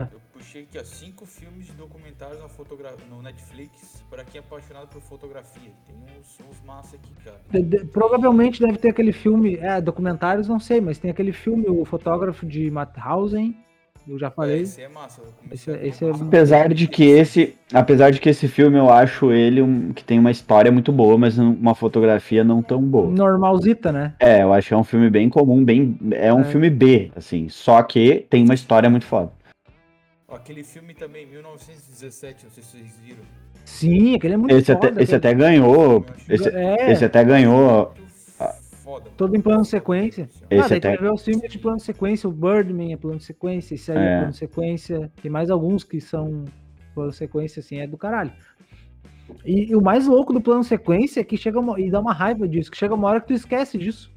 Eu 0.00 0.20
puxei 0.32 0.62
aqui, 0.62 0.78
ó, 0.78 0.84
cinco 0.84 1.26
filmes 1.26 1.66
de 1.66 1.72
documentários 1.72 2.40
na 2.40 2.48
fotogra... 2.48 2.94
no 3.10 3.20
Netflix 3.20 4.02
para 4.08 4.24
quem 4.24 4.40
é 4.40 4.44
apaixonado 4.44 4.88
por 4.88 5.02
fotografia. 5.02 5.70
Tem 5.86 5.96
uns, 6.18 6.38
uns 6.48 6.64
massa 6.64 6.96
aqui, 6.96 7.12
cara. 7.22 7.40
De- 7.50 7.62
de- 7.62 7.84
provavelmente 7.86 8.60
deve 8.60 8.78
ter 8.78 8.88
aquele 8.90 9.12
filme, 9.12 9.56
é, 9.56 9.80
documentários 9.80 10.48
não 10.48 10.58
sei, 10.60 10.80
mas 10.80 10.96
tem 10.98 11.10
aquele 11.10 11.32
filme, 11.32 11.66
O 11.68 11.84
Fotógrafo 11.84 12.46
de 12.46 12.70
Mauthausen, 12.70 13.54
eu 14.08 14.18
já 14.18 14.28
É, 14.28 14.30
falei. 14.30 14.60
esse 14.62 14.80
é 14.82 14.88
massa. 14.88 15.22
Esse- 15.50 15.70
esse 15.82 16.04
é- 16.04 16.08
massa. 16.08 16.24
Apesar 16.24 16.72
de 16.72 16.86
que 16.86 17.04
esse, 17.04 17.54
apesar 17.72 18.10
de 18.10 18.20
que 18.20 18.28
esse 18.28 18.48
filme 18.48 18.78
eu 18.78 18.90
acho 18.90 19.32
ele 19.32 19.60
um, 19.62 19.92
que 19.92 20.02
tem 20.04 20.18
uma 20.18 20.30
história 20.30 20.70
muito 20.72 20.90
boa, 20.92 21.16
mas 21.18 21.38
uma 21.38 21.74
fotografia 21.74 22.42
não 22.44 22.62
tão 22.62 22.80
boa. 22.82 23.10
Normalzita, 23.10 23.92
né? 23.92 24.14
É, 24.20 24.42
eu 24.42 24.52
acho 24.52 24.68
que 24.68 24.74
é 24.74 24.76
um 24.76 24.84
filme 24.84 25.10
bem 25.10 25.28
comum, 25.28 25.64
bem, 25.64 25.98
é 26.12 26.32
um 26.32 26.40
É. 26.40 26.44
filme 26.44 26.70
B, 26.70 27.10
assim, 27.16 27.48
só 27.48 27.82
que 27.82 28.26
tem 28.30 28.44
uma 28.44 28.54
história 28.54 28.88
muito 28.88 29.06
foda. 29.06 29.30
Aquele 30.30 30.62
filme 30.62 30.92
também, 30.94 31.26
1917, 31.26 32.44
não 32.44 32.50
sei 32.52 32.62
se 32.62 32.70
vocês 32.72 32.98
viram. 33.02 33.22
Sim, 33.64 34.14
aquele 34.14 34.34
é 34.34 34.36
muito 34.36 34.54
Esse 34.54 34.72
foda. 34.74 34.88
até, 34.88 35.02
esse 35.02 35.14
até 35.14 35.34
ganhou, 35.34 36.04
esse, 36.28 36.48
é, 36.48 36.90
esse 36.92 37.04
até 37.04 37.24
ganhou, 37.24 37.92
foda. 38.88 39.10
todo 39.16 39.36
em 39.36 39.40
plano 39.40 39.64
sequência. 39.64 40.28
Esse 40.50 40.64
ah, 40.64 40.68
daí 40.68 40.78
até- 40.78 40.80
tu 40.80 41.00
vai 41.00 41.08
ver 41.08 41.12
os 41.14 41.22
filmes 41.24 41.50
de 41.50 41.58
plano 41.58 41.78
sequência, 41.80 42.28
o 42.28 42.32
Birdman 42.32 42.92
é 42.92 42.96
plano 42.96 43.20
sequência, 43.20 43.74
esse 43.74 43.92
aí 43.92 43.98
é, 43.98 44.00
É. 44.00 44.18
plano 44.18 44.32
sequência, 44.32 45.12
tem 45.20 45.30
mais 45.30 45.50
alguns 45.50 45.84
que 45.84 46.00
são 46.00 46.44
plano 46.94 47.12
sequência, 47.12 47.60
assim, 47.60 47.78
é 47.80 47.86
do 47.86 47.96
caralho. 47.98 48.32
E, 49.44 49.70
e 49.70 49.76
o 49.76 49.80
mais 49.82 50.06
louco 50.06 50.32
do 50.32 50.40
plano 50.40 50.64
sequência 50.64 51.20
é 51.20 51.24
que 51.24 51.36
chega 51.36 51.60
uma, 51.60 51.78
e 51.78 51.90
dá 51.90 52.00
uma 52.00 52.12
raiva 52.14 52.48
disso, 52.48 52.70
que 52.70 52.76
chega 52.78 52.94
uma 52.94 53.08
hora 53.08 53.20
que 53.20 53.26
tu 53.26 53.34
esquece 53.34 53.76
disso. 53.76 54.10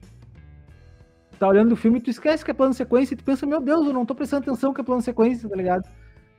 Tá 1.38 1.48
olhando 1.48 1.74
o 1.74 1.76
filme 1.76 1.98
e 1.98 2.02
tu 2.02 2.10
esquece 2.10 2.46
que 2.46 2.52
é 2.52 2.54
plano 2.54 2.74
sequência 2.74 3.14
e 3.14 3.18
tu 3.18 3.24
pensa, 3.24 3.46
meu 3.46 3.60
Deus, 3.60 3.86
eu 3.88 3.94
não 3.94 4.06
tô 4.06 4.14
prestando 4.16 4.44
atenção 4.50 4.74
que 4.74 4.80
é 4.80 4.84
plano 4.84 5.02
sequência, 5.02 5.50
tá 5.50 5.56
ligado? 5.56 5.88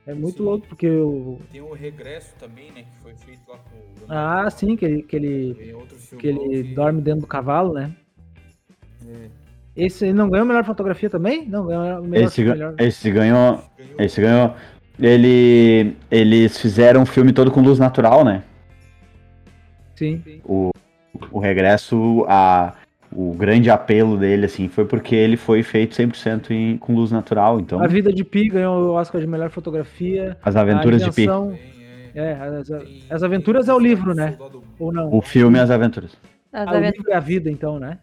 É 0.05 0.13
muito 0.13 0.37
Sim. 0.39 0.43
louco, 0.43 0.67
porque 0.67 0.89
o. 0.89 1.39
Tem 1.51 1.61
o 1.61 1.73
Regresso 1.73 2.33
também, 2.37 2.71
né? 2.71 2.83
Que 2.83 2.97
foi 3.01 3.13
feito 3.15 3.41
lá 3.49 3.57
com 3.57 3.77
o. 3.77 4.05
Ah, 4.09 4.49
sim, 4.49 4.75
que 4.75 4.83
ele, 4.83 5.03
que 5.03 5.15
ele, 5.15 5.75
que 6.19 6.27
ele 6.27 6.63
dorme 6.73 7.01
dentro 7.01 7.21
do 7.21 7.27
cavalo, 7.27 7.73
né? 7.73 7.95
É. 9.09 9.27
Esse 9.75 10.13
não 10.13 10.29
ganhou 10.29 10.45
melhor 10.45 10.63
fotografia 10.63 11.09
também? 11.09 11.47
Não, 11.47 11.65
ganhou 11.65 12.03
melhor. 12.03 12.27
esse, 12.27 12.43
melhor. 12.43 12.75
esse 12.77 13.11
ganhou, 13.11 13.59
esse 13.97 14.21
ganhou, 14.21 14.53
ele, 14.99 15.95
eles 16.11 16.59
fizeram 16.59 17.01
um 17.01 17.05
filme 17.05 17.33
todo 17.33 17.49
com 17.49 17.61
luz 17.61 17.79
natural, 17.79 18.23
né? 18.23 18.43
Sim. 19.95 20.21
O 21.31 21.39
regresso, 21.39 22.25
a, 22.27 22.73
o 23.11 23.33
grande 23.33 23.69
apelo 23.69 24.17
dele, 24.17 24.45
assim, 24.45 24.67
foi 24.67 24.85
porque 24.85 25.15
ele 25.15 25.37
foi 25.37 25.63
feito 25.63 25.95
100% 25.95 26.51
em, 26.51 26.77
com 26.77 26.93
luz 26.95 27.11
natural, 27.11 27.59
então, 27.59 27.81
A 27.81 27.87
Vida 27.87 28.11
de 28.11 28.23
Pi 28.23 28.49
ganhou 28.49 28.89
o 28.89 28.93
Oscar 28.93 29.21
de 29.21 29.27
melhor 29.27 29.49
fotografia. 29.49 30.37
as 30.43 30.55
aventuras 30.55 31.01
a 31.03 31.09
de 31.09 31.11
Pi, 31.15 31.27
É, 32.15 32.33
as, 32.33 32.69
as 33.09 33.23
aventuras 33.23 33.67
é 33.69 33.73
o 33.73 33.79
livro, 33.79 34.13
né? 34.13 34.37
Ou 34.79 34.91
não? 34.91 35.13
o 35.13 35.21
filme 35.21 35.59
As 35.59 35.69
Aventuras, 35.71 36.11
As 36.51 36.67
Ah, 36.67 36.71
o 36.71 36.75
aventuras- 36.77 36.93
livro 36.97 37.11
é 37.11 37.15
a 37.15 37.19
vida, 37.19 37.49
então, 37.49 37.79
né? 37.79 37.97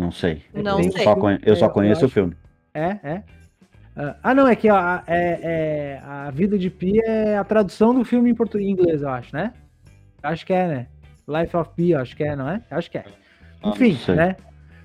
Não 0.00 0.10
sei, 0.10 0.42
Não 0.54 0.76
Tem- 0.80 0.90
sei. 0.90 1.04
só 1.04 1.14
conhe- 1.14 1.38
eu 1.44 1.54
só 1.56 1.66
É, 1.66 1.68
conheço 1.68 2.02
o 2.02 2.04
acho- 2.06 2.14
filme. 2.14 2.34
É, 2.74 2.96
é. 3.02 3.22
Ah, 3.96 4.16
Ah, 4.22 4.34
não, 4.34 4.48
é 4.48 4.56
que 4.56 4.68
a, 4.68 5.02
é, 5.06 5.40
é- 5.42 6.00
a 6.04 6.30
Vida 6.30 6.58
de 6.58 6.70
Pi 6.70 7.00
é 7.04 7.36
a 7.36 7.44
tradução 7.44 7.94
do 7.94 8.04
filme 8.04 8.30
em 8.30 8.34
português, 8.34 8.68
em 8.68 8.72
inglês, 8.72 9.02
eu 9.02 9.08
acho, 9.10 9.34
né? 9.34 9.52
Acho 10.22 10.46
que 10.46 10.52
é, 10.52 10.66
né? 10.66 10.86
Life 11.28 11.56
of 11.56 11.70
Pi, 11.76 11.94
acho 11.94 12.16
que 12.16 12.24
é, 12.24 12.34
não 12.34 12.48
é? 12.48 12.62
Acho 12.70 12.90
que 12.90 12.98
é. 12.98 13.04
Ah, 13.62 13.68
Enfim, 13.70 13.94
sei. 13.96 14.14
né? 14.14 14.36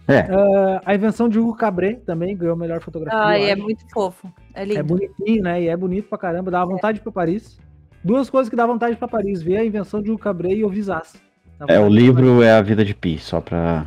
É, 0.07 0.20
Ah, 0.20 0.82
a 0.86 0.93
invenção 0.95 1.28
de 1.30 1.39
Hugo 1.39 1.55
Cabret 1.55 1.95
também 2.05 2.36
ganhou 2.38 2.55
melhor 2.55 2.80
fotografia. 2.82 3.39
Eu 3.39 3.47
é 3.49 3.55
muito 3.55 3.84
fofo. 3.91 4.32
É 4.53 4.61
É 4.61 4.66
lindo. 4.66 4.84
bonitinho, 4.84 5.41
né? 5.43 5.61
E 5.63 5.68
é 5.68 5.76
bonito 5.78 6.07
pra 6.09 6.18
caramba, 6.18 6.51
dá 6.51 6.63
vontade 6.66 6.99
pra 6.99 7.11
Paris. 7.11 7.59
Duas 8.03 8.30
coisas 8.30 8.49
que 8.49 8.55
dá 8.55 8.68
vontade 8.68 8.95
pra 8.97 9.07
Paris, 9.07 9.41
ver 9.41 9.57
a 9.57 9.66
invenção 9.66 10.01
de 10.01 10.11
Hugo 10.11 10.20
Cabret 10.20 10.55
e 10.57 10.63
o 10.63 10.70
Visas. 10.70 11.16
É, 11.68 11.80
o 11.80 11.88
livro 11.89 12.43
é 12.43 12.51
A 12.51 12.61
Vida 12.61 12.84
de 12.86 12.93
Pi, 12.93 13.18
só 13.18 13.39
pra... 13.41 13.86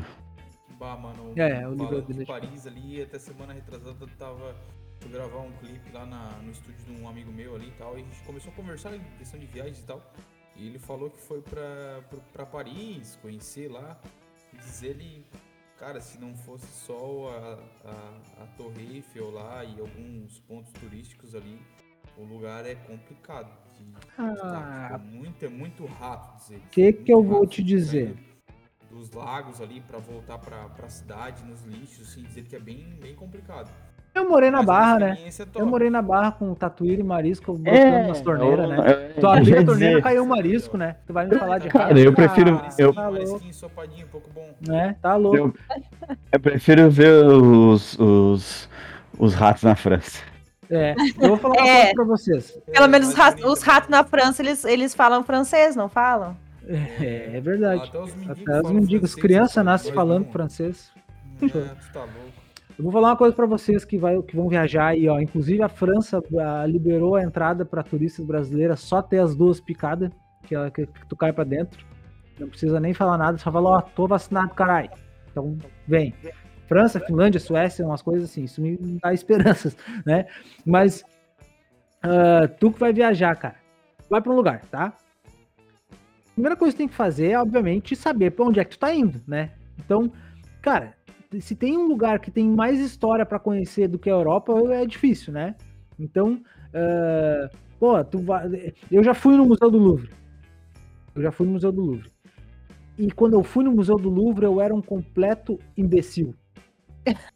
É, 1.38 1.66
o 1.68 1.74
livro 1.74 1.98
é 1.98 2.00
de 2.12 2.24
Paris 2.26 2.66
ali, 2.66 3.02
até 3.02 3.18
semana 3.18 3.52
retrasada 3.52 3.96
eu 4.00 4.08
tava. 4.18 4.54
Fui 5.00 5.10
gravar 5.12 5.38
um 5.38 5.52
clipe 5.52 5.92
lá 5.92 6.04
na- 6.04 6.38
no 6.42 6.50
estúdio 6.50 6.84
de 6.84 6.90
um 7.00 7.08
amigo 7.08 7.30
meu 7.30 7.54
ali 7.54 7.68
e 7.68 7.72
tal. 7.72 7.96
E 7.96 8.00
a 8.00 8.04
gente 8.04 8.20
começou 8.24 8.52
a 8.52 8.56
conversar 8.56 8.94
em 8.96 9.00
questão 9.16 9.38
de 9.38 9.46
viagens 9.46 9.78
e 9.78 9.84
tal. 9.84 10.02
E 10.56 10.66
ele 10.66 10.78
falou 10.78 11.08
que 11.08 11.20
foi 11.20 11.40
pra, 11.40 12.02
pra, 12.10 12.18
pra 12.32 12.46
Paris, 12.46 13.16
conhecer 13.22 13.70
lá. 13.70 13.96
E 14.52 14.56
diz 14.56 14.82
ele, 14.82 15.24
cara, 15.78 16.00
se 16.00 16.18
não 16.18 16.34
fosse 16.34 16.66
só 16.66 17.28
a, 17.84 17.88
a, 17.88 18.42
a 18.42 18.46
Torre 18.56 18.96
Eiffel 18.96 19.30
lá 19.30 19.62
e 19.64 19.78
alguns 19.78 20.40
pontos 20.40 20.72
turísticos 20.72 21.32
ali, 21.36 21.60
o 22.16 22.24
lugar 22.24 22.66
é 22.66 22.74
complicado. 22.74 23.46
de- 23.78 23.84
Ah. 24.18 24.32
estar. 24.32 24.98
Tipo, 24.98 25.14
muito, 25.14 25.44
é 25.44 25.48
muito 25.48 25.86
rápido 25.86 26.38
dizer. 26.40 26.60
Que 26.72 26.82
muito 26.82 27.04
que 27.04 27.12
eu 27.12 27.22
vou 27.22 27.46
te 27.46 27.62
dizer? 27.62 28.16
Dos 28.90 29.12
lagos 29.12 29.60
ali 29.60 29.80
pra 29.86 29.98
voltar 29.98 30.38
pra, 30.38 30.56
pra 30.76 30.88
cidade, 30.88 31.44
nos 31.44 31.62
lixos, 31.64 32.08
assim, 32.08 32.22
dizer 32.22 32.42
que 32.44 32.56
é 32.56 32.58
bem, 32.58 32.86
bem 33.00 33.14
complicado. 33.14 33.68
Eu 34.14 34.28
morei 34.28 34.50
na 34.50 34.58
Mas 34.58 34.64
é 34.64 34.66
Barra, 34.66 34.98
né? 34.98 35.14
top. 35.36 35.50
Eu 35.60 35.66
morei 35.66 35.90
na 35.90 36.02
Barra 36.02 36.32
com 36.32 36.54
tatuíra 36.54 37.00
e 37.00 37.04
marisco 37.04 37.52
botando 37.52 37.74
É, 37.76 38.08
nas 38.08 38.20
torneiras, 38.22 38.58
eu- 38.64 38.68
né? 38.68 39.10
eu- 39.14 39.20
Tu 39.20 39.26
abriu 39.26 39.60
a 39.60 39.64
torneira, 39.64 39.90
dizer. 39.96 40.02
caiu 40.02 40.22
um 40.22 40.26
marisco, 40.26 40.76
né? 40.78 40.96
Tu 41.06 41.12
vai 41.12 41.26
me 41.26 41.36
falar 41.38 41.58
de 41.58 41.68
Cara, 41.68 41.84
rato? 41.88 41.98
eu 41.98 42.12
prefiro- 42.14 42.60
Ah, 42.64 42.68
eu- 42.78 42.94
Tá 42.94 43.10
um 43.10 44.06
pouco 44.10 44.30
bom. 44.34 44.48
né? 44.66 44.96
Tá 45.02 45.14
louco. 45.16 45.36
Eu, 45.36 45.54
eu 46.32 46.40
prefiro 46.40 46.90
ver 46.90 47.12
os, 47.26 47.96
os, 47.98 48.68
os 49.18 49.34
ratos 49.34 49.62
na 49.62 49.76
França. 49.76 50.20
É, 50.70 50.94
eu 51.20 51.28
vou 51.28 51.36
falar 51.36 51.54
uma 51.54 51.62
É. 51.68 51.80
coisa 51.80 51.94
pra 51.94 52.04
vocês. 52.04 52.58
Pelo 52.72 52.84
É, 52.86 52.88
menos 52.88 53.08
os 53.08 53.14
ratos, 53.62 53.88
na 53.90 54.02
França, 54.02 54.42
eles, 54.42 54.64
eles 54.64 54.94
falam 54.94 55.22
francês, 55.22 55.76
não 55.76 55.88
falam? 55.88 56.36
É, 56.68 57.36
é 57.36 57.40
verdade. 57.40 57.82
Até 57.88 57.98
os 58.00 58.14
mendigos, 58.70 59.16
Até 59.16 59.42
os 59.42 59.50
sabe? 59.52 59.64
nascem 59.66 59.88
Nós 59.90 59.94
falando 59.94 60.24
não. 60.26 60.32
francês. 60.32 60.92
É, 61.42 61.46
tu 61.48 61.92
tá 61.92 62.00
louco. 62.00 62.38
Eu 62.78 62.84
vou 62.84 62.92
falar 62.92 63.08
uma 63.08 63.16
coisa 63.16 63.34
pra 63.34 63.46
vocês 63.46 63.84
que, 63.84 63.98
vai, 63.98 64.20
que 64.22 64.36
vão 64.36 64.48
viajar 64.48 64.88
aí, 64.88 65.08
ó. 65.08 65.18
Inclusive 65.18 65.62
a 65.62 65.68
França 65.68 66.22
ah, 66.38 66.64
liberou 66.66 67.16
a 67.16 67.22
entrada 67.24 67.64
pra 67.64 67.82
turistas 67.82 68.24
brasileiras 68.24 68.80
só 68.80 69.02
ter 69.02 69.18
as 69.18 69.34
duas 69.34 69.60
picadas, 69.60 70.10
que, 70.44 70.54
ela- 70.54 70.70
que, 70.70 70.86
que 70.86 71.06
tu 71.08 71.16
cai 71.16 71.32
pra 71.32 71.42
dentro. 71.44 71.84
Não 72.38 72.48
precisa 72.48 72.78
nem 72.78 72.94
falar 72.94 73.18
nada, 73.18 73.36
só 73.38 73.50
fala, 73.50 73.70
ó, 73.70 73.80
tô 73.80 74.06
vacinado, 74.06 74.54
caralho. 74.54 74.90
Então, 75.30 75.58
vem. 75.88 76.14
França, 76.68 77.00
Finlândia, 77.00 77.40
Suécia, 77.40 77.84
umas 77.84 78.02
coisas 78.02 78.30
assim, 78.30 78.44
isso 78.44 78.60
me 78.60 78.76
dá 79.02 79.12
esperanças, 79.12 79.76
né? 80.06 80.26
Mas 80.64 81.02
ah, 82.02 82.46
tu 82.60 82.70
que 82.70 82.78
vai 82.78 82.92
viajar, 82.92 83.34
cara, 83.36 83.56
vai 84.08 84.20
pra 84.20 84.30
um 84.32 84.36
lugar, 84.36 84.60
tá? 84.70 84.92
Primeira 86.38 86.54
coisa 86.54 86.72
que 86.72 86.78
tem 86.78 86.86
que 86.86 86.94
fazer 86.94 87.32
é, 87.32 87.40
obviamente, 87.40 87.96
saber 87.96 88.30
pra 88.30 88.44
onde 88.44 88.60
é 88.60 88.64
que 88.64 88.70
tu 88.70 88.78
tá 88.78 88.94
indo, 88.94 89.20
né? 89.26 89.50
Então, 89.76 90.12
cara, 90.62 90.94
se 91.40 91.56
tem 91.56 91.76
um 91.76 91.88
lugar 91.88 92.20
que 92.20 92.30
tem 92.30 92.48
mais 92.48 92.78
história 92.78 93.26
pra 93.26 93.40
conhecer 93.40 93.88
do 93.88 93.98
que 93.98 94.08
a 94.08 94.12
Europa, 94.12 94.52
é 94.72 94.86
difícil, 94.86 95.32
né? 95.32 95.56
Então, 95.98 96.40
ah, 96.72 97.50
pô, 97.80 98.04
tu 98.04 98.18
vai... 98.20 98.72
eu 98.88 99.02
já 99.02 99.14
fui 99.14 99.36
no 99.36 99.46
Museu 99.46 99.68
do 99.68 99.78
Louvre. 99.78 100.10
Eu 101.12 101.22
já 101.22 101.32
fui 101.32 101.44
no 101.44 101.54
Museu 101.54 101.72
do 101.72 101.82
Louvre. 101.82 102.08
E 102.96 103.10
quando 103.10 103.34
eu 103.34 103.42
fui 103.42 103.64
no 103.64 103.72
Museu 103.72 103.96
do 103.96 104.08
Louvre, 104.08 104.46
eu 104.46 104.60
era 104.60 104.72
um 104.72 104.80
completo 104.80 105.58
imbecil. 105.76 106.36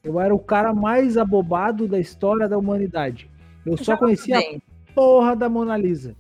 Eu 0.05 0.20
era 0.20 0.32
o 0.32 0.38
cara 0.38 0.72
mais 0.72 1.16
abobado 1.16 1.88
da 1.88 1.98
história 1.98 2.48
da 2.48 2.57
humanidade. 2.57 3.28
Eu 3.66 3.76
só 3.76 3.94
Já 3.94 3.96
conhecia 3.96 4.38
a 4.38 4.94
porra 4.94 5.34
da 5.34 5.48
Mona 5.48 5.76
Lisa. 5.76 6.14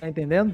Tá 0.00 0.08
entendendo? 0.08 0.52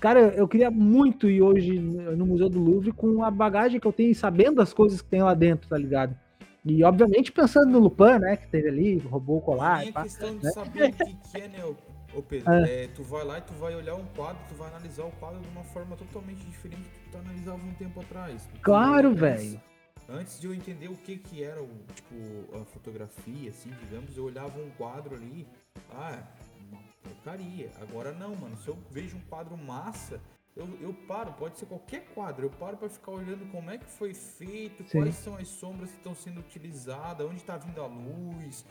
Cara, 0.00 0.20
eu, 0.20 0.46
queria 0.46 0.70
muito 0.70 1.28
ir 1.28 1.40
hoje 1.40 1.78
no 1.78 2.26
Museu 2.26 2.48
do 2.48 2.58
Louvre 2.58 2.92
com 2.92 3.24
a 3.24 3.30
bagagem 3.30 3.80
que 3.80 3.86
eu 3.86 3.92
tenho 3.92 4.10
e 4.10 4.14
sabendo 4.14 4.60
as 4.60 4.72
coisas 4.72 5.00
que 5.00 5.08
tem 5.08 5.22
lá 5.22 5.34
dentro, 5.34 5.68
tá 5.68 5.78
ligado? 5.78 6.16
E 6.64 6.82
obviamente 6.82 7.30
pensando 7.30 7.70
no 7.70 7.78
Lupin, 7.78 8.18
né, 8.18 8.36
que 8.36 8.48
teve 8.48 8.68
ali, 8.68 8.98
roubou 8.98 9.38
o 9.38 9.40
colar. 9.40 9.80
Minha 9.80 9.92
pá. 9.92 10.02
questão 10.02 10.36
de 10.36 10.44
né? 10.44 10.50
saber 10.50 10.90
o 10.90 10.92
que, 10.92 11.14
que 11.30 11.40
é, 11.40 11.48
né, 11.48 11.64
ô, 12.14 12.22
Pedro? 12.22 12.50
Ah. 12.50 12.66
É, 12.66 12.88
tu 12.88 13.02
vai 13.02 13.24
lá 13.24 13.38
e 13.38 13.42
tu 13.42 13.52
vai 13.54 13.74
olhar 13.74 13.94
um 13.94 14.04
quadro, 14.16 14.38
tu 14.48 14.54
vai 14.54 14.68
analisar 14.68 15.04
o 15.04 15.10
quadro 15.12 15.40
de 15.40 15.48
uma 15.48 15.64
forma 15.64 15.94
totalmente 15.96 16.44
diferente 16.46 16.82
do 16.82 16.88
que 16.88 17.10
tu 17.10 17.18
analisava 17.18 17.58
um 17.58 17.74
tempo 17.74 18.00
atrás. 18.00 18.48
Claro, 18.62 19.14
velho. 19.14 19.60
Antes 20.08 20.38
de 20.38 20.46
eu 20.46 20.54
entender 20.54 20.88
o 20.88 20.96
que 20.96 21.16
que 21.16 21.42
era 21.42 21.62
o, 21.62 21.68
tipo, 21.94 22.56
a 22.56 22.64
fotografia, 22.66 23.50
assim, 23.50 23.70
digamos, 23.80 24.16
eu 24.16 24.24
olhava 24.24 24.58
um 24.58 24.70
quadro 24.76 25.14
ali, 25.14 25.46
ah, 25.90 26.18
é 26.18 26.43
porcaria. 27.04 27.70
Agora 27.80 28.12
não, 28.12 28.34
mano, 28.34 28.56
se 28.56 28.68
eu 28.68 28.76
vejo 28.90 29.16
um 29.16 29.20
quadro 29.28 29.56
massa, 29.56 30.20
eu, 30.56 30.66
eu 30.80 30.94
paro, 31.06 31.32
pode 31.32 31.58
ser 31.58 31.66
qualquer 31.66 32.06
quadro, 32.14 32.46
eu 32.46 32.50
paro 32.50 32.76
pra 32.76 32.88
ficar 32.88 33.12
olhando 33.12 33.44
como 33.50 33.70
é 33.70 33.78
que 33.78 33.86
foi 33.86 34.14
feito, 34.14 34.84
Sim. 34.84 35.00
quais 35.00 35.14
são 35.16 35.36
as 35.36 35.48
sombras 35.48 35.90
que 35.90 35.96
estão 35.96 36.14
sendo 36.14 36.40
utilizadas, 36.40 37.26
onde 37.26 37.42
tá 37.42 37.56
vindo 37.56 37.80
a 37.80 37.86
luz. 37.86 38.64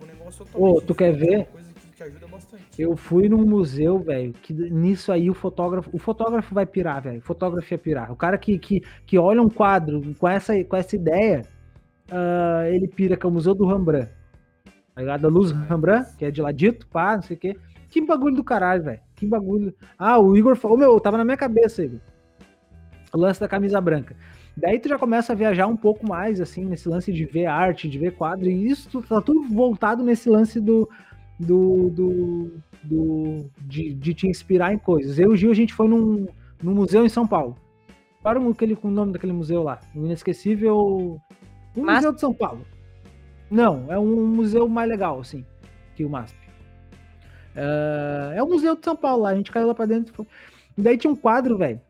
O 0.00 0.06
negócio 0.06 0.42
é 0.42 0.44
Ô, 0.44 0.80
totalmente 0.80 0.86
tu 0.86 0.94
quer 0.94 1.08
é 1.08 1.12
ver? 1.12 1.36
uma 1.38 1.44
coisa 1.46 1.72
que, 1.72 1.86
que 1.88 2.02
ajuda 2.02 2.26
bastante. 2.28 2.64
Eu 2.78 2.96
fui 2.96 3.28
num 3.28 3.44
museu, 3.44 3.98
velho, 3.98 4.32
que 4.32 4.52
nisso 4.52 5.10
aí 5.10 5.28
o 5.28 5.34
fotógrafo, 5.34 5.90
o 5.92 5.98
fotógrafo 5.98 6.54
vai 6.54 6.66
pirar, 6.66 7.02
velho. 7.02 7.18
O 7.18 7.22
fotógrafo 7.22 7.72
ia 7.74 7.78
pirar. 7.78 8.12
O 8.12 8.16
cara 8.16 8.38
que, 8.38 8.58
que, 8.58 8.82
que 9.04 9.18
olha 9.18 9.42
um 9.42 9.48
quadro 9.48 10.14
com 10.16 10.28
essa, 10.28 10.62
com 10.64 10.76
essa 10.76 10.94
ideia, 10.94 11.42
ah, 12.10 12.64
ele 12.68 12.86
pira, 12.86 13.16
que 13.16 13.26
é 13.26 13.28
o 13.28 13.32
Museu 13.32 13.54
do 13.54 13.66
Rembrandt. 13.66 14.10
Tá 14.94 15.02
ligado? 15.02 15.26
A 15.26 15.30
Luz 15.30 15.52
Rembrandt, 15.52 16.16
que 16.16 16.24
é 16.24 16.30
de 16.30 16.42
ladito, 16.42 16.86
pá, 16.88 17.14
não 17.14 17.22
sei 17.22 17.36
o 17.36 17.38
quê. 17.38 17.56
Que 17.90 18.00
bagulho 18.00 18.34
do 18.36 18.44
caralho, 18.44 18.82
velho. 18.84 19.00
Que 19.16 19.26
bagulho. 19.26 19.74
Ah, 19.98 20.18
o 20.18 20.36
Igor 20.36 20.56
falou, 20.56 20.76
meu, 20.76 20.98
tava 21.00 21.16
na 21.16 21.24
minha 21.24 21.36
cabeça, 21.36 21.82
Igor. 21.84 22.00
O 23.12 23.18
lance 23.18 23.40
da 23.40 23.48
camisa 23.48 23.80
branca. 23.80 24.14
Daí 24.56 24.78
tu 24.78 24.88
já 24.88 24.98
começa 24.98 25.32
a 25.32 25.36
viajar 25.36 25.66
um 25.66 25.76
pouco 25.76 26.06
mais, 26.06 26.40
assim, 26.40 26.64
nesse 26.64 26.88
lance 26.88 27.12
de 27.12 27.24
ver 27.24 27.46
arte, 27.46 27.88
de 27.88 27.98
ver 27.98 28.12
quadro, 28.14 28.48
e 28.48 28.68
isso 28.68 29.00
tá 29.02 29.20
tudo 29.20 29.48
voltado 29.48 30.02
nesse 30.02 30.28
lance 30.28 30.60
do, 30.60 30.88
do, 31.38 31.90
do, 31.90 32.52
do- 32.82 33.50
de, 33.60 33.94
de 33.94 34.12
te 34.14 34.26
inspirar 34.26 34.72
em 34.74 34.78
coisas. 34.78 35.18
Eu 35.18 35.30
e 35.30 35.34
o 35.34 35.36
Gil, 35.36 35.50
a 35.52 35.54
gente 35.54 35.72
foi 35.72 35.86
num, 35.88 36.26
num 36.62 36.74
museu 36.74 37.06
em 37.06 37.08
São 37.08 37.26
Paulo. 37.26 37.56
Era 38.24 38.38
o, 38.40 38.50
aquele, 38.50 38.76
o 38.82 38.90
nome 38.90 39.12
daquele 39.12 39.32
museu 39.32 39.62
lá? 39.62 39.78
O 39.94 40.04
inesquecível... 40.04 40.76
O 40.76 41.20
Mas- 41.82 41.96
Museu 41.98 42.12
de 42.12 42.20
São 42.20 42.34
Paulo. 42.34 42.66
Não, 43.50 43.86
é 43.90 43.98
um 43.98 44.26
museu 44.26 44.68
mais 44.68 44.88
legal, 44.90 45.20
assim, 45.20 45.46
que 45.94 46.04
o 46.04 46.10
MASP. 46.10 46.36
É, 47.58 48.38
é 48.38 48.42
o 48.42 48.46
Museu 48.46 48.76
de 48.76 48.84
São 48.84 48.94
Paulo 48.94 49.24
lá, 49.24 49.30
a 49.30 49.34
gente 49.34 49.50
caiu 49.50 49.66
lá 49.66 49.74
pra 49.74 49.84
dentro. 49.84 50.24
e 50.76 50.82
daí 50.82 50.96
tinha 50.96 51.12
um 51.12 51.16
quadro, 51.16 51.58
velho, 51.58 51.80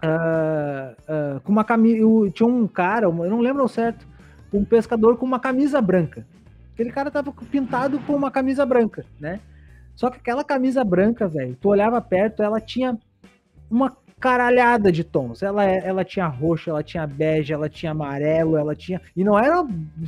ah, 0.00 0.94
ah, 1.08 1.40
com 1.42 1.50
uma 1.50 1.64
camisa. 1.64 2.30
Tinha 2.32 2.48
um 2.48 2.68
cara, 2.68 3.06
eu 3.06 3.12
não 3.12 3.40
lembro 3.40 3.62
ao 3.62 3.68
certo, 3.68 4.06
um 4.52 4.64
pescador 4.64 5.16
com 5.16 5.26
uma 5.26 5.40
camisa 5.40 5.80
branca. 5.80 6.24
Aquele 6.72 6.92
cara 6.92 7.10
tava 7.10 7.32
pintado 7.50 7.98
com 8.00 8.14
uma 8.14 8.30
camisa 8.30 8.64
branca, 8.64 9.04
né? 9.18 9.40
Só 9.96 10.10
que 10.10 10.18
aquela 10.18 10.44
camisa 10.44 10.84
branca, 10.84 11.26
velho, 11.28 11.56
tu 11.60 11.68
olhava 11.68 12.00
perto, 12.00 12.42
ela 12.42 12.60
tinha 12.60 12.98
uma 13.70 13.96
caralhada 14.24 14.90
de 14.90 15.04
tons. 15.04 15.42
Ela, 15.42 15.64
ela 15.64 16.02
tinha 16.02 16.26
roxo, 16.26 16.70
ela 16.70 16.82
tinha 16.82 17.06
bege, 17.06 17.52
ela 17.52 17.68
tinha 17.68 17.92
amarelo, 17.92 18.56
ela 18.56 18.74
tinha. 18.74 18.98
E 19.14 19.22
não 19.22 19.38
era 19.38 19.62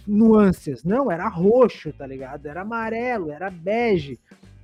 nuances, 0.06 0.82
não, 0.82 1.12
era 1.12 1.28
roxo, 1.28 1.92
tá 1.92 2.06
ligado? 2.06 2.46
Era 2.46 2.62
amarelo, 2.62 3.30
era 3.30 3.50
bege. 3.50 4.18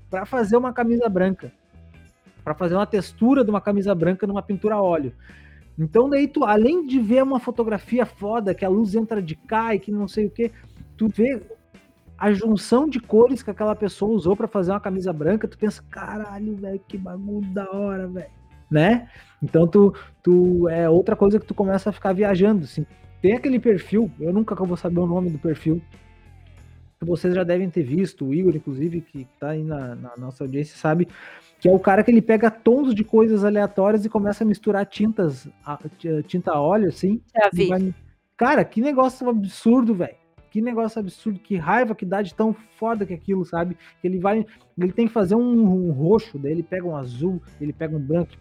Pra 0.09 0.25
fazer 0.25 0.57
uma 0.57 0.73
camisa 0.73 1.07
branca. 1.07 1.53
Pra 2.43 2.55
fazer 2.55 2.77
uma 2.77 2.87
textura 2.87 3.45
de 3.45 3.51
uma 3.51 3.61
camisa 3.61 3.95
branca 3.95 4.27
numa 4.27 4.41
pintura 4.41 4.77
a 4.77 4.83
óleo. 4.83 5.13
Então, 5.79 6.09
daí 6.09 6.27
tu, 6.27 6.45
além 6.45 6.87
de 6.87 6.99
ver 6.99 7.23
uma 7.23 7.39
fotografia 7.39 8.07
foda, 8.07 8.55
que 8.55 8.65
a 8.65 8.71
luz 8.71 8.95
entra 8.95 9.21
de 9.21 9.37
cá 9.37 9.75
e 9.75 9.79
que 9.79 9.93
não 9.93 10.09
sei 10.09 10.29
o 10.29 10.31
que, 10.31 10.51
tu 10.97 11.09
vê 11.09 11.43
a 12.17 12.33
junção 12.33 12.89
de 12.89 12.99
cores 12.99 13.43
que 13.43 13.51
aquela 13.51 13.77
pessoa 13.77 14.15
usou 14.15 14.35
pra 14.35 14.49
fazer 14.49 14.71
uma 14.71 14.81
camisa 14.81 15.13
branca, 15.13 15.47
tu 15.47 15.59
pensa, 15.59 15.85
caralho, 15.91 16.57
velho, 16.57 16.81
que 16.89 16.97
bagulho 16.97 17.53
da 17.53 17.71
hora, 17.71 18.09
velho. 18.09 18.41
Né? 18.73 19.09
Então 19.43 19.66
tu, 19.66 19.95
tu 20.23 20.68
é 20.68 20.89
outra 20.89 21.14
coisa 21.14 21.39
que 21.39 21.47
tu 21.47 21.53
começa 21.55 21.91
a 21.91 21.93
ficar 21.93 22.12
viajando, 22.14 22.64
assim. 22.64 22.87
Tem 23.20 23.35
aquele 23.35 23.61
perfil, 23.61 24.11
eu 24.18 24.33
nunca 24.33 24.55
vou 24.55 24.77
saber 24.77 24.99
o 25.01 25.07
nome 25.07 25.31
do 25.31 25.39
perfil, 25.39 25.81
que 26.99 27.05
vocês 27.05 27.35
já 27.35 27.45
devem 27.45 27.68
ter 27.68 27.83
visto, 27.83 28.25
o 28.27 28.35
Igor, 28.35 28.55
inclusive, 28.57 29.01
que 29.01 29.27
tá 29.39 29.51
aí 29.51 29.62
na, 29.62 29.95
na 29.95 30.12
nossa 30.16 30.45
audiência, 30.45 30.77
sabe, 30.77 31.07
que 31.61 31.68
é 31.68 31.73
o 31.73 31.79
cara 31.79 32.03
que 32.03 32.11
ele 32.11 32.23
pega 32.23 32.51
tons 32.51 32.95
de 32.95 33.05
coisas 33.05 33.45
aleatórias 33.45 34.05
e 34.05 34.09
começa 34.09 34.43
a 34.43 34.47
misturar 34.47 34.87
tintas, 34.87 35.49
a- 35.64 35.79
tinta 36.27 36.53
a 36.53 36.61
óleo, 36.61 36.89
assim, 36.89 37.20
já 37.37 37.51
e 37.53 37.57
vi. 37.57 37.68
vai- 37.68 37.95
Cara, 38.37 38.64
que 38.64 38.81
negócio 38.81 39.29
absurdo, 39.29 39.95
velho. 39.95 40.16
Que 40.51 40.61
negócio 40.61 40.99
absurdo, 41.01 41.39
que 41.39 41.57
raiva 41.57 41.95
que 41.95 42.05
dá 42.05 42.20
de 42.23 42.35
tão 42.35 42.53
foda 42.77 43.07
que 43.07 43.14
aquilo, 43.14 43.45
sabe? 43.45 43.77
Que 44.01 44.07
ele 44.09 44.18
vai. 44.18 44.45
Ele 44.77 44.93
tem 44.93 45.07
que 45.07 45.12
fazer 45.12 45.35
um, 45.35 45.87
um 45.89 45.93
roxo, 45.93 46.39
daí 46.39 46.53
ele 46.53 46.62
pega 46.62 46.85
um 46.87 46.97
azul, 46.97 47.41
ele 47.61 47.73
pega 47.73 47.97
um 47.97 48.01
branco, 48.01 48.33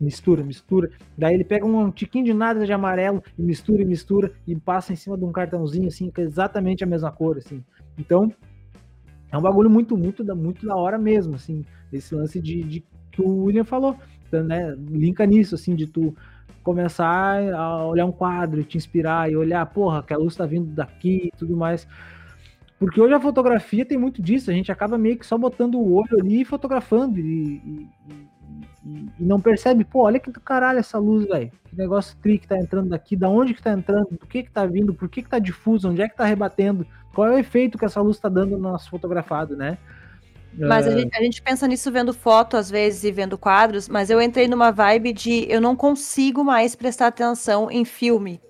mistura, 0.00 0.42
mistura. 0.42 0.90
Daí 1.16 1.34
ele 1.34 1.44
pega 1.44 1.64
um 1.66 1.90
tiquinho 1.90 2.24
de 2.24 2.34
nada 2.34 2.64
de 2.64 2.72
amarelo 2.72 3.22
e 3.38 3.42
mistura 3.42 3.82
e 3.82 3.84
mistura 3.84 4.32
e 4.46 4.54
passa 4.56 4.92
em 4.92 4.96
cima 4.96 5.16
de 5.16 5.24
um 5.24 5.32
cartãozinho, 5.32 5.88
assim, 5.88 6.10
que 6.10 6.20
é 6.20 6.24
exatamente 6.24 6.84
a 6.84 6.86
mesma 6.86 7.10
cor, 7.10 7.38
assim. 7.38 7.62
Então, 7.98 8.32
é 9.30 9.36
um 9.36 9.42
bagulho 9.42 9.70
muito, 9.70 9.96
muito, 9.96 10.24
muito 10.36 10.66
da 10.66 10.76
hora 10.76 10.98
mesmo, 10.98 11.34
assim. 11.34 11.64
Esse 11.92 12.14
lance 12.14 12.40
de, 12.40 12.62
de 12.62 12.84
que 13.10 13.22
o 13.22 13.44
William 13.44 13.64
falou, 13.64 13.96
né? 14.30 14.74
Linka 14.90 15.24
nisso, 15.26 15.54
assim, 15.54 15.74
de 15.74 15.86
tu 15.86 16.14
começar 16.62 17.54
a 17.54 17.86
olhar 17.86 18.04
um 18.06 18.12
quadro 18.12 18.60
e 18.60 18.64
te 18.64 18.76
inspirar 18.76 19.30
e 19.30 19.36
olhar, 19.36 19.64
porra, 19.66 20.02
que 20.02 20.12
a 20.12 20.18
luz 20.18 20.34
tá 20.34 20.44
vindo 20.44 20.66
daqui 20.74 21.30
e 21.32 21.36
tudo 21.36 21.56
mais. 21.56 21.86
Porque 22.78 23.00
hoje 23.00 23.14
a 23.14 23.20
fotografia 23.20 23.86
tem 23.86 23.96
muito 23.96 24.20
disso, 24.20 24.50
a 24.50 24.54
gente 24.54 24.70
acaba 24.70 24.98
meio 24.98 25.16
que 25.16 25.26
só 25.26 25.38
botando 25.38 25.76
o 25.76 25.94
olho 25.94 26.20
ali 26.20 26.42
e 26.42 26.44
fotografando 26.44 27.18
e, 27.18 27.56
e- 27.64 27.88
e- 28.86 29.22
e 29.22 29.24
não 29.24 29.40
percebe, 29.40 29.84
pô, 29.84 30.02
olha 30.04 30.20
que 30.20 30.30
do 30.30 30.40
caralho 30.40 30.78
essa 30.78 30.98
luz, 30.98 31.26
velho. 31.26 31.50
Que 31.68 31.76
negócio 31.76 32.16
tri 32.22 32.38
que 32.38 32.46
tá 32.46 32.56
entrando 32.56 32.88
daqui, 32.88 33.16
da 33.16 33.28
onde 33.28 33.52
que 33.54 33.62
tá 33.62 33.72
entrando, 33.72 34.08
do 34.10 34.26
que 34.26 34.44
que 34.44 34.50
tá 34.50 34.64
vindo, 34.64 34.94
por 34.94 35.08
que 35.08 35.22
que 35.22 35.28
tá 35.28 35.38
difuso, 35.38 35.90
onde 35.90 36.02
é 36.02 36.08
que 36.08 36.16
tá 36.16 36.24
rebatendo, 36.24 36.86
qual 37.14 37.28
é 37.28 37.34
o 37.34 37.38
efeito 37.38 37.76
que 37.78 37.84
essa 37.84 38.00
luz 38.00 38.18
tá 38.18 38.28
dando 38.28 38.50
no 38.52 38.58
nosso 38.58 38.88
fotografado, 38.88 39.56
né? 39.56 39.76
Mas 40.58 40.86
a 40.86 40.90
gente, 40.90 41.14
a 41.14 41.20
gente 41.20 41.42
pensa 41.42 41.66
nisso 41.66 41.92
vendo 41.92 42.14
foto, 42.14 42.56
às 42.56 42.70
vezes, 42.70 43.04
e 43.04 43.12
vendo 43.12 43.36
quadros, 43.36 43.88
mas 43.88 44.08
eu 44.08 44.22
entrei 44.22 44.48
numa 44.48 44.70
vibe 44.70 45.12
de 45.12 45.46
eu 45.50 45.60
não 45.60 45.76
consigo 45.76 46.42
mais 46.42 46.74
prestar 46.74 47.08
atenção 47.08 47.70
em 47.70 47.84
filme. 47.84 48.40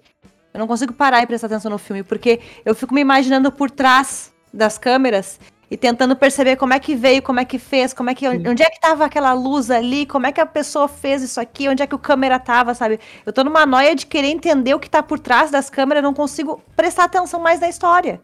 Eu 0.55 0.61
não 0.61 0.69
consigo 0.69 0.93
parar 0.93 1.23
e 1.23 1.27
prestar 1.27 1.49
atenção 1.49 1.71
no 1.71 1.79
filme, 1.79 2.05
porque 2.05 2.41
eu 2.65 2.75
fico 2.75 2.95
me 2.95 3.01
imaginando 3.01 3.51
por 3.51 3.71
trás 3.71 4.33
das 4.55 4.79
câmeras 4.79 5.41
e 5.71 5.77
tentando 5.77 6.15
perceber 6.15 6.57
como 6.57 6.73
é 6.73 6.79
que 6.79 6.95
veio, 6.95 7.23
como 7.23 7.41
é 7.41 7.45
que 7.45 7.59
fez, 7.59 7.93
como 7.93 8.09
é 8.09 8.15
que 8.15 8.29
onde 8.29 8.63
é 8.63 8.71
que 8.71 8.81
tava 8.81 9.05
aquela 9.05 9.33
luz 9.33 9.71
ali, 9.71 10.07
como 10.07 10.27
é 10.27 10.33
que 10.33 10.41
a 10.41 10.47
pessoa 10.47 10.87
fez 10.87 11.23
isso 11.23 11.41
aqui, 11.41 11.69
onde 11.69 11.83
é 11.83 11.87
que 11.87 11.95
o 11.95 11.99
câmera 11.99 12.39
tava, 12.39 12.73
sabe? 12.75 13.01
Eu 13.25 13.33
tô 13.33 13.43
numa 13.43 13.67
noia 13.67 13.95
de 13.95 14.07
querer 14.07 14.29
entender 14.29 14.75
o 14.75 14.79
que 14.79 14.89
tá 14.89 15.03
por 15.03 15.19
trás 15.19 15.51
das 15.51 15.69
câmeras, 15.69 16.03
não 16.03 16.15
consigo 16.15 16.63
prestar 16.77 17.05
atenção 17.05 17.41
mais 17.41 17.59
na 17.61 17.69
história. 17.69 18.21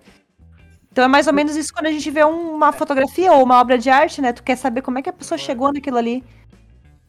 Então 0.93 1.05
é 1.05 1.09
mais 1.09 1.27
ou 1.27 1.33
menos 1.33 1.57
isso 1.57 1.73
quando 1.73 1.87
a 1.87 1.91
gente 1.91 2.09
vê 2.11 2.23
uma 2.23 2.71
fotografia 2.71 3.33
ou 3.33 3.43
uma 3.43 3.59
obra 3.59 3.77
de 3.79 3.91
arte, 3.91 4.21
né? 4.21 4.33
Tu 4.33 4.43
quer 4.43 4.57
saber 4.57 4.83
como 4.83 4.99
é 4.99 5.03
que 5.03 5.09
a 5.09 5.13
pessoa 5.13 5.39
chegou 5.39 5.73
naquilo 5.73 5.97
ali. 5.97 6.23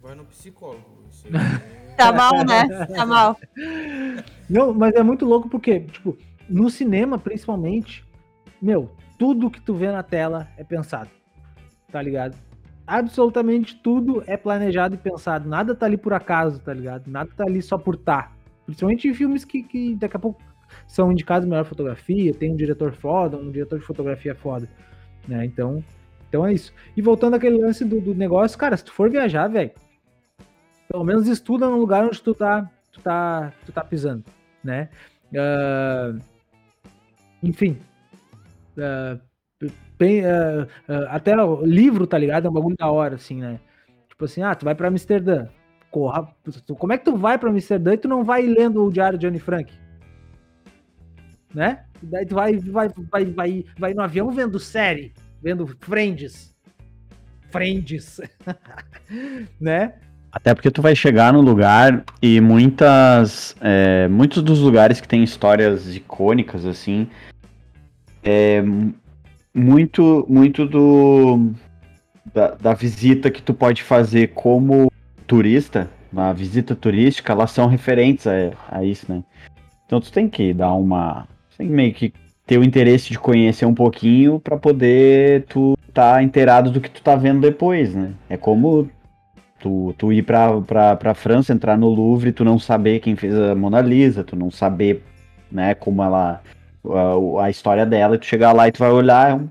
Vai 0.01 0.15
no 0.15 0.25
psicólogo. 0.25 0.83
É- 1.25 1.73
Tá 1.95 2.11
mal, 2.11 2.33
né? 2.43 2.67
Tá 2.87 3.05
mal. 3.05 3.37
Não, 4.49 4.73
mas 4.73 4.95
é 4.95 5.03
muito 5.03 5.25
louco 5.25 5.47
porque, 5.47 5.81
tipo, 5.81 6.17
no 6.49 6.67
cinema, 6.67 7.19
principalmente, 7.19 8.03
meu, 8.59 8.89
tudo 9.23 9.49
que 9.49 9.61
tu 9.61 9.73
vê 9.73 9.89
na 9.89 10.03
tela 10.03 10.49
é 10.57 10.65
pensado. 10.65 11.09
Tá 11.89 12.01
ligado? 12.01 12.35
Absolutamente 12.85 13.73
tudo 13.73 14.21
é 14.27 14.35
planejado 14.35 14.95
e 14.95 14.97
pensado. 14.97 15.47
Nada 15.47 15.73
tá 15.73 15.85
ali 15.85 15.95
por 15.95 16.13
acaso, 16.13 16.59
tá 16.59 16.73
ligado? 16.73 17.07
Nada 17.07 17.31
tá 17.33 17.45
ali 17.45 17.61
só 17.61 17.77
por 17.77 17.95
tá. 17.95 18.33
Principalmente 18.65 19.07
em 19.07 19.13
filmes 19.13 19.45
que, 19.45 19.63
que 19.63 19.95
daqui 19.95 20.17
a 20.17 20.19
pouco 20.19 20.41
são 20.85 21.09
indicados 21.09 21.47
melhor 21.47 21.63
fotografia, 21.63 22.33
tem 22.33 22.51
um 22.51 22.57
diretor 22.57 22.91
foda, 22.91 23.37
um 23.37 23.49
diretor 23.49 23.79
de 23.79 23.85
fotografia 23.85 24.35
foda. 24.35 24.67
Né? 25.25 25.45
Então, 25.45 25.81
então 26.27 26.45
é 26.45 26.51
isso. 26.51 26.73
E 26.97 27.01
voltando 27.01 27.37
àquele 27.37 27.57
lance 27.57 27.85
do, 27.85 28.01
do 28.01 28.13
negócio, 28.13 28.57
cara, 28.57 28.75
se 28.75 28.83
tu 28.83 28.91
for 28.91 29.09
viajar, 29.09 29.47
velho, 29.47 29.71
pelo 30.91 31.05
menos 31.05 31.29
estuda 31.29 31.69
no 31.69 31.77
lugar 31.77 32.03
onde 32.03 32.21
tu 32.21 32.35
tá, 32.35 32.69
tu 32.91 32.99
tá, 32.99 33.53
tu 33.65 33.71
tá 33.71 33.85
pisando, 33.85 34.25
né? 34.61 34.89
Ah, 35.33 36.13
enfim. 37.41 37.79
Ah, 38.77 39.17
tem, 39.97 40.25
ah, 40.25 40.67
ah, 40.87 41.15
até 41.15 41.33
livro, 41.63 42.07
tá 42.07 42.17
ligado? 42.17 42.47
É 42.47 42.49
um 42.49 42.53
bagulho 42.53 42.75
da 42.77 42.89
hora, 42.89 43.15
assim, 43.15 43.41
né? 43.41 43.59
Tipo 44.09 44.25
assim, 44.25 44.41
ah, 44.41 44.55
tu 44.55 44.65
vai 44.65 44.75
pra 44.75 44.87
Amsterdã. 44.87 45.47
Corra, 45.89 46.27
como 46.79 46.93
é 46.93 46.97
que 46.97 47.05
tu 47.05 47.15
vai 47.15 47.37
pra 47.37 47.49
Amsterdã 47.49 47.93
e 47.93 47.97
tu 47.97 48.07
não 48.07 48.23
vai 48.23 48.41
lendo 48.41 48.83
o 48.83 48.91
Diário 48.91 49.17
de 49.17 49.27
Anne 49.27 49.39
Frank? 49.39 49.71
Né? 51.53 51.83
Daí 52.01 52.25
tu 52.25 52.33
vai, 52.33 52.57
vai, 52.57 52.89
vai, 53.11 53.25
vai, 53.25 53.65
vai 53.77 53.93
no 53.93 54.01
avião 54.01 54.31
vendo 54.31 54.59
série, 54.59 55.13
vendo 55.41 55.67
Friends. 55.79 56.55
Friends. 57.51 58.19
né? 59.61 59.93
Até 60.31 60.55
porque 60.55 60.71
tu 60.71 60.81
vai 60.81 60.95
chegar 60.95 61.31
no 61.31 61.41
lugar 61.41 62.03
e 62.19 62.41
muitas. 62.41 63.55
é, 63.61 64.07
muitos 64.07 64.41
dos 64.41 64.59
lugares 64.59 64.99
que 64.99 65.07
tem 65.07 65.23
histórias 65.23 65.95
icônicas, 65.95 66.65
assim. 66.65 67.07
É 68.23 68.61
mu- 68.61 68.93
muito, 69.53 70.25
muito 70.29 70.65
do. 70.65 71.51
Da, 72.33 72.51
da 72.55 72.73
visita 72.73 73.29
que 73.29 73.41
tu 73.41 73.53
pode 73.53 73.83
fazer 73.83 74.29
como 74.29 74.91
turista, 75.27 75.89
na 76.11 76.33
visita 76.33 76.75
turística, 76.75 77.31
elas 77.33 77.51
são 77.51 77.67
referentes 77.67 78.25
a, 78.25 78.31
a 78.71 78.83
isso, 78.83 79.11
né? 79.11 79.23
Então 79.85 79.99
tu 79.99 80.11
tem 80.11 80.27
que 80.29 80.53
dar 80.53 80.73
uma. 80.73 81.27
Tem 81.57 81.67
que 81.67 81.73
meio 81.73 81.93
que 81.93 82.13
ter 82.47 82.57
o 82.57 82.63
interesse 82.63 83.09
de 83.09 83.19
conhecer 83.19 83.65
um 83.65 83.73
pouquinho 83.73 84.39
pra 84.39 84.57
poder 84.57 85.45
tu 85.47 85.77
tá 85.93 86.23
inteirado 86.23 86.71
do 86.71 86.81
que 86.81 86.89
tu 86.89 87.01
tá 87.01 87.15
vendo 87.15 87.41
depois, 87.41 87.93
né? 87.93 88.13
É 88.29 88.37
como 88.37 88.89
Tu, 89.59 89.95
tu 89.97 90.11
ir 90.11 90.23
pra, 90.23 90.59
pra, 90.59 90.93
pra 90.97 91.13
França, 91.13 91.53
entrar 91.53 91.77
no 91.77 91.87
Louvre, 91.87 92.33
tu 92.33 92.43
não 92.43 92.59
saber 92.59 92.99
quem 92.99 93.15
fez 93.15 93.33
a 93.33 93.55
Mona 93.55 93.79
Lisa, 93.79 94.21
tu 94.21 94.35
não 94.35 94.51
saber, 94.51 95.01
né, 95.49 95.73
como 95.73 96.03
ela. 96.03 96.41
A, 96.85 97.45
a 97.45 97.49
história 97.49 97.85
dela, 97.85 98.15
e 98.15 98.17
tu 98.19 98.25
chegar 98.25 98.51
lá 98.51 98.67
e 98.67 98.71
tu 98.71 98.79
vai 98.79 98.91
olhar, 98.91 99.31
é 99.31 99.33
um, 99.35 99.49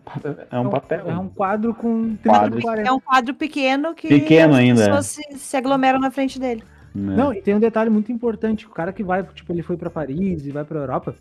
é 0.50 0.58
um 0.60 0.68
papel. 0.68 1.08
É 1.10 1.16
um 1.16 1.28
quadro 1.28 1.74
com 1.74 2.14
30 2.16 2.22
Quadro. 2.28 2.52
por 2.56 2.62
40. 2.62 2.88
É 2.88 2.92
um 2.92 3.00
quadro 3.00 3.34
pequeno 3.34 3.94
que 3.94 4.08
Pequeno 4.08 4.52
as 4.52 4.58
ainda, 4.58 4.84
pessoas 4.84 5.06
se, 5.06 5.38
se 5.38 5.56
aglomeram 5.56 5.98
na 5.98 6.10
frente 6.10 6.38
dele. 6.38 6.62
né? 6.94 7.16
Não, 7.16 7.32
e 7.32 7.40
tem 7.40 7.54
um 7.54 7.58
detalhe 7.60 7.88
muito 7.88 8.12
importante. 8.12 8.66
O 8.66 8.70
cara 8.70 8.92
que 8.92 9.02
vai, 9.02 9.22
tipo, 9.22 9.50
ele 9.50 9.62
foi 9.62 9.78
pra 9.78 9.88
Paris 9.88 10.44
e 10.44 10.50
vai 10.50 10.62
pra 10.62 10.78
Europa, 10.80 11.14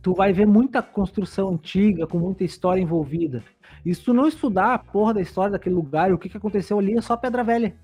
tu 0.00 0.14
vai 0.14 0.32
ver 0.32 0.46
muita 0.46 0.80
construção 0.80 1.50
antiga, 1.50 2.06
com 2.06 2.18
muita 2.18 2.42
história 2.44 2.80
envolvida. 2.80 3.42
E 3.84 3.94
se 3.94 4.02
tu 4.02 4.14
não 4.14 4.26
estudar 4.26 4.72
a 4.72 4.78
porra 4.78 5.12
da 5.14 5.20
história 5.20 5.52
daquele 5.52 5.74
lugar 5.74 6.08
e 6.08 6.14
o 6.14 6.18
que, 6.18 6.30
que 6.30 6.36
aconteceu 6.38 6.78
ali, 6.78 6.96
é 6.96 7.02
só 7.02 7.14
pedra 7.14 7.44
velha. 7.44 7.74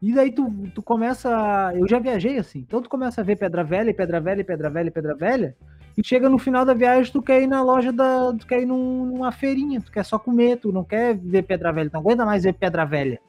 E 0.00 0.12
daí 0.14 0.30
tu, 0.30 0.48
tu 0.72 0.80
começa. 0.80 1.28
a- 1.28 1.72
Eu 1.74 1.88
já 1.88 1.98
viajei 1.98 2.38
assim. 2.38 2.60
Então 2.60 2.80
tu 2.80 2.88
começa 2.88 3.20
a 3.20 3.24
ver 3.24 3.34
pedra 3.34 3.64
velha, 3.64 3.92
pedra 3.92 4.20
velha, 4.20 4.44
pedra 4.44 4.70
velha, 4.70 4.86
e 4.88 4.90
pedra 4.92 5.14
velha. 5.16 5.56
E 5.96 6.02
chega 6.06 6.28
no 6.28 6.38
final 6.38 6.64
da 6.64 6.72
viagem, 6.74 7.12
tu 7.12 7.20
quer 7.20 7.42
ir 7.42 7.46
na 7.46 7.62
loja 7.62 7.92
da. 7.92 8.32
Tu 8.32 8.46
quer 8.46 8.62
ir 8.62 8.66
num- 8.66 9.06
numa 9.06 9.30
feirinha, 9.30 9.80
tu 9.80 9.92
quer 9.92 10.04
só 10.04 10.18
comer, 10.18 10.56
tu 10.58 10.72
não 10.72 10.84
quer 10.84 11.14
ver 11.16 11.42
pedra 11.42 11.70
velha, 11.72 11.90
tu 11.90 11.94
não 11.94 12.00
aguenta 12.00 12.24
mais 12.24 12.44
ver 12.44 12.54
pedra 12.54 12.84
velha. 12.84 13.20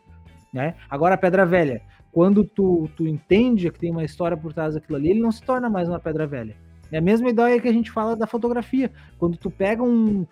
Né? 0.51 0.75
Agora 0.89 1.15
a 1.15 1.17
pedra 1.17 1.45
velha, 1.45 1.81
quando 2.11 2.43
tu, 2.43 2.87
tu 2.95 3.07
entende 3.07 3.69
que 3.71 3.79
tem 3.79 3.91
uma 3.91 4.03
história 4.03 4.37
por 4.37 4.53
trás 4.53 4.75
daquilo 4.75 4.97
ali, 4.97 5.09
ele 5.09 5.19
não 5.19 5.31
se 5.31 5.41
torna 5.41 5.69
mais 5.69 5.89
uma 5.89 5.99
pedra 5.99 6.25
velha. 6.27 6.55
É 6.91 6.99
a 6.99 7.01
mesma 7.01 7.29
ideia 7.29 7.59
que 7.59 7.67
a 7.67 7.73
gente 7.73 7.89
fala 7.91 8.15
da 8.15 8.27
fotografia. 8.27 8.91
Quando 9.17 9.35
tu 9.35 9.49
pega 9.49 9.81
um, 9.81 10.25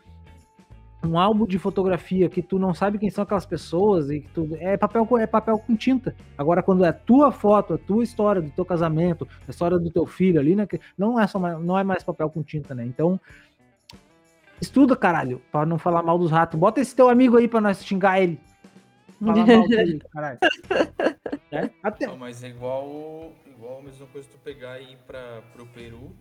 um 1.03 1.17
álbum 1.17 1.45
de 1.47 1.57
fotografia 1.57 2.29
que 2.29 2.41
tu 2.41 2.59
não 2.59 2.73
sabe 2.73 2.97
quem 2.99 3.09
são 3.09 3.23
aquelas 3.23 3.45
pessoas 3.45 4.09
e 4.11 4.19
que 4.21 4.27
tu, 4.29 4.49
é 4.59 4.77
papel 4.77 5.05
com- 5.05 5.17
é 5.17 5.25
papel 5.25 5.57
com 5.57 5.75
tinta. 5.75 6.15
Agora 6.37 6.61
quando 6.61 6.85
é 6.85 6.89
a 6.89 6.93
tua 6.93 7.31
foto, 7.31 7.73
a 7.73 7.77
tua 7.77 8.03
história 8.03 8.41
do 8.41 8.51
teu 8.51 8.63
casamento, 8.63 9.27
a 9.47 9.51
história 9.51 9.79
do 9.79 9.89
teu 9.89 10.05
filho 10.05 10.39
ali, 10.39 10.55
né, 10.55 10.65
que 10.67 10.79
não 10.97 11.19
é 11.19 11.25
só 11.25 11.39
mais, 11.39 11.59
não 11.59 11.77
é 11.77 11.83
mais 11.83 12.03
papel 12.03 12.29
com 12.29 12.43
tinta, 12.43 12.75
né? 12.75 12.85
Então 12.85 13.19
estuda, 14.61 14.95
caralho, 14.95 15.41
para 15.51 15.65
não 15.65 15.77
falar 15.79 16.03
mal 16.03 16.19
dos 16.19 16.29
ratos. 16.31 16.59
Bota 16.59 16.79
esse 16.79 16.95
teu 16.95 17.09
amigo 17.09 17.37
aí 17.37 17.47
para 17.47 17.61
nós 17.61 17.83
xingar 17.83 18.21
ele. 18.21 18.39
Falar 19.19 19.45
mal 19.45 19.67
dele, 19.67 20.01
caralho. 20.11 20.39
Né? 21.51 21.71
Até, 21.83 22.07
Não, 22.07 22.17
mas 22.17 22.43
é 22.43 22.49
igual, 22.49 23.31
igual 23.47 23.79
a 23.79 23.81
mesma 23.81 24.05
coisa 24.07 24.27
tu 24.31 24.37
pegar 24.39 24.79
e 24.79 24.93
ir 24.93 24.97
pra, 25.07 25.41
pro 25.53 25.65
Peru. 25.65 26.11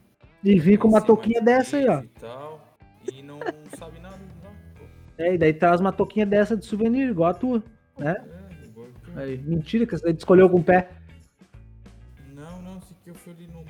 e 0.42 0.58
vi 0.58 0.76
com 0.78 0.88
uma 0.88 1.00
touquinha 1.02 1.40
dessa 1.42 1.76
aí, 1.76 1.88
ó. 1.88 2.00
E, 2.02 2.08
tal, 2.18 2.60
e 3.12 3.22
não 3.22 3.38
sabe 3.78 4.00
nada. 4.00 4.18
É, 5.20 5.34
e 5.34 5.38
daí 5.38 5.52
traz 5.52 5.80
uma 5.80 5.92
touquinha 5.92 6.24
dessa 6.24 6.56
de 6.56 6.64
souvenir, 6.64 7.10
igual 7.10 7.30
a 7.30 7.34
tua. 7.34 7.62
né? 7.98 8.16
É, 8.16 8.64
igual 8.64 8.86
Aí, 9.16 9.36
mentira 9.38 9.84
que 9.86 9.92
você 9.98 10.10
escolheu 10.10 10.48
com 10.48 10.58
o 10.60 10.64
pé. 10.64 10.88
Não, 12.34 12.62
não, 12.62 12.78
isso 12.78 12.96
aqui 12.98 13.10
eu 13.10 13.14
fui 13.14 13.32
ali 13.34 13.46
num- 13.48 13.64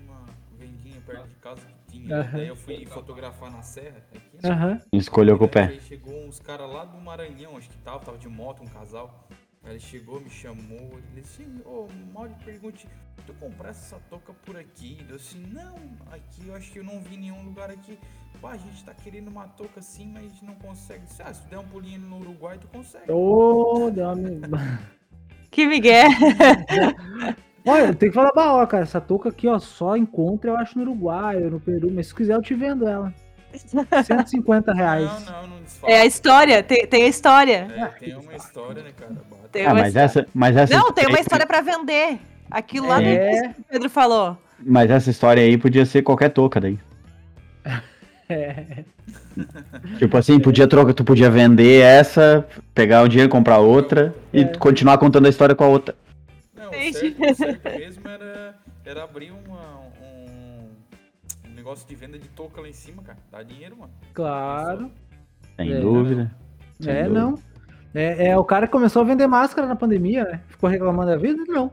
numa 0.00 0.24
vendinha 0.58 0.98
perto 1.06 1.28
de 1.28 1.34
casa 1.34 1.60
que 1.60 1.98
tinha. 1.98 2.22
Daí 2.22 2.48
eu 2.48 2.56
fui 2.56 2.86
fotografar 2.86 3.50
na 3.50 3.60
serra. 3.60 3.98
Aqui, 4.14 4.18
né? 4.42 4.50
Aham. 4.50 4.80
Escolheu 4.94 5.36
com 5.36 5.44
o 5.44 5.48
pé. 5.48 5.64
Aí 5.64 5.80
chegou 5.82 6.14
uns 6.26 6.40
caras 6.40 6.70
lá 6.72 6.86
do 6.86 6.96
Maranhão, 6.98 7.56
acho 7.58 7.68
que 7.68 7.76
tava, 7.78 7.98
tava 7.98 8.16
de 8.16 8.28
moto, 8.28 8.62
um 8.62 8.66
casal. 8.66 9.28
Aí 9.64 9.72
ele 9.72 9.80
chegou, 9.80 10.20
me 10.20 10.28
chamou, 10.28 10.78
ele 10.78 11.22
disse, 11.22 11.42
assim, 11.42 11.62
ô, 11.64 11.88
mal 12.12 12.28
de 12.28 12.34
pergunte, 12.44 12.86
tu 13.26 13.32
comprasse 13.34 13.86
essa 13.86 14.02
touca 14.10 14.34
por 14.44 14.56
aqui? 14.56 14.98
Eu 15.08 15.16
assim, 15.16 15.42
não, 15.50 15.76
aqui 16.10 16.46
eu 16.46 16.54
acho 16.54 16.70
que 16.70 16.78
eu 16.78 16.84
não 16.84 17.00
vi 17.00 17.16
nenhum 17.16 17.42
lugar 17.44 17.70
aqui. 17.70 17.98
Pá, 18.42 18.52
a 18.52 18.56
gente 18.58 18.84
tá 18.84 18.92
querendo 18.92 19.28
uma 19.28 19.48
touca 19.48 19.80
assim, 19.80 20.06
mas 20.12 20.42
não 20.42 20.54
consegue. 20.56 21.06
Disse, 21.06 21.22
Ah, 21.22 21.32
se 21.32 21.42
tu 21.42 21.48
der 21.48 21.58
um 21.58 21.64
pulinho 21.64 22.00
no 22.00 22.18
Uruguai, 22.18 22.58
tu 22.58 22.68
consegue. 22.68 23.10
Ô, 23.10 23.90
deu 23.90 24.06
uma... 24.06 24.14
Que 25.50 25.66
migué. 25.66 26.04
Olha, 27.66 27.94
tem 27.94 28.10
que 28.10 28.14
falar, 28.14 28.32
bah, 28.34 28.52
ó, 28.52 28.66
cara, 28.66 28.82
essa 28.82 29.00
touca 29.00 29.30
aqui, 29.30 29.48
ó, 29.48 29.58
só 29.58 29.96
encontra, 29.96 30.50
eu 30.50 30.56
acho, 30.58 30.76
no 30.76 30.82
Uruguai 30.82 31.42
ou 31.42 31.52
no 31.52 31.60
Peru, 31.60 31.90
mas 31.90 32.08
se 32.08 32.14
quiser 32.14 32.34
eu 32.34 32.42
te 32.42 32.54
vendo 32.54 32.86
ela. 32.86 33.14
150 33.58 34.72
reais. 34.72 35.04
Não, 35.04 35.20
não, 35.42 35.46
não 35.48 35.60
desfala. 35.62 35.92
É 35.92 36.00
a 36.00 36.06
história, 36.06 36.62
tem, 36.62 36.86
tem 36.86 37.02
a 37.04 37.08
história. 37.08 37.68
É, 37.76 37.86
tem 38.04 38.14
uma 38.16 38.34
história, 38.34 38.82
né, 38.82 38.90
cara? 38.96 39.12
Tem 39.52 39.66
Ah, 39.66 39.74
mas 39.74 39.86
história. 39.88 40.04
essa, 40.04 40.26
mas 40.34 40.56
essa 40.56 40.76
Não, 40.76 40.92
tem 40.92 41.06
uma 41.06 41.20
história 41.20 41.46
pra 41.46 41.60
vender. 41.60 42.18
Aquilo 42.50 42.88
lá 42.88 43.02
É. 43.02 43.30
início 43.30 43.54
que 43.54 43.60
o 43.60 43.64
Pedro 43.70 43.90
falou. 43.90 44.36
Mas 44.64 44.90
essa 44.90 45.10
história 45.10 45.42
aí 45.42 45.56
podia 45.58 45.84
ser 45.84 46.02
qualquer 46.02 46.28
touca 46.30 46.60
daí. 46.60 46.78
É. 48.28 48.84
Tipo 49.98 50.16
assim, 50.16 50.38
podia 50.38 50.66
trocar, 50.66 50.94
tu 50.94 51.04
podia 51.04 51.28
vender 51.30 51.82
essa, 51.82 52.46
pegar 52.74 53.02
o 53.02 53.08
dinheiro, 53.08 53.30
comprar 53.30 53.58
outra 53.58 54.14
e 54.32 54.42
É. 54.42 54.44
continuar 54.44 54.96
contando 54.98 55.26
a 55.26 55.28
história 55.28 55.54
com 55.54 55.64
a 55.64 55.68
outra. 55.68 55.94
Não, 56.56 56.70
o 56.70 56.72
certo, 56.92 57.22
o 57.22 57.34
certo 57.34 57.64
mesmo 57.78 58.08
era, 58.08 58.54
era 58.84 59.04
abrir 59.04 59.32
uma, 59.32 59.80
um, 59.80 59.83
negócio 61.64 61.88
de 61.88 61.94
venda 61.94 62.18
de 62.18 62.28
touca 62.28 62.60
lá 62.60 62.68
em 62.68 62.74
cima, 62.74 63.02
cara. 63.02 63.16
Dá 63.30 63.42
dinheiro, 63.42 63.74
mano. 63.78 63.92
Claro. 64.12 64.92
Sem 65.56 65.72
É. 65.72 65.80
dúvida. 65.80 66.36
Sem 66.78 66.92
É, 66.92 67.02
dúvida. 67.04 67.20
não. 67.20 67.42
É, 67.94 68.26
é 68.28 68.36
o 68.36 68.44
cara 68.44 68.66
que 68.66 68.72
começou 68.72 69.00
a 69.00 69.04
vender 69.06 69.26
máscara 69.26 69.66
na 69.66 69.74
pandemia, 69.74 70.24
né? 70.24 70.42
Ficou 70.48 70.68
reclamando 70.68 71.10
da 71.12 71.16
vida? 71.16 71.42
Não. 71.48 71.72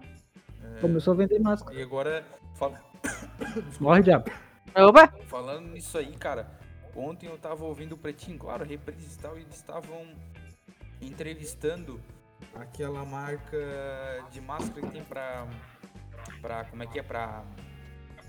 É, 0.63 0.79
Começou 0.79 1.13
a 1.13 1.17
vender 1.17 1.39
máscara. 1.39 1.77
E 1.77 1.83
agora, 1.83 2.23
fal- 2.55 2.73
Morre, 3.81 4.01
diabo. 4.03 4.31
Opa! 4.73 5.13
falando 5.27 5.67
nisso 5.67 5.97
aí, 5.97 6.13
cara, 6.15 6.49
ontem 6.95 7.27
eu 7.27 7.37
tava 7.37 7.65
ouvindo 7.65 7.91
o 7.93 7.97
Pretinho, 7.97 8.37
claro, 8.39 8.63
reprise 8.63 9.17
e 9.17 9.21
tal, 9.21 9.37
e 9.37 9.41
eles 9.41 9.55
estavam 9.55 10.07
entrevistando 11.01 11.99
aquela 12.55 13.03
marca 13.03 13.57
de 14.31 14.39
máscara 14.39 14.81
que 14.87 14.93
tem 14.93 15.03
pra. 15.03 15.45
pra 16.41 16.63
como 16.65 16.81
é 16.83 16.87
que 16.87 16.97
é? 16.99 17.03
Pra. 17.03 17.43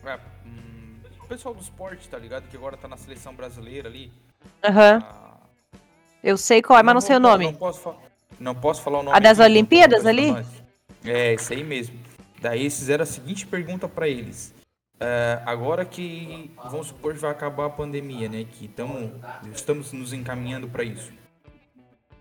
pra 0.00 0.18
hum, 0.44 0.91
pessoal 1.32 1.54
do 1.54 1.62
esporte, 1.62 2.06
tá 2.08 2.18
ligado? 2.18 2.46
Que 2.48 2.56
agora 2.58 2.76
tá 2.76 2.86
na 2.86 2.96
seleção 2.98 3.34
brasileira 3.34 3.88
ali. 3.88 4.12
Aham. 4.62 4.98
a- 5.02 5.32
Eu 6.22 6.36
sei 6.36 6.60
qual 6.62 6.78
é, 6.78 6.82
mas 6.82 6.94
não 6.94 7.00
sei 7.00 7.16
o 7.16 7.20
nome. 7.20 7.46
Não 7.46 7.54
posso, 7.54 7.94
não 8.38 8.54
posso 8.54 8.82
falar 8.82 9.00
o 9.00 9.02
nome. 9.02 9.16
A 9.16 9.20
das 9.20 9.38
não 9.38 9.46
Olimpíadas 9.46 10.04
ali? 10.06 10.26
É, 11.04 11.32
isso 11.34 11.52
aí 11.52 11.64
mesmo. 11.64 11.98
Daí 12.40 12.60
eles 12.60 12.78
fizeram 12.78 13.02
a 13.02 13.06
seguinte 13.06 13.46
pergunta 13.46 13.88
pra 13.88 14.06
eles. 14.08 14.54
É, 15.00 15.40
agora 15.46 15.84
que, 15.84 16.50
vamos 16.70 16.88
supor, 16.88 17.14
vai 17.14 17.30
acabar 17.30 17.64
a 17.66 17.70
pandemia, 17.70 18.28
né? 18.28 18.44
Que 18.44 18.68
tamo, 18.68 19.12
estamos 19.52 19.92
nos 19.92 20.12
encaminhando 20.12 20.68
pra 20.68 20.84
isso. 20.84 21.10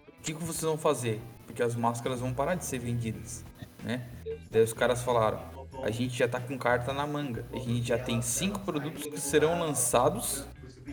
O 0.08 0.22
que, 0.24 0.34
que 0.34 0.44
vocês 0.44 0.64
vão 0.64 0.78
fazer? 0.78 1.20
Porque 1.46 1.62
as 1.62 1.76
máscaras 1.76 2.22
vão 2.22 2.34
parar 2.34 2.56
de 2.56 2.64
ser 2.66 2.80
vendidas, 2.80 3.44
né? 3.84 4.08
Daí 4.50 4.64
os 4.64 4.74
caras 4.74 5.04
falaram, 5.04 5.40
a 5.84 5.90
gente 5.90 6.18
já 6.18 6.28
tá 6.28 6.40
com 6.40 6.58
carta 6.58 6.94
na 6.94 7.06
manga. 7.08 7.46
A 7.52 7.58
gente 7.58 7.88
já 7.88 7.98
tem 7.98 8.22
cinco 8.22 8.60
produtos 8.60 9.04
que 9.04 9.20
serão 9.20 9.60
lançados 9.60 10.46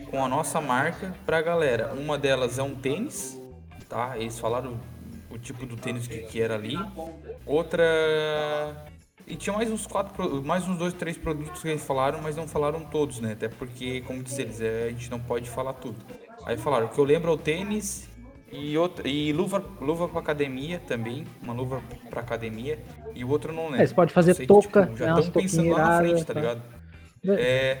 com 0.09 0.23
a 0.23 0.27
nossa 0.27 0.59
marca 0.59 1.13
pra 1.25 1.41
galera. 1.41 1.93
Uma 1.93 2.17
delas 2.17 2.57
é 2.57 2.63
um 2.63 2.75
tênis, 2.75 3.39
tá? 3.87 4.17
Eles 4.17 4.39
falaram 4.39 4.79
o 5.29 5.37
tipo 5.37 5.65
do 5.65 5.75
tênis 5.75 6.07
que, 6.07 6.19
que 6.19 6.41
era 6.41 6.55
ali. 6.55 6.77
Outra. 7.45 7.85
E 9.27 9.35
tinha 9.35 9.55
mais 9.55 9.69
uns 9.71 9.85
quatro, 9.85 10.43
mais 10.43 10.67
uns 10.67 10.77
dois, 10.79 10.93
três 10.93 11.15
produtos 11.15 11.61
que 11.61 11.67
eles 11.67 11.83
falaram, 11.83 12.19
mas 12.19 12.35
não 12.35 12.47
falaram 12.47 12.83
todos, 12.83 13.19
né? 13.19 13.33
Até 13.33 13.47
porque, 13.47 14.01
como 14.01 14.23
diz 14.23 14.39
eles, 14.39 14.59
é, 14.59 14.85
a 14.85 14.89
gente 14.89 15.11
não 15.11 15.19
pode 15.19 15.47
falar 15.47 15.73
tudo. 15.73 15.97
Aí 16.45 16.57
falaram, 16.57 16.87
o 16.87 16.89
que 16.89 16.97
eu 16.97 17.03
lembro 17.03 17.29
é 17.29 17.33
o 17.35 17.37
tênis 17.37 18.08
e, 18.51 18.77
outra, 18.77 19.07
e 19.07 19.31
luva, 19.33 19.63
luva 19.81 20.07
pra 20.07 20.19
academia 20.19 20.79
também, 20.87 21.25
uma 21.43 21.53
luva 21.53 21.81
pra 22.09 22.21
academia, 22.21 22.79
e 23.15 23.23
o 23.23 23.29
outro 23.29 23.53
não 23.53 23.65
lembro. 23.65 23.81
É, 23.81 23.85
você 23.85 23.93
pode 23.93 24.13
fazer 24.13 24.33
sei 24.33 24.45
que, 24.45 24.47
touca, 24.47 24.83
tipo, 24.85 24.97
já 24.97 25.13
né, 25.13 25.19
estão 25.19 25.41
pensando 25.41 25.69
lá 25.69 25.77
na 25.77 25.97
frente, 25.99 26.25
tá 26.25 26.33
iradas, 26.33 26.35
ligado? 26.35 26.61
tá. 27.25 27.33
É, 27.33 27.77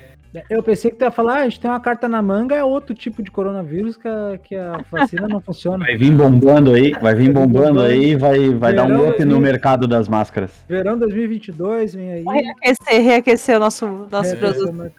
Eu 0.49 0.61
pensei 0.61 0.91
que 0.91 0.97
tu 0.97 1.03
ia 1.05 1.11
falar, 1.11 1.37
ah, 1.37 1.39
a 1.39 1.43
gente 1.45 1.59
tem 1.59 1.71
uma 1.71 1.79
carta 1.79 2.07
na 2.07 2.21
manga, 2.21 2.55
é 2.55 2.63
outro 2.63 2.93
tipo 2.93 3.23
de 3.23 3.31
coronavírus 3.31 3.97
que 3.97 4.07
a, 4.07 4.37
que 4.37 4.55
a 4.55 4.83
vacina 4.91 5.27
não 5.27 5.41
funciona. 5.41 5.83
Vai 5.83 5.97
vir 5.97 6.11
bombando 6.11 6.73
aí, 6.73 6.91
vai 7.01 7.15
vir 7.15 7.31
bombando 7.33 7.81
aí, 7.81 8.15
vai, 8.15 8.49
vai 8.49 8.73
dar 8.73 8.83
um 8.85 9.09
up 9.09 9.19
no 9.25 9.31
2000. 9.31 9.39
mercado 9.39 9.87
das 9.87 10.07
máscaras. 10.07 10.51
Verão 10.67 10.99
2022, 10.99 11.95
vem 11.95 12.11
aí. 12.11 12.23
Reaquecer, 12.23 13.01
reaquecer 13.03 13.57
o 13.57 13.59
nosso, 13.59 14.07
nosso 14.11 14.37
produto. 14.37 14.91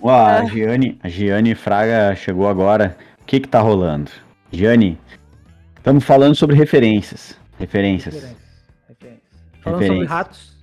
Ó, 0.00 0.10
a 0.10 0.44
Giane, 0.44 0.98
a 1.02 1.08
Giane 1.08 1.54
Fraga 1.54 2.14
chegou 2.14 2.48
agora. 2.48 2.96
O 3.20 3.24
que 3.26 3.40
que 3.40 3.48
tá 3.48 3.60
rolando? 3.60 4.10
Giane, 4.50 4.98
estamos 5.88 6.04
falando 6.04 6.34
sobre 6.34 6.54
referências. 6.54 7.34
Referências. 7.58 8.14
Referência, 8.14 8.38
referência. 8.88 9.22
Falando 9.62 9.86
sobre 9.86 10.04
ratos. 10.06 10.56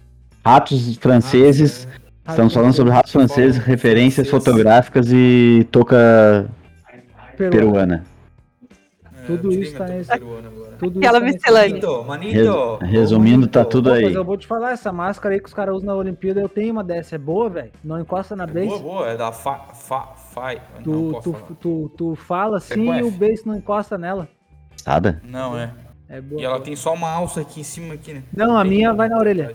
Ratos 0.45 0.95
franceses. 0.97 1.88
Estamos 2.28 2.53
falando 2.53 2.73
sobre 2.73 2.91
ratos 2.93 3.11
franceses, 3.11 3.57
referências 3.63 4.28
francês. 4.28 4.45
fotográficas 4.45 5.07
e 5.11 5.67
touca 5.71 6.47
peruana. 7.38 8.03
é, 9.03 9.26
Tudo 9.26 9.51
isso 9.51 9.76
tá 9.76 9.86
minha 9.86 9.97
nesse-. 9.97 10.19
Tudo 10.78 10.99
Aquela 10.99 11.19
tá 11.19 11.26
miscelânea. 11.26 11.82
Manito, 12.05 12.78
Res- 12.82 12.91
resumindo, 12.91 13.47
tá 13.47 13.63
tudo 13.65 13.89
Pô, 13.89 13.95
aí. 13.95 14.03
mas 14.05 14.15
eu 14.15 14.26
vou 14.26 14.38
te 14.38 14.45
falar, 14.45 14.71
essa 14.73 14.91
máscara 14.91 15.34
aí 15.36 15.39
que 15.41 15.47
os 15.47 15.53
caras 15.53 15.76
usam 15.76 15.88
na 15.88 15.95
Olimpíada, 15.95 16.41
eu 16.41 16.49
tenho 16.49 16.71
uma 16.73 16.84
dessa. 16.84 17.15
É 17.15 17.17
boa, 17.17 17.49
velho? 17.49 17.71
Não 17.84 17.99
encosta 17.99 18.36
na 18.36 18.45
base. 18.45 18.67
Boa, 18.67 18.80
boa, 18.80 19.09
é 19.09 19.17
da 19.17 19.32
fa, 19.32 19.55
fa, 19.73 20.01
fai. 20.34 20.61
Não 20.86 21.13
Tu, 21.13 21.21
tu, 21.21 21.55
tu, 21.61 21.91
tu 21.97 22.15
fala 22.15 22.57
É 22.57 22.57
assim 22.57 22.93
e 22.99 23.03
o 23.03 23.09
base 23.11 23.41
não 23.45 23.55
encosta 23.55 23.97
nela. 23.97 24.28
Nada? 24.86 25.21
Não, 25.23 25.57
é. 25.57 25.71
É 26.07 26.21
boa. 26.21 26.41
E 26.41 26.45
ela 26.45 26.55
boa. 26.55 26.65
tem 26.65 26.76
só 26.76 26.93
uma 26.93 27.09
alça 27.09 27.41
aqui 27.41 27.61
em 27.61 27.63
cima, 27.63 27.93
aqui, 27.95 28.13
né? 28.13 28.23
Não, 28.36 28.55
a 28.57 28.61
Tem 28.61 28.71
minha 28.71 28.93
vai 28.93 29.09
na 29.09 29.17
orelha. 29.17 29.51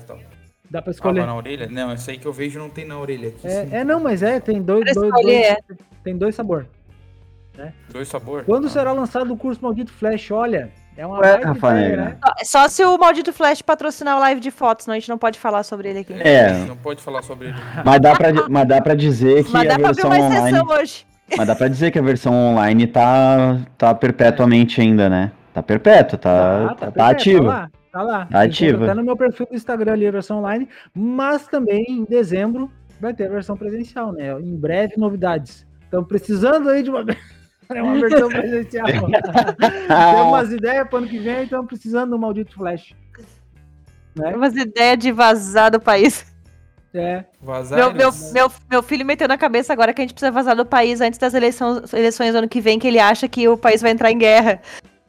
Dá 0.70 0.80
pra 0.80 0.90
Ah, 0.90 0.92
escolher. 0.92 1.20
vai 1.20 1.26
na 1.28 1.34
orelha? 1.36 1.68
Não, 1.70 1.90
essa 1.90 2.10
aí 2.12 2.18
que 2.18 2.26
eu 2.26 2.32
vejo 2.32 2.58
não 2.58 2.68
tem 2.70 2.84
na 2.86 2.98
orelha. 2.98 3.28
Aqui. 3.28 3.46
É, 3.46 3.68
é, 3.80 3.84
não, 3.84 4.00
mas 4.00 4.22
é, 4.22 4.38
tem 4.40 4.60
dois, 4.62 4.84
dois, 4.94 5.10
dois- 5.12 5.56
tem 6.04 6.16
dois 6.16 6.34
sabores. 6.34 6.66
Dois 7.92 8.08
sabores. 8.08 8.46
Quando 8.46 8.66
Ah. 8.68 8.70
será 8.70 8.92
lançado 8.92 9.32
o 9.32 9.36
curso 9.36 9.62
Maldito 9.62 9.92
Flash? 9.92 10.30
Olha, 10.30 10.70
é 10.96 11.04
uma 11.06 11.18
Ué, 11.18 11.32
baita 11.32 11.48
Rafael. 11.48 11.76
ideia, 11.78 11.96
né? 11.96 12.16
Só 12.42 12.66
se 12.68 12.82
o 12.84 12.96
maldito 12.96 13.32
Flash 13.34 13.60
patrocinar 13.60 14.16
o 14.16 14.20
live 14.20 14.40
de 14.40 14.50
fotos, 14.50 14.84
senão 14.84 14.96
a 14.96 14.98
gente 14.98 15.08
não 15.10 15.18
pode 15.18 15.38
falar 15.38 15.62
sobre 15.62 15.90
ele 15.90 15.98
aqui. 15.98 16.14
É. 16.14 16.52
Não 16.64 16.76
pode 16.76 17.02
falar 17.02 17.22
sobre 17.22 17.48
ele. 17.48 17.56
Mas 17.84 18.00
dá 18.00 18.14
pra, 18.16 18.48
mas 18.48 18.66
dá 18.68 18.80
pra 18.80 18.94
dizer 18.94 19.44
que 19.44 19.52
Mas 19.52 19.68
dá 19.68 19.74
a 19.74 19.78
pra 19.78 19.88
abrir 19.90 20.02
versão 20.02 20.10
uma 20.10 20.26
online. 20.26 20.48
exceção 20.50 20.66
hoje. 20.68 21.06
Mas 21.36 21.46
dá 21.46 21.54
pra 21.54 21.68
dizer 21.68 21.90
que 21.90 21.98
a 21.98 22.02
versão 22.02 22.32
online 22.32 22.86
tá, 22.86 23.60
tá 23.78 23.94
perpetuamente 23.94 24.80
ainda, 24.80 25.08
né? 25.08 25.32
Tá 25.52 25.62
perpétua, 25.62 26.18
tá, 26.18 26.64
Ah, 26.64 26.68
tá, 26.68 26.74
tá 26.74 26.92
perfeito, 26.92 27.00
ativa. 27.00 27.42
Tá 27.42 27.52
lá, 27.52 27.70
tá 27.92 28.02
lá. 28.02 28.26
Tá 28.26 28.42
ativa. 28.42 28.94
No 28.94 29.04
meu 29.04 29.16
perfil 29.16 29.46
do 29.46 29.54
Instagram 29.54 29.92
ali 29.92 30.06
a 30.06 30.10
versão 30.10 30.38
online, 30.38 30.68
mas 30.94 31.46
também 31.48 31.84
em 31.88 32.04
dezembro 32.04 32.70
vai 33.00 33.14
ter 33.14 33.26
a 33.26 33.30
versão 33.30 33.56
presencial, 33.56 34.12
né? 34.12 34.32
Em 34.40 34.56
breve, 34.56 34.94
novidades. 34.96 35.66
Estamos 35.82 36.06
precisando 36.06 36.68
aí 36.68 36.82
de 36.82 36.90
uma, 36.90 37.04
uma 37.70 38.00
versão 38.00 38.28
presencial. 38.30 38.86
Tem 38.86 40.22
umas 40.22 40.52
ideias 40.52 40.88
para 40.88 40.98
ano 40.98 41.08
que 41.08 41.18
vem, 41.18 41.42
estamos 41.44 41.66
precisando 41.66 42.10
do 42.10 42.18
Maldito 42.18 42.54
Flash. 42.54 42.94
Né? 44.14 44.34
Umas 44.34 44.54
ideias 44.54 44.98
de 44.98 45.12
vazar 45.12 45.70
do 45.70 45.80
país. 45.80 46.29
É, 46.92 47.24
Vazar. 47.40 47.78
Meu, 47.78 47.92
meu, 47.94 48.10
meu, 48.32 48.52
meu 48.68 48.82
filho 48.82 49.06
meteu 49.06 49.28
na 49.28 49.38
cabeça 49.38 49.72
agora 49.72 49.94
que 49.94 50.00
a 50.00 50.04
gente 50.04 50.12
precisa 50.12 50.32
vazar 50.32 50.56
do 50.56 50.66
país 50.66 51.00
antes 51.00 51.18
das 51.18 51.34
eleições, 51.34 51.92
eleições 51.92 52.32
do 52.32 52.38
ano 52.38 52.48
que 52.48 52.60
vem, 52.60 52.78
que 52.80 52.88
ele 52.88 52.98
acha 52.98 53.28
que 53.28 53.46
o 53.48 53.56
país 53.56 53.80
vai 53.80 53.92
entrar 53.92 54.10
em 54.10 54.18
guerra. 54.18 54.60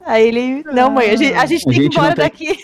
Aí 0.05 0.27
ele. 0.27 0.63
Não, 0.71 0.91
mãe, 0.91 1.09
a 1.11 1.15
gente, 1.15 1.33
a 1.33 1.45
gente 1.45 1.61
A 1.61 1.71
tem 1.71 1.73
que 1.73 1.79
ir 1.79 1.83
gente 1.83 1.95
não 1.97 2.03
embora 2.03 2.15
tem- 2.15 2.25
daqui. 2.25 2.63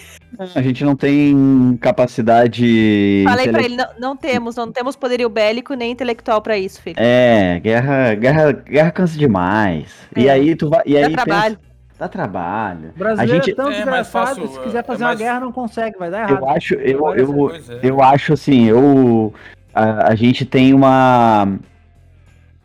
A 0.56 0.62
gente 0.62 0.84
não 0.84 0.96
tem 0.96 1.78
capacidade. 1.82 3.24
Falei 3.28 3.48
pra 3.50 3.62
intele- 3.62 3.74
ele: 3.76 3.84
não, 4.00 4.10
não 4.10 4.18
temos, 4.18 4.56
não 4.56 4.72
temos 4.72 4.96
poderio 4.96 5.30
bélico 5.30 5.74
nem 5.74 5.92
intelectual 5.92 6.42
pra 6.42 6.58
isso, 6.58 6.82
filho. 6.82 6.96
É, 7.00 7.60
guerra, 7.60 8.14
guerra, 8.16 8.52
guerra 8.52 8.92
cansa 8.92 9.18
demais. 9.18 9.86
E 10.16 10.28
É. 10.28 10.32
aí 10.32 10.56
tu 10.56 10.70
vai. 10.70 10.82
E 10.86 10.98
aí 10.98 11.16
pensa-. 11.16 11.58
Dá 11.98 12.08
trabalho. 12.08 12.92
o 12.96 13.00
brasileiro 13.00 13.34
gente- 13.44 13.52
é 13.52 13.56
tão 13.56 13.68
É 13.72 13.76
desgraçado, 13.76 14.28
fácil, 14.28 14.48
se 14.48 14.60
quiser 14.62 14.80
é 14.80 14.84
fazer 14.84 15.04
mais- 15.04 15.20
uma 15.20 15.26
guerra 15.26 15.40
não 15.40 15.52
consegue, 15.52 15.98
vai 15.98 16.10
dar 16.12 16.20
errado. 16.30 16.40
Eu 16.44 16.50
acho, 16.50 16.74
eu, 16.76 17.16
eu, 17.16 17.34
Pois 17.34 17.70
é. 17.70 17.80
eu 17.84 18.02
acho 18.02 18.34
assim, 18.34 18.66
eu. 18.66 19.34
A, 19.74 20.12
a 20.12 20.16
gente 20.16 20.46
tem 20.46 20.74
uma. 20.74 21.48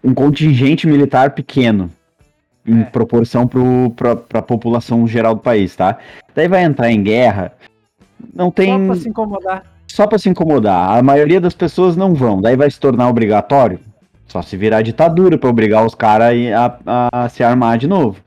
Um 0.05 0.13
contingente 0.15 0.87
militar 0.87 1.31
pequeno. 1.31 1.91
Em 2.67 2.81
É. 2.83 2.85
proporção 2.85 3.47
pro, 3.47 3.91
pra, 3.97 4.15
pra 4.15 4.41
população 4.43 5.07
geral 5.07 5.35
do 5.35 5.41
país, 5.41 5.75
tá? 5.75 5.99
Daí 6.35 6.47
vai 6.47 6.63
entrar 6.63 6.91
em 6.91 7.03
guerra. 7.03 7.53
Não 8.35 8.51
tem. 8.53 8.71
Só 8.79 8.87
pra 8.87 8.95
se 8.97 9.09
incomodar. 9.09 9.63
só 9.89 10.07
pra 10.07 10.19
se 10.19 10.29
incomodar. 10.29 10.97
A 10.99 11.03
maioria 11.03 11.41
das 11.41 11.55
pessoas 11.55 11.97
não 11.97 12.15
vão. 12.15 12.41
Daí 12.41 12.57
vai 12.57 12.71
se 12.71 12.79
tornar 12.79 13.09
obrigatório. 13.09 13.81
Só 14.27 14.41
se 14.43 14.57
virar 14.57 14.81
ditadura 14.83 15.37
pra 15.37 15.51
obrigar 15.51 15.85
os 15.85 15.95
caras 15.95 16.35
a, 16.57 16.79
a, 16.87 17.25
a 17.25 17.29
se 17.29 17.43
armar 17.43 17.77
de 17.79 17.87
novo. 17.89 18.19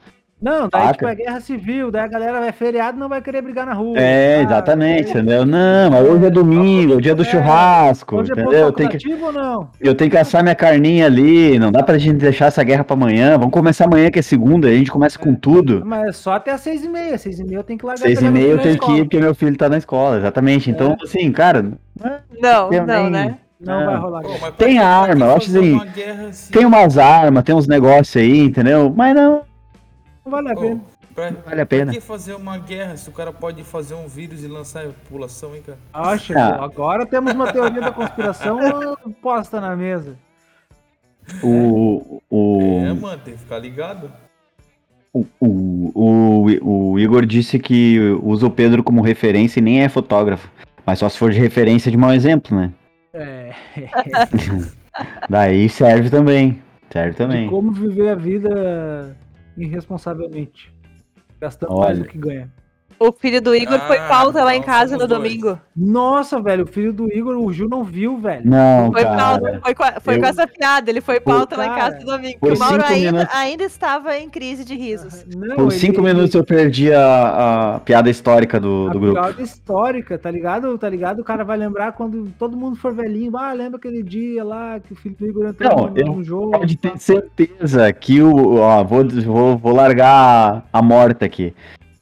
Não, 0.42 0.68
daí 0.70 0.82
Saca? 0.82 0.94
tipo 0.94 1.08
é 1.08 1.16
guerra 1.16 1.40
civil, 1.40 1.90
daí 1.90 2.02
a 2.04 2.08
galera 2.08 2.40
vai 2.42 2.52
feriado 2.52 2.98
e 2.98 3.00
não 3.00 3.08
vai 3.08 3.22
querer 3.22 3.42
brigar 3.42 3.66
na 3.66 3.74
rua. 3.74 3.98
É, 3.98 4.40
Ah, 4.40 4.44
exatamente, 4.44 5.04
daí- 5.04 5.12
entendeu? 5.12 5.46
Não, 5.46 5.90
mas 5.90 6.06
hoje 6.08 6.26
é 6.26 6.30
domingo, 6.30 6.94
é 6.94 6.96
o 6.98 7.02
dia 7.02 7.16
do 7.16 7.24
É, 7.24 7.26
churrasco, 7.26 8.18
Hoje 8.18 8.32
é 8.32 8.34
entendeu? 8.34 8.60
Eu 8.68 8.72
tenho, 8.74 8.90
que, 8.90 9.14
ou 9.14 9.32
não? 9.32 9.70
eu 9.80 9.96
tenho 9.96 10.12
que 10.12 10.18
assar 10.18 10.44
minha 10.44 10.54
carninha 10.54 11.06
ali, 11.06 11.58
não 11.58 11.72
dá 11.72 11.82
pra 11.82 11.98
gente 11.98 12.18
deixar 12.18 12.48
essa 12.48 12.62
guerra 12.64 12.84
pra 12.84 12.96
amanhã. 12.96 13.38
Vamos 13.38 13.54
começar 13.54 13.86
amanhã 13.86 14.12
que 14.12 14.20
é 14.20 14.22
segunda, 14.22 14.68
a 14.68 14.72
gente 14.72 14.92
começa 14.92 15.18
com 15.18 15.34
tudo. 15.34 15.82
Mas 15.86 16.10
é 16.10 16.12
só 16.12 16.34
até 16.34 16.52
as 16.52 16.62
seis 16.62 16.84
e 16.84 16.90
meia. 16.90 17.18
Seis 17.18 17.40
e 17.40 17.44
meia 17.44 17.58
eu 17.60 17.64
tenho 17.64 17.80
que 17.80 17.86
largar 17.86 18.02
Seis 18.06 18.22
e 18.22 18.30
meia 18.30 18.48
eu 18.48 18.60
tenho 18.60 18.78
que 18.78 18.92
ir 18.92 19.04
porque 19.06 19.20
meu 19.20 19.34
filho 19.34 19.56
tá 19.58 19.70
na 19.70 19.78
escola, 19.78 20.18
exatamente. 20.18 20.70
Então, 20.70 20.98
assim, 21.02 21.32
cara, 21.32 21.64
Não, 22.42 22.70
Também. 22.70 22.86
não, 22.86 23.10
né? 23.10 23.38
Não 23.60 23.80
Não. 23.80 23.86
vai 23.86 23.96
rolar. 23.98 24.22
Pô, 24.22 24.52
Tem 24.58 24.80
arma, 24.80 25.28
eu 25.28 25.36
acho 25.38 25.50
assim, 25.58 25.80
se- 26.34 26.52
tem 26.52 26.66
umas 26.66 26.98
armas, 26.98 27.42
tem 27.46 27.56
uns 27.56 27.68
negócios 27.68 28.18
aí, 28.22 28.42
entendeu? 28.42 28.94
Mas 28.96 29.16
Não 29.16 29.42
vale 30.26 30.52
a 30.52 30.56
pena. 30.56 30.82
pra, 31.14 31.32
vale 31.46 31.62
a 31.62 31.66
pena. 31.66 31.92
Pra 31.92 32.02
que 32.02 32.06
fazer 32.08 32.34
uma 32.36 32.58
guerra 32.58 32.98
se 32.98 33.10
o 33.10 33.12
cara 33.14 33.32
pode 33.32 33.64
fazer 33.64 33.94
um 33.96 34.08
vírus 34.08 34.44
e 34.44 34.48
lançar 34.48 34.86
a 34.86 34.90
população, 34.90 35.56
hein, 35.56 35.62
cara? 35.66 35.78
Acha, 35.94 36.34
Ah. 36.38 36.64
agora 36.64 37.06
temos 37.06 37.34
uma 37.34 37.52
teoria 37.52 37.82
da 37.82 37.92
conspiração 37.92 38.60
posta 39.22 39.62
na 39.62 39.76
mesa. 39.76 40.18
O, 41.44 42.22
o, 42.30 42.60
É, 42.86 42.94
mano, 42.94 43.22
tem 43.24 43.34
que 43.34 43.40
ficar 43.40 43.58
ligado. 43.60 44.12
o, 45.14 45.26
o, 45.40 45.92
o, 46.62 46.92
o 46.92 47.00
Igor 47.00 47.26
disse 47.26 47.58
que 47.58 47.98
usa 48.22 48.46
o 48.46 48.52
Pedro 48.52 48.84
como 48.84 49.02
referência 49.02 49.60
e 49.60 49.64
nem 49.64 49.82
é 49.82 49.90
fotógrafo. 49.90 50.50
Mas 50.86 51.00
só 51.00 51.10
se 51.10 51.18
for 51.18 51.32
de 51.32 51.40
referência 51.40 51.90
de 51.90 51.98
mau 51.98 52.14
exemplo, 52.14 52.56
né? 52.56 52.72
É, 53.12 53.54
Daí 55.30 55.68
serve 55.70 56.10
também. 56.10 56.62
Serve 56.92 57.12
de 57.12 57.18
também. 57.18 57.50
como 57.50 57.72
viver 57.72 58.10
a 58.10 58.16
vida 58.16 59.18
irresponsavelmente. 59.58 60.74
Gastando 61.40 61.78
mais 61.78 61.98
Olha. 61.98 62.04
do 62.04 62.10
que 62.10 62.18
ganha. 62.18 62.52
O 63.00 63.12
filho 63.12 63.42
do 63.42 63.54
Igor 63.56 63.80
foi 63.82 63.98
Ah, 63.98 64.08
pauta 64.08 64.44
lá 64.44 64.56
em 64.56 64.62
casa 64.62 64.94
no 64.98 65.08
dois. 65.08 65.10
domingo. 65.22 65.60
Nossa, 65.76 66.42
velho, 66.42 66.64
o 66.64 66.68
filho 66.68 66.94
do 66.94 67.12
Igor, 67.12 67.36
o 67.38 67.52
Gil 67.52 67.68
não 67.68 67.84
viu, 67.84 68.18
velho. 68.18 68.42
Não, 68.50 68.92
Foi 68.92 69.04
pauta, 69.04 69.42
cara. 69.42 69.60
foi, 69.62 69.76
com, 69.76 69.84
a- 69.84 70.00
foi 70.00 70.16
eu- 70.16 70.20
com 70.22 70.26
essa 70.26 70.48
piada, 70.48 70.90
ele 70.90 71.02
foi 71.02 71.20
pauta 71.20 71.58
lá 71.58 71.66
em 71.68 71.76
casa 71.76 72.00
no 72.00 72.06
domingo. 72.06 72.40
por 72.40 72.54
O 72.54 72.58
Mauro 72.60 72.82
cinco 72.82 72.94
ainda, 72.94 73.12
minutos- 73.12 73.36
ainda 73.36 73.64
estava 73.66 74.18
em 74.18 74.30
crise 74.30 74.64
de 74.64 74.76
risos. 74.76 75.26
Não, 75.36 75.56
Por 75.58 75.64
ele- 75.64 75.72
cinco 75.72 76.00
ele- 76.00 76.14
minutos 76.14 76.34
eu 76.36 76.44
perdi 76.46 76.94
a, 76.94 77.76
a 77.76 77.80
piada 77.80 78.10
histórica 78.10 78.60
do, 78.60 78.88
A 78.90 78.94
do 78.94 79.00
grupo. 79.00 79.20
piada 79.22 79.42
histórica, 79.42 80.18
tá 80.18 80.32
ligado? 80.32 80.78
Tá 80.78 80.88
ligado? 80.88 81.20
O 81.20 81.24
cara 81.24 81.44
vai 81.44 81.58
lembrar 81.58 81.92
quando 81.92 82.32
todo 82.40 82.56
mundo 82.56 82.78
for 82.78 82.94
velhinho. 82.94 83.36
Ah, 83.36 83.52
lembra 83.52 83.78
aquele 83.78 84.02
dia 84.02 84.44
lá 84.44 84.80
que 84.80 84.94
o 84.94 84.96
filho 84.96 85.16
do 85.20 85.28
Igor 85.28 85.48
entrou 85.48 85.70
Não, 85.76 85.88
no, 85.90 85.98
eu- 86.00 86.06
no 86.08 86.24
jogo. 86.24 86.52
Pode 86.52 86.78
ter 86.78 86.98
certeza 86.98 87.92
que 87.92 88.22
o. 88.22 88.56
Ó, 88.56 88.84
vou, 88.84 89.04
vou, 89.26 89.58
vou 89.58 89.74
largar 89.76 90.64
a 90.72 90.82
morta 90.82 91.26
aqui. 91.26 91.54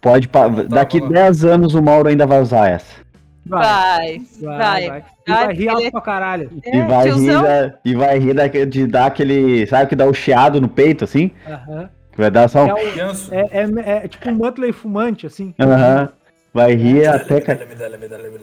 Pode. 0.03 0.27
pa- 0.27 0.47
Daqui 0.49 0.99
fala. 0.99 1.11
10 1.13 1.43
anos 1.45 1.73
o 1.73 1.81
Mauro 1.81 2.09
ainda 2.09 2.27
vai 2.27 2.39
usar 2.41 2.69
essa. 2.69 3.01
Vai, 3.45 3.61
Vai, 3.61 4.21
vai, 4.41 4.57
vai. 4.57 4.87
vai. 4.89 5.03
E 5.25 5.31
vai 5.31 5.53
rir 5.53 5.67
Ele- 5.69 5.91
pra 5.91 6.01
caralho. 6.01 6.49
É, 6.65 6.77
e, 6.77 6.81
vai 6.83 7.09
rir 7.09 7.41
da- 7.41 7.73
e 7.83 7.95
vai 7.95 8.19
rir 8.19 8.33
daquele- 8.33 8.65
de 8.65 8.85
dar 8.87 9.05
aquele. 9.07 9.65
Sabe 9.65 9.87
que 9.87 9.95
dá 9.95 10.05
o 10.05 10.13
chiado 10.13 10.61
no 10.61 10.67
peito, 10.67 11.03
assim? 11.03 11.31
Aham. 11.49 11.89
Que 12.11 12.17
vai 12.21 12.29
dar 12.29 12.47
só 12.47 12.65
um. 12.65 12.77
É, 12.77 12.83
é, 13.31 13.63
é- 13.63 14.05
é 14.05 14.07
tipo 14.07 14.29
um 14.29 14.33
Muttley 14.35 14.71
fumante, 14.71 15.25
assim. 15.25 15.53
Aham. 15.59 16.09
Vai 16.53 16.73
rir 16.75 17.07
até. 17.07 17.41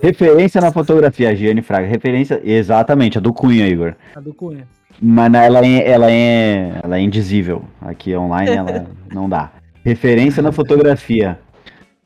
Referência 0.03 0.61
na 0.61 0.73
fotografia, 0.73 1.35
Giane 1.37 1.63
Fraga. 1.63 1.87
Referência. 1.87 2.41
Exatamente, 2.43 3.19
a 3.19 3.21
do 3.21 3.33
Cunha, 3.33 3.67
Igor. 3.69 3.95
A 4.17 4.21
do 4.21 4.35
Cunha. 4.35 4.67
Mas 5.01 5.31
na- 5.31 5.45
ela 5.45 5.65
é, 5.65 5.89
ela 5.89 6.11
é, 6.11 6.73
ela 6.83 6.97
é 6.97 7.01
indizível. 7.01 7.65
Aqui 7.81 8.15
online 8.17 8.51
ela 8.51 8.87
não 9.13 9.29
dá. 9.29 9.51
Referência 9.85 10.43
na 10.43 10.53
fotografia. 10.53 11.39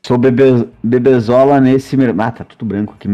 Sou 0.05 0.19
bebe, 0.19 0.69
bebezola 0.83 1.59
nesse 1.59 1.97
mercado. 1.97 2.21
Ah, 2.21 2.31
tá 2.31 2.43
tudo 2.43 2.63
branco 2.63 2.93
aqui. 2.93 3.07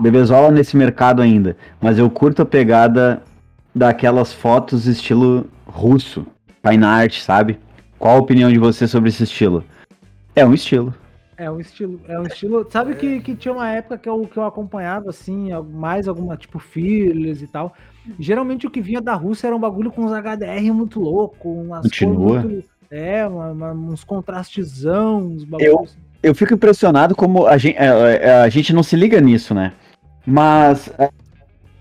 Bebezola 0.00 0.48
nesse 0.52 0.76
mercado 0.76 1.20
ainda. 1.20 1.56
Mas 1.80 1.98
eu 1.98 2.08
curto 2.08 2.42
a 2.42 2.46
pegada 2.46 3.20
daquelas 3.74 4.32
fotos 4.32 4.86
estilo 4.86 5.48
russo. 5.66 6.24
Fine 6.64 6.84
art, 6.84 7.18
sabe? 7.18 7.58
Qual 7.98 8.14
a 8.14 8.20
opinião 8.20 8.48
de 8.52 8.60
você 8.60 8.86
sobre 8.86 9.08
esse 9.08 9.24
estilo? 9.24 9.64
É 10.36 10.46
um 10.46 10.54
estilo. 10.54 10.94
É 11.36 11.50
um 11.50 11.58
estilo, 11.58 12.00
é 12.06 12.16
um 12.16 12.22
estilo. 12.22 12.64
Sabe 12.70 12.94
que, 12.94 13.18
que 13.22 13.34
tinha 13.34 13.52
uma 13.52 13.68
época 13.68 13.98
que 13.98 14.08
eu, 14.08 14.24
que 14.28 14.36
eu 14.36 14.44
acompanhava, 14.44 15.10
assim, 15.10 15.48
mais 15.72 16.06
alguma, 16.06 16.36
tipo, 16.36 16.60
Fearless 16.60 17.42
e 17.42 17.48
tal. 17.48 17.74
Geralmente 18.20 18.68
o 18.68 18.70
que 18.70 18.80
vinha 18.80 19.00
da 19.00 19.14
Rússia 19.14 19.48
era 19.48 19.56
um 19.56 19.58
bagulho 19.60 19.90
com 19.90 20.04
uns 20.04 20.12
HDR 20.12 20.72
muito 20.72 21.00
louco, 21.00 21.50
umas 21.50 21.82
Continua. 21.82 22.40
cores 22.40 22.44
muito. 22.44 22.68
É, 22.88 23.26
uma- 23.26 23.50
uma- 23.50 23.72
uns 23.72 24.04
contrastezão, 24.04 25.24
uns 25.24 25.42
bagulhos. 25.42 25.96
eu 25.98 26.05
fico 26.34 26.54
impressionado 26.54 27.14
como 27.14 27.46
a 27.46 27.56
gente, 27.58 27.76
a 27.78 28.48
gente 28.48 28.72
não 28.72 28.82
se 28.82 28.96
liga 28.96 29.20
nisso, 29.20 29.54
né? 29.54 29.72
Mas 30.26 30.90
a 30.98 31.08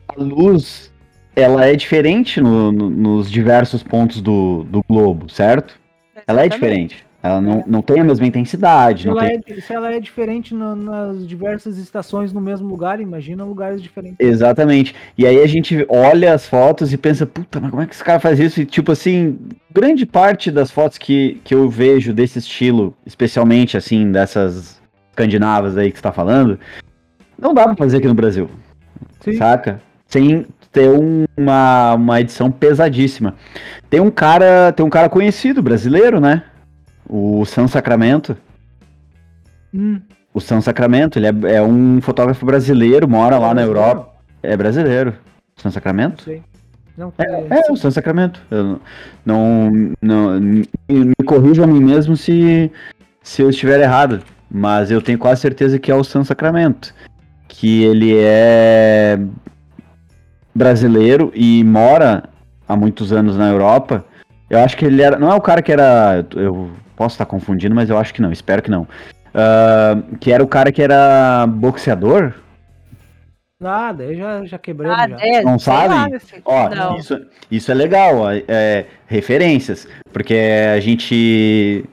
a 0.07 0.21
luz, 0.21 0.93
ela 1.35 1.65
é 1.65 1.75
diferente 1.75 2.39
no- 2.39 2.71
no- 2.71 2.89
nos 2.89 3.29
diversos 3.29 3.81
pontos 3.83 4.21
do, 4.21 4.63
do 4.65 4.81
globo, 4.87 5.29
certo? 5.29 5.77
Ela 6.27 6.41
é 6.43 6.45
Exatamente. 6.45 6.53
diferente. 6.53 7.04
Ela 7.25 7.41
não, 7.41 7.63
não 7.65 7.81
tem 7.81 7.99
a 7.99 8.03
mesma 8.03 8.27
intensidade. 8.27 9.09
Ela, 9.09 9.27
tem... 9.27 9.41
é, 9.47 9.59
se 9.59 9.73
ela 9.73 9.91
é 9.91 9.99
diferente 9.99 10.53
na- 10.53 10.75
nas 10.75 11.27
diversas 11.27 11.79
estações 11.79 12.31
no 12.31 12.39
mesmo 12.39 12.67
lugar, 12.67 13.01
imagina 13.01 13.43
lugares 13.43 13.81
diferentes. 13.81 14.17
Exatamente. 14.19 14.93
E 15.17 15.25
aí 15.25 15.41
a 15.41 15.47
gente 15.47 15.83
olha 15.89 16.35
as 16.35 16.47
fotos 16.47 16.93
e 16.93 16.97
pensa, 16.97 17.25
puta, 17.25 17.59
mas 17.59 17.71
como 17.71 17.81
é 17.81 17.87
que 17.87 17.95
esse 17.95 18.03
cara 18.03 18.19
faz 18.19 18.39
isso? 18.39 18.61
E 18.61 18.65
tipo 18.65 18.91
assim, 18.91 19.39
grande 19.73 20.05
parte 20.05 20.51
das 20.51 20.69
fotos 20.69 20.99
que, 20.99 21.41
que 21.43 21.55
eu 21.55 21.67
vejo 21.67 22.13
desse 22.13 22.37
estilo, 22.37 22.93
especialmente 23.07 23.75
assim, 23.75 24.11
dessas 24.11 24.79
escandinavas 25.09 25.77
aí 25.77 25.91
que 25.91 25.97
você 25.97 26.03
tá 26.03 26.11
falando, 26.11 26.59
não 27.39 27.55
dá 27.55 27.63
pra 27.63 27.75
fazer 27.75 27.97
aqui 27.97 28.07
no 28.07 28.13
Brasil. 28.13 28.47
Sim. 29.21 29.33
saca? 29.33 29.81
Sem 30.07 30.45
ter 30.71 30.89
um- 30.89 31.25
uma, 31.35 31.95
uma 31.95 32.21
edição 32.21 32.51
pesadíssima. 32.51 33.33
Tem 33.89 33.99
um 33.99 34.11
cara, 34.11 34.71
tem 34.73 34.85
um 34.85 34.89
cara 34.91 35.09
conhecido, 35.09 35.63
brasileiro, 35.63 36.19
né? 36.19 36.43
O 37.07 37.45
San 37.45 37.67
Sacramento. 37.67 38.35
Hum, 39.73 39.99
O 40.33 40.39
San 40.41 40.61
Sacramento, 40.61 41.17
ele 41.19 41.27
é, 41.27 41.55
é 41.55 41.61
um 41.61 42.01
fotógrafo 42.01 42.45
brasileiro, 42.45 43.07
mora 43.07 43.37
lá 43.37 43.53
na 43.53 43.61
Europa. 43.61 44.13
É 44.41 44.55
brasileiro. 44.55 45.13
San 45.57 45.69
Não 45.69 45.71
Sacramento? 45.71 46.29
Não, 46.97 47.13
É, 47.17 47.71
o 47.71 47.75
San 47.75 47.91
Sacramento. 47.91 48.41
Eu 48.49 48.79
não, 49.25 49.71
não, 50.01 50.39
me, 50.39 50.67
me 50.89 51.13
corrijo 51.25 51.63
a 51.63 51.67
mim 51.67 51.81
mesmo 51.81 52.15
se, 52.15 52.71
se 53.21 53.41
eu 53.41 53.49
estiver 53.49 53.79
errado. 53.79 54.21
Mas 54.49 54.91
eu 54.91 55.01
tenho 55.01 55.17
quase 55.17 55.41
certeza 55.41 55.79
que 55.79 55.91
é 55.91 55.95
o 55.95 56.03
San 56.03 56.23
Sacramento. 56.23 56.93
Que 57.47 57.83
ele 57.83 58.15
é 58.17 59.19
brasileiro 60.53 61.31
e 61.35 61.63
mora 61.63 62.29
há 62.67 62.75
muitos 62.75 63.11
anos 63.11 63.37
na 63.37 63.49
Europa. 63.49 64.05
Eu 64.49 64.59
acho 64.59 64.77
que 64.77 64.85
ele 64.85 65.01
era. 65.01 65.17
Não 65.17 65.31
é 65.31 65.35
o 65.35 65.41
cara 65.41 65.61
que 65.61 65.71
era. 65.71 66.25
Eu 66.35 66.69
posso 66.95 67.13
estar 67.15 67.25
confundindo, 67.25 67.75
mas 67.75 67.89
eu 67.89 67.97
acho 67.97 68.13
que 68.13 68.21
não. 68.21 68.31
Espero 68.31 68.61
que 68.61 68.71
não. 68.71 68.87
Ah, 69.33 69.97
que 70.19 70.31
era 70.31 70.43
o 70.43 70.47
cara 70.47 70.71
que 70.71 70.81
era 70.81 71.45
boxeador. 71.47 72.33
Nada, 73.59 74.03
eu 74.03 74.15
já, 74.15 74.45
já 74.45 74.57
quebramos 74.59 74.97
Ah, 74.99 75.07
já. 75.07 75.17
é, 75.25 75.41
Não 75.41 75.57
sabe? 75.57 76.17
Ó, 76.43 76.69
Não. 76.69 76.97
isso, 76.97 77.25
isso 77.49 77.71
é 77.71 77.73
legal, 77.73 78.17
ó, 78.17 78.31
é, 78.31 78.85
referências, 79.07 79.87
porque 80.11 80.35
a 80.75 80.79
gente, 80.81 81.85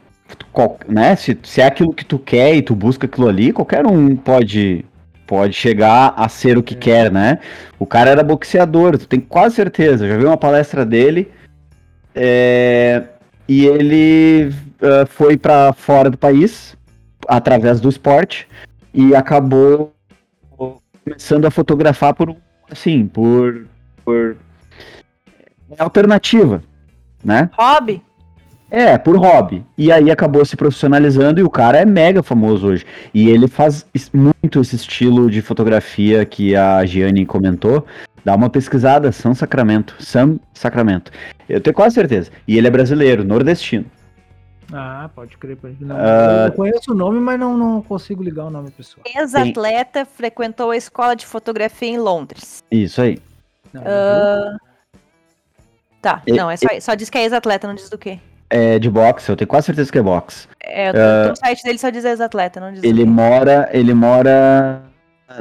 qual- 0.52 0.78
né, 0.88 1.14
se, 1.14 1.38
se 1.44 1.60
é 1.60 1.66
aquilo 1.66 1.94
que 1.94 2.04
tu 2.04 2.18
quer 2.18 2.54
e 2.56 2.62
tu 2.62 2.74
busca 2.74 3.06
aquilo 3.06 3.28
ali, 3.28 3.52
qualquer 3.52 3.86
um 3.86 4.16
pode, 4.16 4.84
pode 5.24 5.54
chegar 5.54 6.12
a 6.16 6.28
ser 6.28 6.58
o 6.58 6.64
que 6.64 6.74
quer, 6.74 7.12
né? 7.12 7.38
O 7.78 7.86
cara 7.86 8.10
era 8.10 8.24
boxeador, 8.24 8.98
tu 8.98 9.06
tem 9.06 9.20
quase 9.20 9.54
certeza, 9.54 10.08
já 10.08 10.16
vi 10.18 10.24
uma 10.24 10.36
palestra 10.36 10.84
dele, 10.84 11.30
é, 12.12 13.04
e 13.48 13.64
ele 13.66 14.52
ah, 14.82 15.06
foi 15.06 15.36
pra 15.36 15.72
fora 15.72 16.10
do 16.10 16.18
país, 16.18 16.76
através 17.28 17.80
do 17.80 17.88
esporte, 17.88 18.48
e 18.92 19.14
acabou 19.14 19.92
começando 21.04 21.46
a 21.46 21.50
fotografar 21.50 22.14
por, 22.14 22.36
assim, 22.70 23.06
por 23.06 23.66
por 24.04 24.36
é 25.78 25.82
alternativa, 25.82 26.62
né? 27.24 27.48
Hobby? 27.56 28.02
É, 28.70 28.96
por 28.96 29.16
hobby. 29.16 29.64
E 29.76 29.92
aí 29.92 30.10
acabou 30.10 30.44
se 30.44 30.56
profissionalizando 30.56 31.40
e 31.40 31.42
o 31.42 31.50
cara 31.50 31.78
é 31.78 31.84
mega 31.84 32.22
famoso 32.22 32.68
hoje. 32.68 32.86
E 33.12 33.28
ele 33.28 33.46
faz 33.46 33.86
muito 34.12 34.60
esse 34.60 34.76
estilo 34.76 35.30
de 35.30 35.42
fotografia 35.42 36.24
que 36.24 36.56
a 36.56 36.84
Gianni 36.86 37.26
comentou. 37.26 37.86
Dá 38.24 38.34
uma 38.34 38.48
pesquisada, 38.48 39.12
São 39.12 39.34
Sacramento. 39.34 39.94
Sam 39.98 40.38
Sacramento. 40.54 41.12
Eu 41.48 41.60
tenho 41.60 41.74
quase 41.74 41.94
certeza. 41.94 42.30
E 42.48 42.56
ele 42.56 42.66
é 42.66 42.70
brasileiro, 42.70 43.24
nordestino. 43.24 43.84
Ah, 44.72 45.10
pode 45.14 45.36
crer. 45.36 45.56
Pode 45.56 45.74
crer. 45.76 45.86
Não, 45.88 45.96
Ah. 45.96 46.46
Eu 46.46 46.52
conheço 46.52 46.92
o 46.92 46.94
nome, 46.94 47.20
mas 47.20 47.38
não, 47.38 47.56
não 47.56 47.82
consigo 47.82 48.22
ligar 48.22 48.44
o 48.44 48.50
nome 48.50 48.70
pessoal. 48.70 49.04
Ex-atleta, 49.14 50.04
frequentou 50.04 50.70
a 50.70 50.76
escola 50.76 51.14
de 51.14 51.26
fotografia 51.26 51.88
em 51.88 51.98
Londres. 51.98 52.62
Isso 52.70 53.00
aí. 53.02 53.18
Não, 53.72 53.82
Ah, 53.86 54.56
Tá, 56.00 56.20
E- 56.26 56.32
não, 56.32 56.50
é 56.50 56.56
só, 56.56 56.66
só 56.80 56.94
diz 56.96 57.08
que 57.08 57.16
é 57.16 57.22
ex-atleta, 57.22 57.68
não 57.68 57.76
diz 57.76 57.88
do 57.88 57.96
quê. 57.96 58.18
É 58.50 58.76
de 58.78 58.90
boxe, 58.90 59.30
eu 59.30 59.36
tenho 59.36 59.46
quase 59.46 59.66
certeza 59.66 59.90
que 59.90 59.98
é 59.98 60.02
boxe. 60.02 60.48
É, 60.60 60.88
eu 60.88 60.92
tô- 60.92 61.28
no 61.30 61.36
site 61.36 61.62
dele 61.62 61.78
só 61.78 61.90
diz 61.90 62.04
ex-atleta, 62.04 62.58
não 62.60 62.72
diz 62.72 62.82
do 62.82 62.84
Ele 62.86 63.04
quê. 63.04 63.08
mora, 63.08 63.68
ele 63.72 63.94
mora 63.94 64.82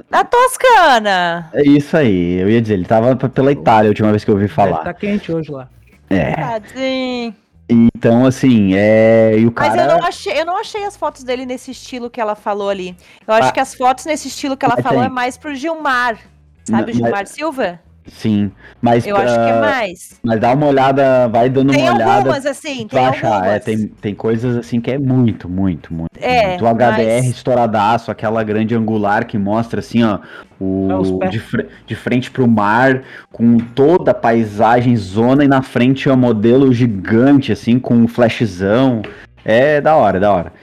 Na 0.10 0.24
Toscana! 0.24 1.50
É 1.54 1.64
isso 1.64 1.98
aí, 1.98 2.36
eu 2.40 2.50
ia 2.50 2.62
dizer, 2.62 2.76
ele 2.76 2.86
tava 2.86 3.14
pela 3.16 3.52
Itália 3.52 3.90
a 3.90 3.92
última 3.92 4.12
vez 4.12 4.24
que 4.24 4.30
eu 4.32 4.36
ouvi 4.36 4.48
falar. 4.48 4.84
Tá 4.84 4.94
quente 4.94 5.32
hoje 5.34 5.52
lá. 5.52 5.68
É. 6.10 6.36
Tadinho. 6.36 7.36
Então, 7.70 8.26
assim, 8.26 8.74
é. 8.76 9.38
E 9.40 9.46
o 9.48 9.54
Mas 9.56 9.70
cara. 9.70 9.82
eu 9.84 9.88
não, 9.98 10.06
achei, 10.06 10.40
eu 10.42 10.46
não 10.46 10.58
achei 10.60 10.84
as 10.84 10.98
fotos 10.98 11.24
dele 11.24 11.46
nesse 11.46 11.72
estilo 11.72 12.10
que 12.10 12.20
ela 12.20 12.36
falou 12.36 12.70
ali. 12.70 12.96
Eu 13.26 13.34
acho 13.34 13.50
Ah. 13.50 13.52
que 13.52 13.60
as 13.60 13.74
fotos 13.74 14.06
nesse 14.06 14.28
estilo 14.28 14.58
que 14.58 14.66
ela 14.66 14.76
Mas 14.76 14.84
falou 14.84 15.00
tem. 15.00 15.08
é 15.08 15.10
mais 15.14 15.38
pro 15.38 15.56
Gilmar. 15.56 16.18
Sabe, 16.66 16.92
Não, 16.94 17.00
o 17.00 17.04
Gilmar 17.06 17.28
Silva? 17.28 17.80
Sim. 18.08 18.52
Mas, 18.82 19.06
Eu 19.06 19.16
acho 19.16 19.34
que 19.34 19.40
é 19.40 19.52
ah, 19.52 19.62
mais. 19.62 20.20
mas 20.24 20.40
dá 20.40 20.54
uma 20.54 20.66
olhada, 20.68 21.28
vai 21.28 21.50
dando 21.50 21.72
Tem 21.72 21.84
uma 21.84 21.94
olhada. 21.96 22.14
algumas, 22.16 22.46
assim, 22.46 22.88
Tu 22.88 22.96
tem 22.96 23.00
vai 23.00 23.10
achar, 23.10 23.28
algumas. 23.34 23.52
é, 23.54 23.60
tem, 23.60 23.88
tem 23.88 24.16
coisas 24.16 24.58
assim 24.58 24.82
que 24.82 24.90
é 24.90 24.98
muito, 24.98 25.48
muito, 25.48 25.94
muito. 25.94 26.10
É, 26.20 26.50
muito. 26.50 26.66
O 26.66 26.68
HDR 26.68 27.18
mas- 27.22 27.26
estouradaço, 27.28 28.10
aquela 28.10 28.44
grande 28.44 28.74
angular 28.76 29.26
que 29.26 29.38
mostra 29.38 29.80
assim, 29.80 30.04
ó, 30.04 30.16
É, 30.16 30.96
o 30.96 31.20
pés. 31.20 31.32
de, 31.32 31.40
fre- 31.40 31.68
de 31.86 31.96
frente 31.96 32.32
pro 32.32 32.48
mar, 32.48 33.04
com 33.32 33.58
toda 33.58 34.12
a 34.12 34.16
paisagem 34.16 34.96
zona 34.96 35.44
e 35.44 35.48
na 35.48 35.62
frente 35.62 36.10
é 36.10 36.14
um 36.14 36.18
modelo 36.18 36.74
gigante, 36.74 37.52
assim, 37.52 37.78
com 37.80 37.94
um 37.96 38.08
flashzão. 38.08 39.04
É 39.46 39.80
da 39.80 39.96
hora, 39.96 40.20
da 40.20 40.32
hora. 40.32 40.54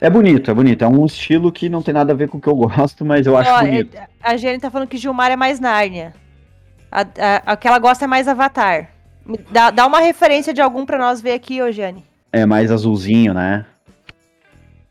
É 0.00 0.08
bonito, 0.10 0.50
é 0.50 0.54
bonito. 0.54 0.84
É 0.84 0.88
um 0.88 1.04
estilo 1.06 1.50
que 1.52 1.68
não 1.68 1.82
tem 1.82 1.94
nada 1.94 2.12
a 2.12 2.16
ver 2.16 2.28
com 2.28 2.38
o 2.38 2.40
que 2.40 2.48
eu 2.48 2.54
gosto, 2.56 3.04
mas 3.04 3.26
eu 3.26 3.36
acho 3.36 3.50
Ó, 3.50 3.58
é- 3.60 3.64
bonito. 3.64 3.96
a 4.22 4.36
Jenny 4.36 4.58
tá 4.60 4.70
falando 4.70 4.88
que 4.88 4.96
Gilmar 4.96 5.30
é 5.30 5.36
mais 5.36 5.58
Nárnia. 5.58 6.12
A, 6.94 7.00
a, 7.00 7.52
a 7.52 7.56
que 7.56 7.66
ela 7.66 7.80
gosta 7.80 8.04
é 8.04 8.06
mais 8.06 8.28
Avatar. 8.28 8.88
Dá, 9.50 9.72
dá 9.72 9.84
uma 9.84 9.98
referência 9.98 10.54
de 10.54 10.60
algum 10.60 10.86
pra 10.86 10.96
nós 10.96 11.20
ver 11.20 11.32
aqui, 11.32 11.60
ô 11.60 11.72
Jane. 11.72 12.04
É 12.32 12.46
mais 12.46 12.70
azulzinho, 12.70 13.34
né? 13.34 13.66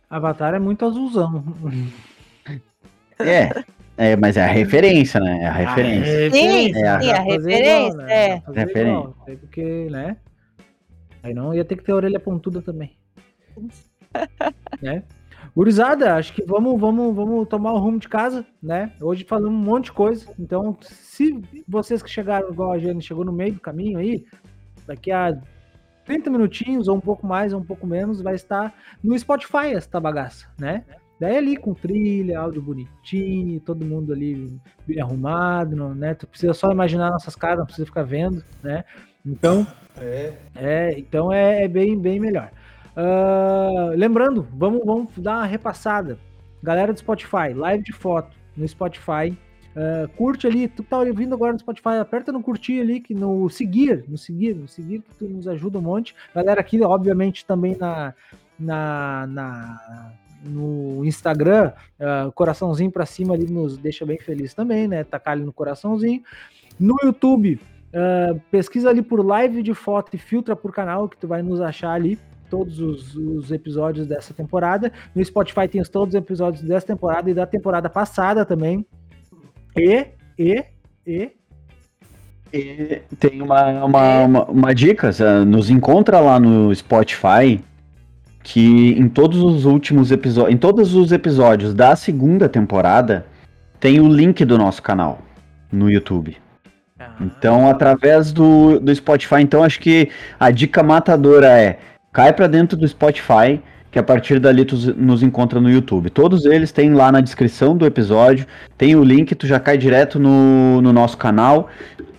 Avatar 0.09 0.53
é 0.53 0.59
muito 0.59 0.85
azulzão. 0.85 1.41
É, 3.19 3.63
é, 3.95 4.15
mas 4.17 4.35
é 4.35 4.43
a 4.43 4.47
referência, 4.47 5.17
né? 5.21 5.43
É 5.43 5.47
a 5.47 5.51
referência. 5.53 6.31
Sim, 6.31 6.71
É, 6.71 6.73
sim, 6.73 6.83
a 6.83 6.97
Dá 6.97 6.99
pra 6.99 7.23
fazer 7.23 7.31
referência, 7.31 7.87
igual, 7.87 8.05
né? 8.05 8.13
é. 8.13 8.43
Referência. 8.47 8.81
igual, 8.81 9.15
aí 9.25 9.37
Porque, 9.37 9.87
né? 9.89 10.17
Aí 11.23 11.33
não 11.33 11.53
ia 11.53 11.63
ter 11.63 11.77
que 11.77 11.83
ter 11.83 11.93
a 11.93 11.95
orelha 11.95 12.19
pontuda 12.19 12.61
também. 12.61 12.97
né? 14.81 15.03
Gurizada, 15.55 16.15
acho 16.15 16.33
que 16.33 16.43
vamos, 16.43 16.79
vamos, 16.79 17.15
vamos 17.15 17.47
tomar 17.47 17.73
o 17.73 17.77
rumo 17.77 17.99
de 17.99 18.09
casa, 18.09 18.43
né? 18.61 18.91
Hoje 18.99 19.23
falamos 19.23 19.51
um 19.51 19.63
monte 19.63 19.85
de 19.85 19.91
coisa. 19.91 20.25
Então, 20.39 20.75
se 20.81 21.39
vocês 21.67 22.01
que 22.01 22.09
chegaram 22.09 22.49
igual 22.49 22.71
a 22.71 22.79
Jane 22.79 23.01
chegou 23.03 23.23
no 23.23 23.31
meio 23.31 23.53
do 23.53 23.59
caminho 23.59 23.99
aí, 23.99 24.25
daqui 24.87 25.11
a 25.11 25.37
30 26.05 26.31
minutinhos, 26.31 26.87
ou 26.87 26.97
um 26.97 26.99
pouco 26.99 27.27
mais, 27.27 27.53
ou 27.53 27.59
um 27.59 27.63
pouco 27.63 27.85
menos, 27.85 28.19
vai 28.19 28.33
estar 28.33 28.73
no 29.03 29.17
Spotify 29.17 29.73
essa 29.75 29.99
bagaça, 29.99 30.47
né? 30.57 30.83
Daí 31.19 31.37
ali 31.37 31.55
com 31.55 31.75
trilha, 31.75 32.39
áudio 32.39 32.61
bonitinho, 32.61 33.59
todo 33.59 33.85
mundo 33.85 34.11
ali 34.11 34.51
arrumado, 34.99 35.75
não- 35.75 35.93
né? 35.93 36.15
Tu 36.15 36.25
precisa 36.25 36.53
só 36.55 36.71
imaginar 36.71 37.11
nossas 37.11 37.35
caras, 37.35 37.59
não 37.59 37.65
precisa 37.65 37.85
ficar 37.85 38.03
vendo, 38.03 38.43
né? 38.63 38.83
Então, 39.23 39.65
É, 40.01 40.33
é, 40.55 40.99
então 40.99 41.31
é, 41.31 41.63
é 41.63 41.67
bem, 41.67 41.97
bem 41.97 42.19
melhor. 42.19 42.51
Ah, 42.95 43.91
lembrando, 43.95 44.47
vamos, 44.53 44.85
vamos 44.85 45.09
dar 45.17 45.37
uma 45.37 45.45
repassada. 45.45 46.17
Galera 46.61 46.93
do 46.93 46.99
Spotify, 46.99 47.53
live 47.55 47.83
de 47.83 47.91
foto 47.93 48.35
no 48.55 48.67
Spotify. 48.67 49.35
Ah, 49.75 50.07
curte 50.15 50.45
ali, 50.45 50.67
tu 50.67 50.83
que 50.83 50.89
tá 50.89 50.99
ouvindo 50.99 51.33
agora 51.33 51.53
no 51.53 51.59
Spotify, 51.59 51.97
aperta 51.99 52.31
no 52.31 52.41
curtir 52.41 52.79
ali, 52.81 52.99
que 52.99 53.13
no 53.13 53.49
seguir, 53.49 54.05
no 54.07 54.17
seguir, 54.17 54.55
no 54.55 54.67
seguir, 54.67 54.99
que 55.01 55.15
tu 55.15 55.25
nos 55.27 55.47
ajuda 55.47 55.79
um 55.79 55.81
monte. 55.81 56.15
Galera 56.33 56.61
aqui, 56.61 56.81
obviamente, 56.81 57.45
também 57.45 57.75
na, 57.77 58.13
na, 58.59 59.25
na- 59.27 60.13
no 60.45 61.03
Instagram, 61.05 61.71
ah, 61.99 62.29
coraçãozinho 62.35 62.91
pra 62.91 63.05
cima 63.05 63.33
ali 63.33 63.45
nos 63.51 63.77
deixa 63.77 64.05
bem 64.05 64.19
feliz 64.19 64.53
também, 64.53 64.87
né? 64.87 65.03
Tacar 65.03 65.31
ali 65.33 65.43
no 65.43 65.53
coraçãozinho. 65.53 66.21
No 66.79 66.95
YouTube, 67.01 67.59
ah, 67.93 68.35
pesquisa 68.51 68.89
ali 68.89 69.01
por 69.01 69.25
live 69.25 69.63
de 69.63 69.73
foto 69.73 70.13
e 70.13 70.17
filtra 70.19 70.55
por 70.55 70.71
canal, 70.71 71.09
que 71.09 71.17
tu 71.17 71.27
vai 71.27 71.41
nos 71.41 71.59
achar 71.61 71.91
ali 71.93 72.19
todos 72.49 72.79
os, 72.79 73.15
os 73.15 73.51
episódios 73.51 74.07
dessa 74.07 74.33
temporada. 74.33 74.91
No 75.15 75.23
Spotify 75.23 75.67
tem 75.67 75.81
os- 75.81 75.89
todos 75.89 76.13
os 76.13 76.19
episódios 76.19 76.63
dessa 76.63 76.87
temporada 76.87 77.29
e 77.29 77.33
da 77.33 77.45
temporada 77.45 77.89
passada 77.89 78.45
também. 78.45 78.85
E, 79.77 80.05
e, 80.37 80.63
e. 81.05 81.31
E 82.55 83.01
tem 83.19 83.41
uma, 83.41 83.83
uma, 83.83 84.19
uma, 84.25 84.45
uma 84.45 84.75
dica, 84.75 85.09
nos 85.43 85.71
encontra 85.71 86.19
lá 86.19 86.39
no 86.39 86.73
Spotify 86.75 87.59
que 88.43 88.91
em 88.91 89.09
todos 89.09 89.41
os 89.41 89.65
últimos 89.65 90.11
episódios, 90.11 90.53
em 90.53 90.57
todos 90.57 90.93
os 90.93 91.11
episódios 91.11 91.73
da 91.73 91.95
segunda 91.95 92.47
temporada 92.47 93.25
tem 93.79 93.99
o 93.99 94.07
link 94.07 94.45
do 94.45 94.57
nosso 94.57 94.83
canal 94.83 95.19
no 95.71 95.89
YouTube. 95.89 96.37
Então, 97.19 97.67
através 97.67 98.31
do, 98.31 98.79
do 98.79 98.93
Spotify, 98.95 99.41
então 99.41 99.63
acho 99.63 99.79
que 99.79 100.09
a 100.39 100.51
dica 100.51 100.83
matadora 100.83 101.47
é 101.59 101.79
cai 102.13 102.31
pra 102.31 102.47
dentro 102.47 102.77
do 102.77 102.87
Spotify, 102.87 103.59
que 103.91 103.99
a 103.99 104.03
partir 104.03 104.39
dali 104.39 104.63
tu 104.63 104.75
nos 104.95 105.21
encontra 105.21 105.59
no 105.59 105.69
YouTube. 105.69 106.09
Todos 106.09 106.45
eles 106.45 106.71
têm 106.71 106.93
lá 106.93 107.11
na 107.11 107.19
descrição 107.19 107.75
do 107.75 107.85
episódio, 107.85 108.45
tem 108.77 108.95
o 108.95 109.03
link, 109.03 109.35
tu 109.35 109.45
já 109.45 109.59
cai 109.59 109.77
direto 109.77 110.19
no, 110.19 110.81
no 110.81 110.93
nosso 110.93 111.17
canal. 111.17 111.69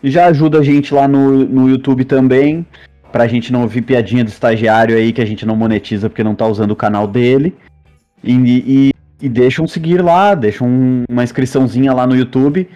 E 0.03 0.11
já 0.11 0.27
ajuda 0.27 0.59
a 0.59 0.63
gente 0.63 0.93
lá 0.93 1.09
no, 1.09 1.45
no 1.47 1.69
YouTube 1.69 2.05
também, 2.05 2.67
pra 3.11 3.27
gente 3.27 3.53
não 3.53 3.63
ouvir 3.63 3.83
piadinha 3.83 4.23
do 4.23 4.29
estagiário 4.29 4.97
aí 4.97 5.13
que 5.13 5.21
a 5.23 5.25
gente 5.25 5.47
não 5.47 5.57
monetiza 5.57 6.11
porque 6.11 6.23
não 6.23 6.35
tá 6.35 6.47
usando 6.47 6.73
o 6.73 6.77
canal 6.77 7.07
dele. 7.09 7.55
E, 8.23 8.33
e, 8.35 8.91
e 9.21 9.29
deixa 9.29 9.63
um 9.63 9.67
seguir 9.67 10.03
lá, 10.03 10.35
deixa 10.35 10.63
um- 10.65 11.05
uma 11.09 11.25
inscriçãozinha 11.25 11.93
lá 11.93 12.07
no 12.07 12.15
YouTube 12.17 12.69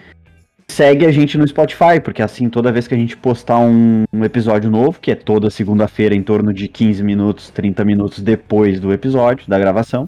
segue 0.69 1.05
a 1.05 1.11
gente 1.11 1.37
no 1.37 1.47
Spotify, 1.47 1.99
porque 2.03 2.21
assim, 2.21 2.49
toda 2.49 2.71
vez 2.71 2.87
que 2.87 2.93
a 2.93 2.97
gente 2.97 3.17
postar 3.17 3.59
um, 3.59 4.03
um 4.13 4.23
episódio 4.23 4.69
novo, 4.69 4.99
que 4.99 5.11
é 5.11 5.15
toda 5.15 5.49
segunda-feira, 5.49 6.15
em 6.15 6.23
torno 6.23 6.53
de 6.53 6.67
15 6.67 7.03
minutos, 7.03 7.49
30 7.49 7.83
minutos 7.83 8.21
depois 8.21 8.79
do 8.79 8.93
episódio, 8.93 9.47
da 9.47 9.57
gravação, 9.59 10.07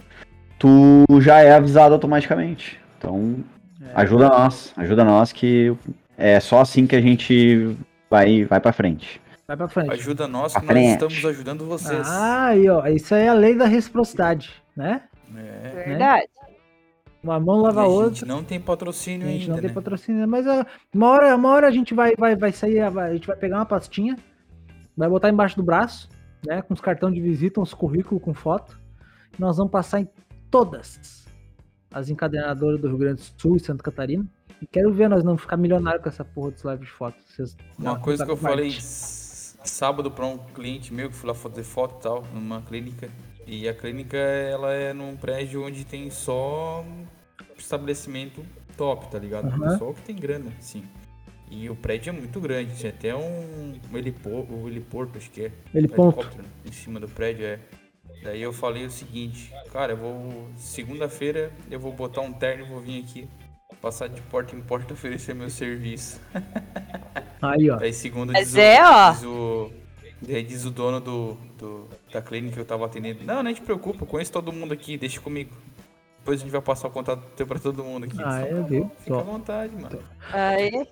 tu 0.60 1.04
já 1.20 1.40
é 1.42 1.54
avisado 1.54 1.94
automaticamente. 1.94 2.80
Então, 2.98 3.38
ajuda 3.96 4.30
nós, 4.30 4.74
ajuda 4.78 5.04
nós 5.04 5.32
que 5.32 5.74
é 6.18 6.40
só 6.40 6.62
assim 6.62 6.86
que 6.86 6.96
a 6.96 7.02
gente 7.02 7.76
vai, 8.10 8.44
vai 8.46 8.60
pra 8.60 8.72
frente. 8.72 9.20
Vai 9.48 9.58
pra 9.58 9.68
frente. 9.68 9.92
ajuda 9.92 10.28
nós 10.28 10.54
Pra 10.54 10.62
que 10.62 10.68
nós 10.68 10.74
frente. 10.76 10.92
estamos 10.94 11.26
ajudando 11.26 11.66
vocês. 11.66 12.08
Ah, 12.08 12.48
aí, 12.48 12.70
ó. 12.70 12.86
Isso 12.88 13.14
aí 13.14 13.24
é 13.24 13.30
a 13.30 13.34
lei 13.34 13.54
da 13.56 13.66
reciprocidade, 13.66 14.50
né? 14.78 15.02
É. 15.36 15.84
Verdade. 15.90 16.28
Uma 17.24 17.40
mão 17.40 17.62
lava 17.62 17.82
a 17.82 17.84
a 17.84 17.88
outra. 17.88 18.16
gente 18.16 18.26
não 18.26 18.44
tem 18.44 18.60
patrocínio 18.60 19.28
A 19.28 19.32
gente 19.32 19.42
ainda, 19.42 19.54
não 19.54 19.60
tem 19.60 19.70
né? 19.70 19.74
patrocínio, 19.74 20.28
mas 20.28 20.48
ah, 20.48 20.66
uma, 20.94 21.10
hora, 21.10 21.36
uma 21.36 21.50
hora 21.50 21.68
a 21.68 21.72
gente 21.72 21.94
vai, 21.94 22.16
vai, 22.16 22.36
vai 22.36 22.52
sair, 22.52 22.80
a 22.80 23.14
gente 23.14 23.28
vai 23.28 23.36
pegar 23.36 23.58
uma 23.58 23.66
pastinha, 23.66 24.18
vai 24.98 25.08
botar 25.08 25.30
embaixo 25.30 25.56
do 25.56 25.64
braço, 25.64 26.10
né? 26.46 26.62
Com 26.62 26.74
os 26.74 26.82
cartões 26.82 27.14
de 27.14 27.22
visita, 27.22 27.62
uns 27.62 27.74
currículos 27.74 28.24
com 28.24 28.34
foto. 28.34 28.80
E 29.38 29.42
nós 29.42 29.58
vamos 29.58 29.72
passar 29.72 30.02
em 30.02 30.10
todas 30.50 31.26
as 31.94 32.10
encadenadoras 32.10 32.80
do 32.80 32.88
Rio 32.88 32.98
Grande 32.98 33.22
do 33.22 33.42
Sul 33.42 33.56
e 33.58 33.60
Santa 33.60 33.84
Catarina. 33.84 34.26
E 34.62 34.68
quero 34.68 34.92
ver 34.94 35.10
nós 35.10 35.24
não 35.24 35.38
ficar 35.38 35.58
milionário 35.58 36.02
com 36.02 36.10
essa 36.10 36.24
porra 36.24 36.52
dos 36.52 36.64
live 36.64 36.86
de 36.86 36.92
foto. 36.92 37.18
Vocês 37.28 37.56
Uma 37.78 38.00
coisa 38.00 38.26
que 38.26 38.32
eu 38.32 38.38
falei 38.38 38.72
sábado 38.80 40.10
pra 40.10 40.26
um 40.26 40.38
cliente 40.38 40.94
meu 40.94 41.10
que 41.10 41.16
fui 41.16 41.28
lá 41.28 41.36
fazer 41.36 41.64
foto 41.64 41.98
e 42.00 42.04
tal, 42.04 42.24
numa 42.34 42.62
clínica. 42.62 43.10
E 43.48 43.68
a 43.68 43.74
clínica 43.74 44.18
ela 44.18 44.74
é 44.74 44.94
num 44.94 45.16
prédio 45.16 45.66
onde 45.66 45.84
tem 45.84 46.10
só 46.10 46.86
estabelecimento 47.58 48.44
top, 48.78 49.10
tá 49.10 49.20
ligado? 49.20 49.48
Aham. 49.48 49.78
Só 49.78 49.90
o 49.90 49.94
que 49.94 50.02
tem 50.02 50.16
grana, 50.16 50.52
sim. 50.60 50.84
E 51.50 51.70
o 51.70 51.76
prédio 51.76 52.12
é 52.12 52.14
muito 52.14 52.40
grande, 52.40 52.74
tem 52.76 52.90
até 52.90 53.16
um, 53.16 53.74
um 53.92 53.98
helipor, 53.98 54.46
o 54.50 54.68
heliporto, 54.68 55.18
acho 55.18 55.30
que 55.30 55.46
é. 55.46 55.52
Ele 55.74 55.88
ponto. 55.88 56.20
helicóptero 56.20 56.48
em 56.66 56.72
cima 56.72 57.00
do 57.00 57.10
prédio, 57.10 57.46
é. 57.46 57.60
Daí 58.24 58.42
eu 58.42 58.54
falei 58.54 58.86
o 58.86 58.92
seguinte, 58.92 59.54
cara, 59.72 59.94
eu 59.94 59.98
vou. 59.98 60.48
Segunda-feira 60.56 61.52
eu 61.70 61.80
vou 61.80 61.92
botar 61.92 62.22
um 62.22 62.32
terno 62.32 62.66
e 62.66 62.70
vou 62.70 62.80
vir 62.80 63.04
aqui. 63.04 63.28
Passar 63.82 64.08
de 64.08 64.22
porta 64.22 64.56
em 64.56 64.62
porta 64.62 64.94
oferecer 64.94 65.34
meu 65.34 65.50
serviço. 65.50 66.22
Aí, 67.42 67.70
ó. 67.70 67.78
Daí 67.78 67.92
segunda 67.92 68.32
Mas 68.32 68.50
diz, 68.50 68.58
é, 68.58 68.82
o, 68.82 68.88
ó. 68.88 69.12
diz 69.12 69.24
o. 69.24 69.30
Daí 70.22 70.44
diz 70.44 70.66
o 70.66 70.70
dono 70.72 71.00
do, 71.00 71.38
do- 71.58 71.88
da 72.14 72.22
clínica 72.22 72.54
que 72.56 72.60
eu 72.62 72.66
tava 72.66 72.86
atendendo. 72.86 73.24
Não, 73.26 73.42
não 73.42 73.54
te 73.54 73.62
preocupa, 73.62 74.06
conheço 74.06 74.32
todo 74.32 74.52
mundo 74.54 74.74
aqui, 74.74 74.98
deixa 74.98 75.20
comigo. 75.20 75.50
Depois 76.20 76.40
a 76.40 76.44
gente 76.44 76.52
vai 76.52 76.62
passar 76.62 76.88
o 76.88 76.92
contato 76.92 77.24
teu 77.36 77.48
pra 77.48 77.58
todo 77.58 77.84
mundo 77.84 78.04
aqui. 78.06 78.16
Ah, 78.24 78.42
Só 78.42 78.46
eu 78.46 78.58
tá 78.62 78.68
vi. 78.68 78.80
bom, 78.82 78.92
Fica 79.00 79.16
Só. 79.16 79.20
à 79.20 79.24
vontade, 79.24 79.74
mano. 79.76 80.00
Aí, 80.32 80.88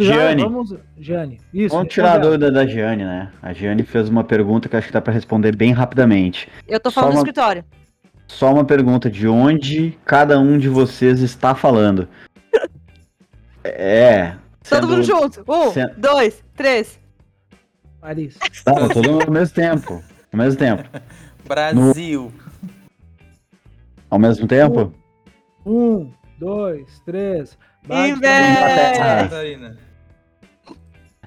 Giane. 0.00 0.42
vamos. 0.42 0.74
Jane. 0.98 1.38
Isso. 1.52 1.74
Vamos 1.76 1.92
tirar 1.92 2.12
a 2.14 2.18
dúvida 2.18 2.50
da 2.50 2.66
Giane, 2.66 3.04
né? 3.04 3.30
A 3.42 3.52
Giane 3.52 3.82
fez 3.82 4.08
uma 4.08 4.24
pergunta 4.24 4.70
que 4.70 4.74
eu 4.74 4.78
acho 4.78 4.86
que 4.86 4.92
dá 4.94 5.02
pra 5.02 5.12
responder 5.12 5.54
bem 5.54 5.72
rapidamente. 5.72 6.48
eu 6.66 6.80
tô 6.80 6.90
Só 6.90 7.00
falando 7.02 7.10
do 7.12 7.16
uma- 7.18 7.20
escritório. 7.20 7.64
Só 8.26 8.50
uma 8.50 8.64
pergunta, 8.64 9.10
de 9.10 9.28
onde 9.28 9.98
cada 10.06 10.38
um 10.40 10.56
de 10.56 10.70
vocês 10.70 11.20
está 11.20 11.54
falando? 11.54 12.08
É. 13.62 14.30
Todo 14.30 14.38
sendo- 14.62 14.88
mundo 14.88 15.02
junto. 15.02 15.44
Um, 15.46 15.70
sendo- 15.70 15.94
dois, 15.98 16.42
três. 16.56 16.98
Paris. 18.02 18.36
Não, 18.66 18.88
todo 18.88 19.12
mundo 19.12 19.24
ao 19.26 19.30
mesmo 19.30 19.54
tempo. 19.54 20.02
Ao 20.32 20.36
mesmo 20.38 20.58
tempo. 20.58 20.82
Brasil. 21.46 22.32
Ao 24.10 24.18
mesmo 24.18 24.48
tempo? 24.48 24.92
Um, 25.64 26.12
dois, 26.36 27.00
três. 27.06 27.56
Também. 27.86 28.14
Ah. 29.00 29.28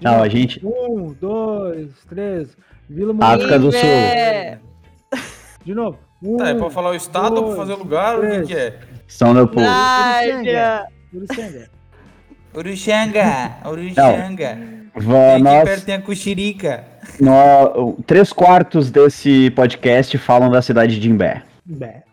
Não, 0.02 0.22
a 0.22 0.28
gente. 0.28 0.60
Um, 0.66 1.14
dois, 1.14 1.92
três. 2.10 2.58
Vila 2.90 3.16
África 3.22 3.58
do 3.58 3.72
Sul. 3.72 3.80
De 5.64 5.74
novo. 5.74 5.98
Um, 6.22 6.38
Tá, 6.38 6.50
é 6.50 6.56
pra 6.56 6.70
falar 6.70 6.90
o 6.92 6.96
estado 6.96 7.38
ou 7.38 7.48
pra 7.48 7.56
fazer 7.56 7.74
o 7.74 7.78
lugar? 7.78 8.18
O 8.18 8.22
que, 8.22 8.28
três. 8.28 8.48
que 8.48 8.56
é? 8.56 8.80
São 9.08 9.32
Leopoldo. 9.32 9.62
Nádia! 9.70 10.88
Uruçanga. 11.14 11.70
Uruxanga. 12.54 13.58
Uruxanga. 13.66 14.85
Aqui 14.96 15.44
nós, 15.44 15.64
perto 15.70 15.86
tem 15.86 15.96
a 15.96 16.02
Cuxirica. 16.02 16.84
nó- 17.20 17.94
três 18.06 18.32
quartos 18.32 18.90
desse 18.90 19.50
podcast 19.52 20.18
falam 20.18 20.50
da 20.50 20.62
cidade 20.62 21.00
de 21.00 21.10
Imbé. 21.10 21.44
Imbé. 21.68 22.04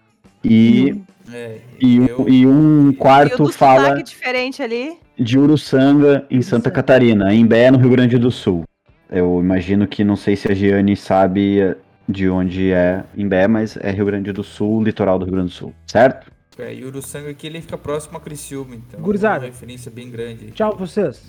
E, 0.44 1.00
É, 1.32 1.58
e, 1.80 2.00
um- 2.00 2.06
eu- 2.06 2.28
e 2.28 2.46
um 2.46 2.86
E 2.86 2.88
o 2.90 2.94
quarto 2.94 3.44
do 3.44 3.52
fala 3.52 4.02
diferente 4.02 4.62
ali. 4.62 4.98
de 5.18 5.38
Uruçanga, 5.38 6.26
em 6.30 6.42
Santa. 6.42 6.70
Catarina. 6.70 7.32
Imbé, 7.32 7.70
no 7.70 7.78
Rio 7.78 7.90
Grande 7.90 8.18
do 8.18 8.30
Sul. 8.30 8.64
Eu 9.10 9.38
imagino 9.40 9.86
que 9.86 10.02
não 10.02 10.16
sei 10.16 10.34
se 10.36 10.50
a 10.50 10.54
Giane 10.54 10.96
sabe 10.96 11.60
eh, 11.60 11.76
de 12.08 12.28
onde 12.28 12.72
é 12.72 13.04
Imbé, 13.16 13.46
mas 13.46 13.76
é 13.76 13.90
Rio 13.92 14.06
Grande 14.06 14.32
do 14.32 14.42
Sul, 14.42 14.82
litoral 14.82 15.18
do 15.18 15.24
Rio 15.24 15.34
Grande 15.34 15.50
do 15.50 15.54
Sul, 15.54 15.72
certo? 15.86 16.32
É, 16.58 16.74
e 16.74 16.84
Uruçanga 16.84 17.30
aqui 17.30 17.46
ele 17.46 17.60
fica 17.60 17.78
próximo 17.78 18.16
a 18.16 18.20
Criciúma, 18.20 18.74
então 18.74 19.00
Gurizada. 19.00 19.36
é 19.46 19.48
uma 19.48 19.52
referência 19.54 19.90
bem 19.90 20.10
grande. 20.10 20.50
Tchau 20.50 20.74
pra 20.76 20.84
vocês. 20.86 21.22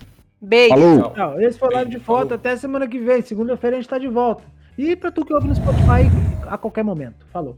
Beijo. 0.43 0.75
Falou! 0.75 1.11
Tchau. 1.11 1.41
Esse 1.41 1.57
foi 1.57 1.73
live 1.73 1.89
de 1.89 1.99
foto. 1.99 2.27
Falou. 2.27 2.33
Até 2.35 2.57
semana 2.57 2.85
que 2.85 2.99
vem. 2.99 3.21
Segunda-feira 3.21 3.77
a 3.77 3.79
gente 3.79 3.89
tá 3.89 3.97
de 3.97 4.09
volta. 4.09 4.43
E 4.77 4.95
pra 4.95 5.09
tu 5.09 5.23
que 5.23 5.33
ouve 5.33 5.47
no 5.47 5.55
Spotify 5.55 6.11
a 6.47 6.57
qualquer 6.57 6.83
momento. 6.83 7.25
Falou. 7.31 7.55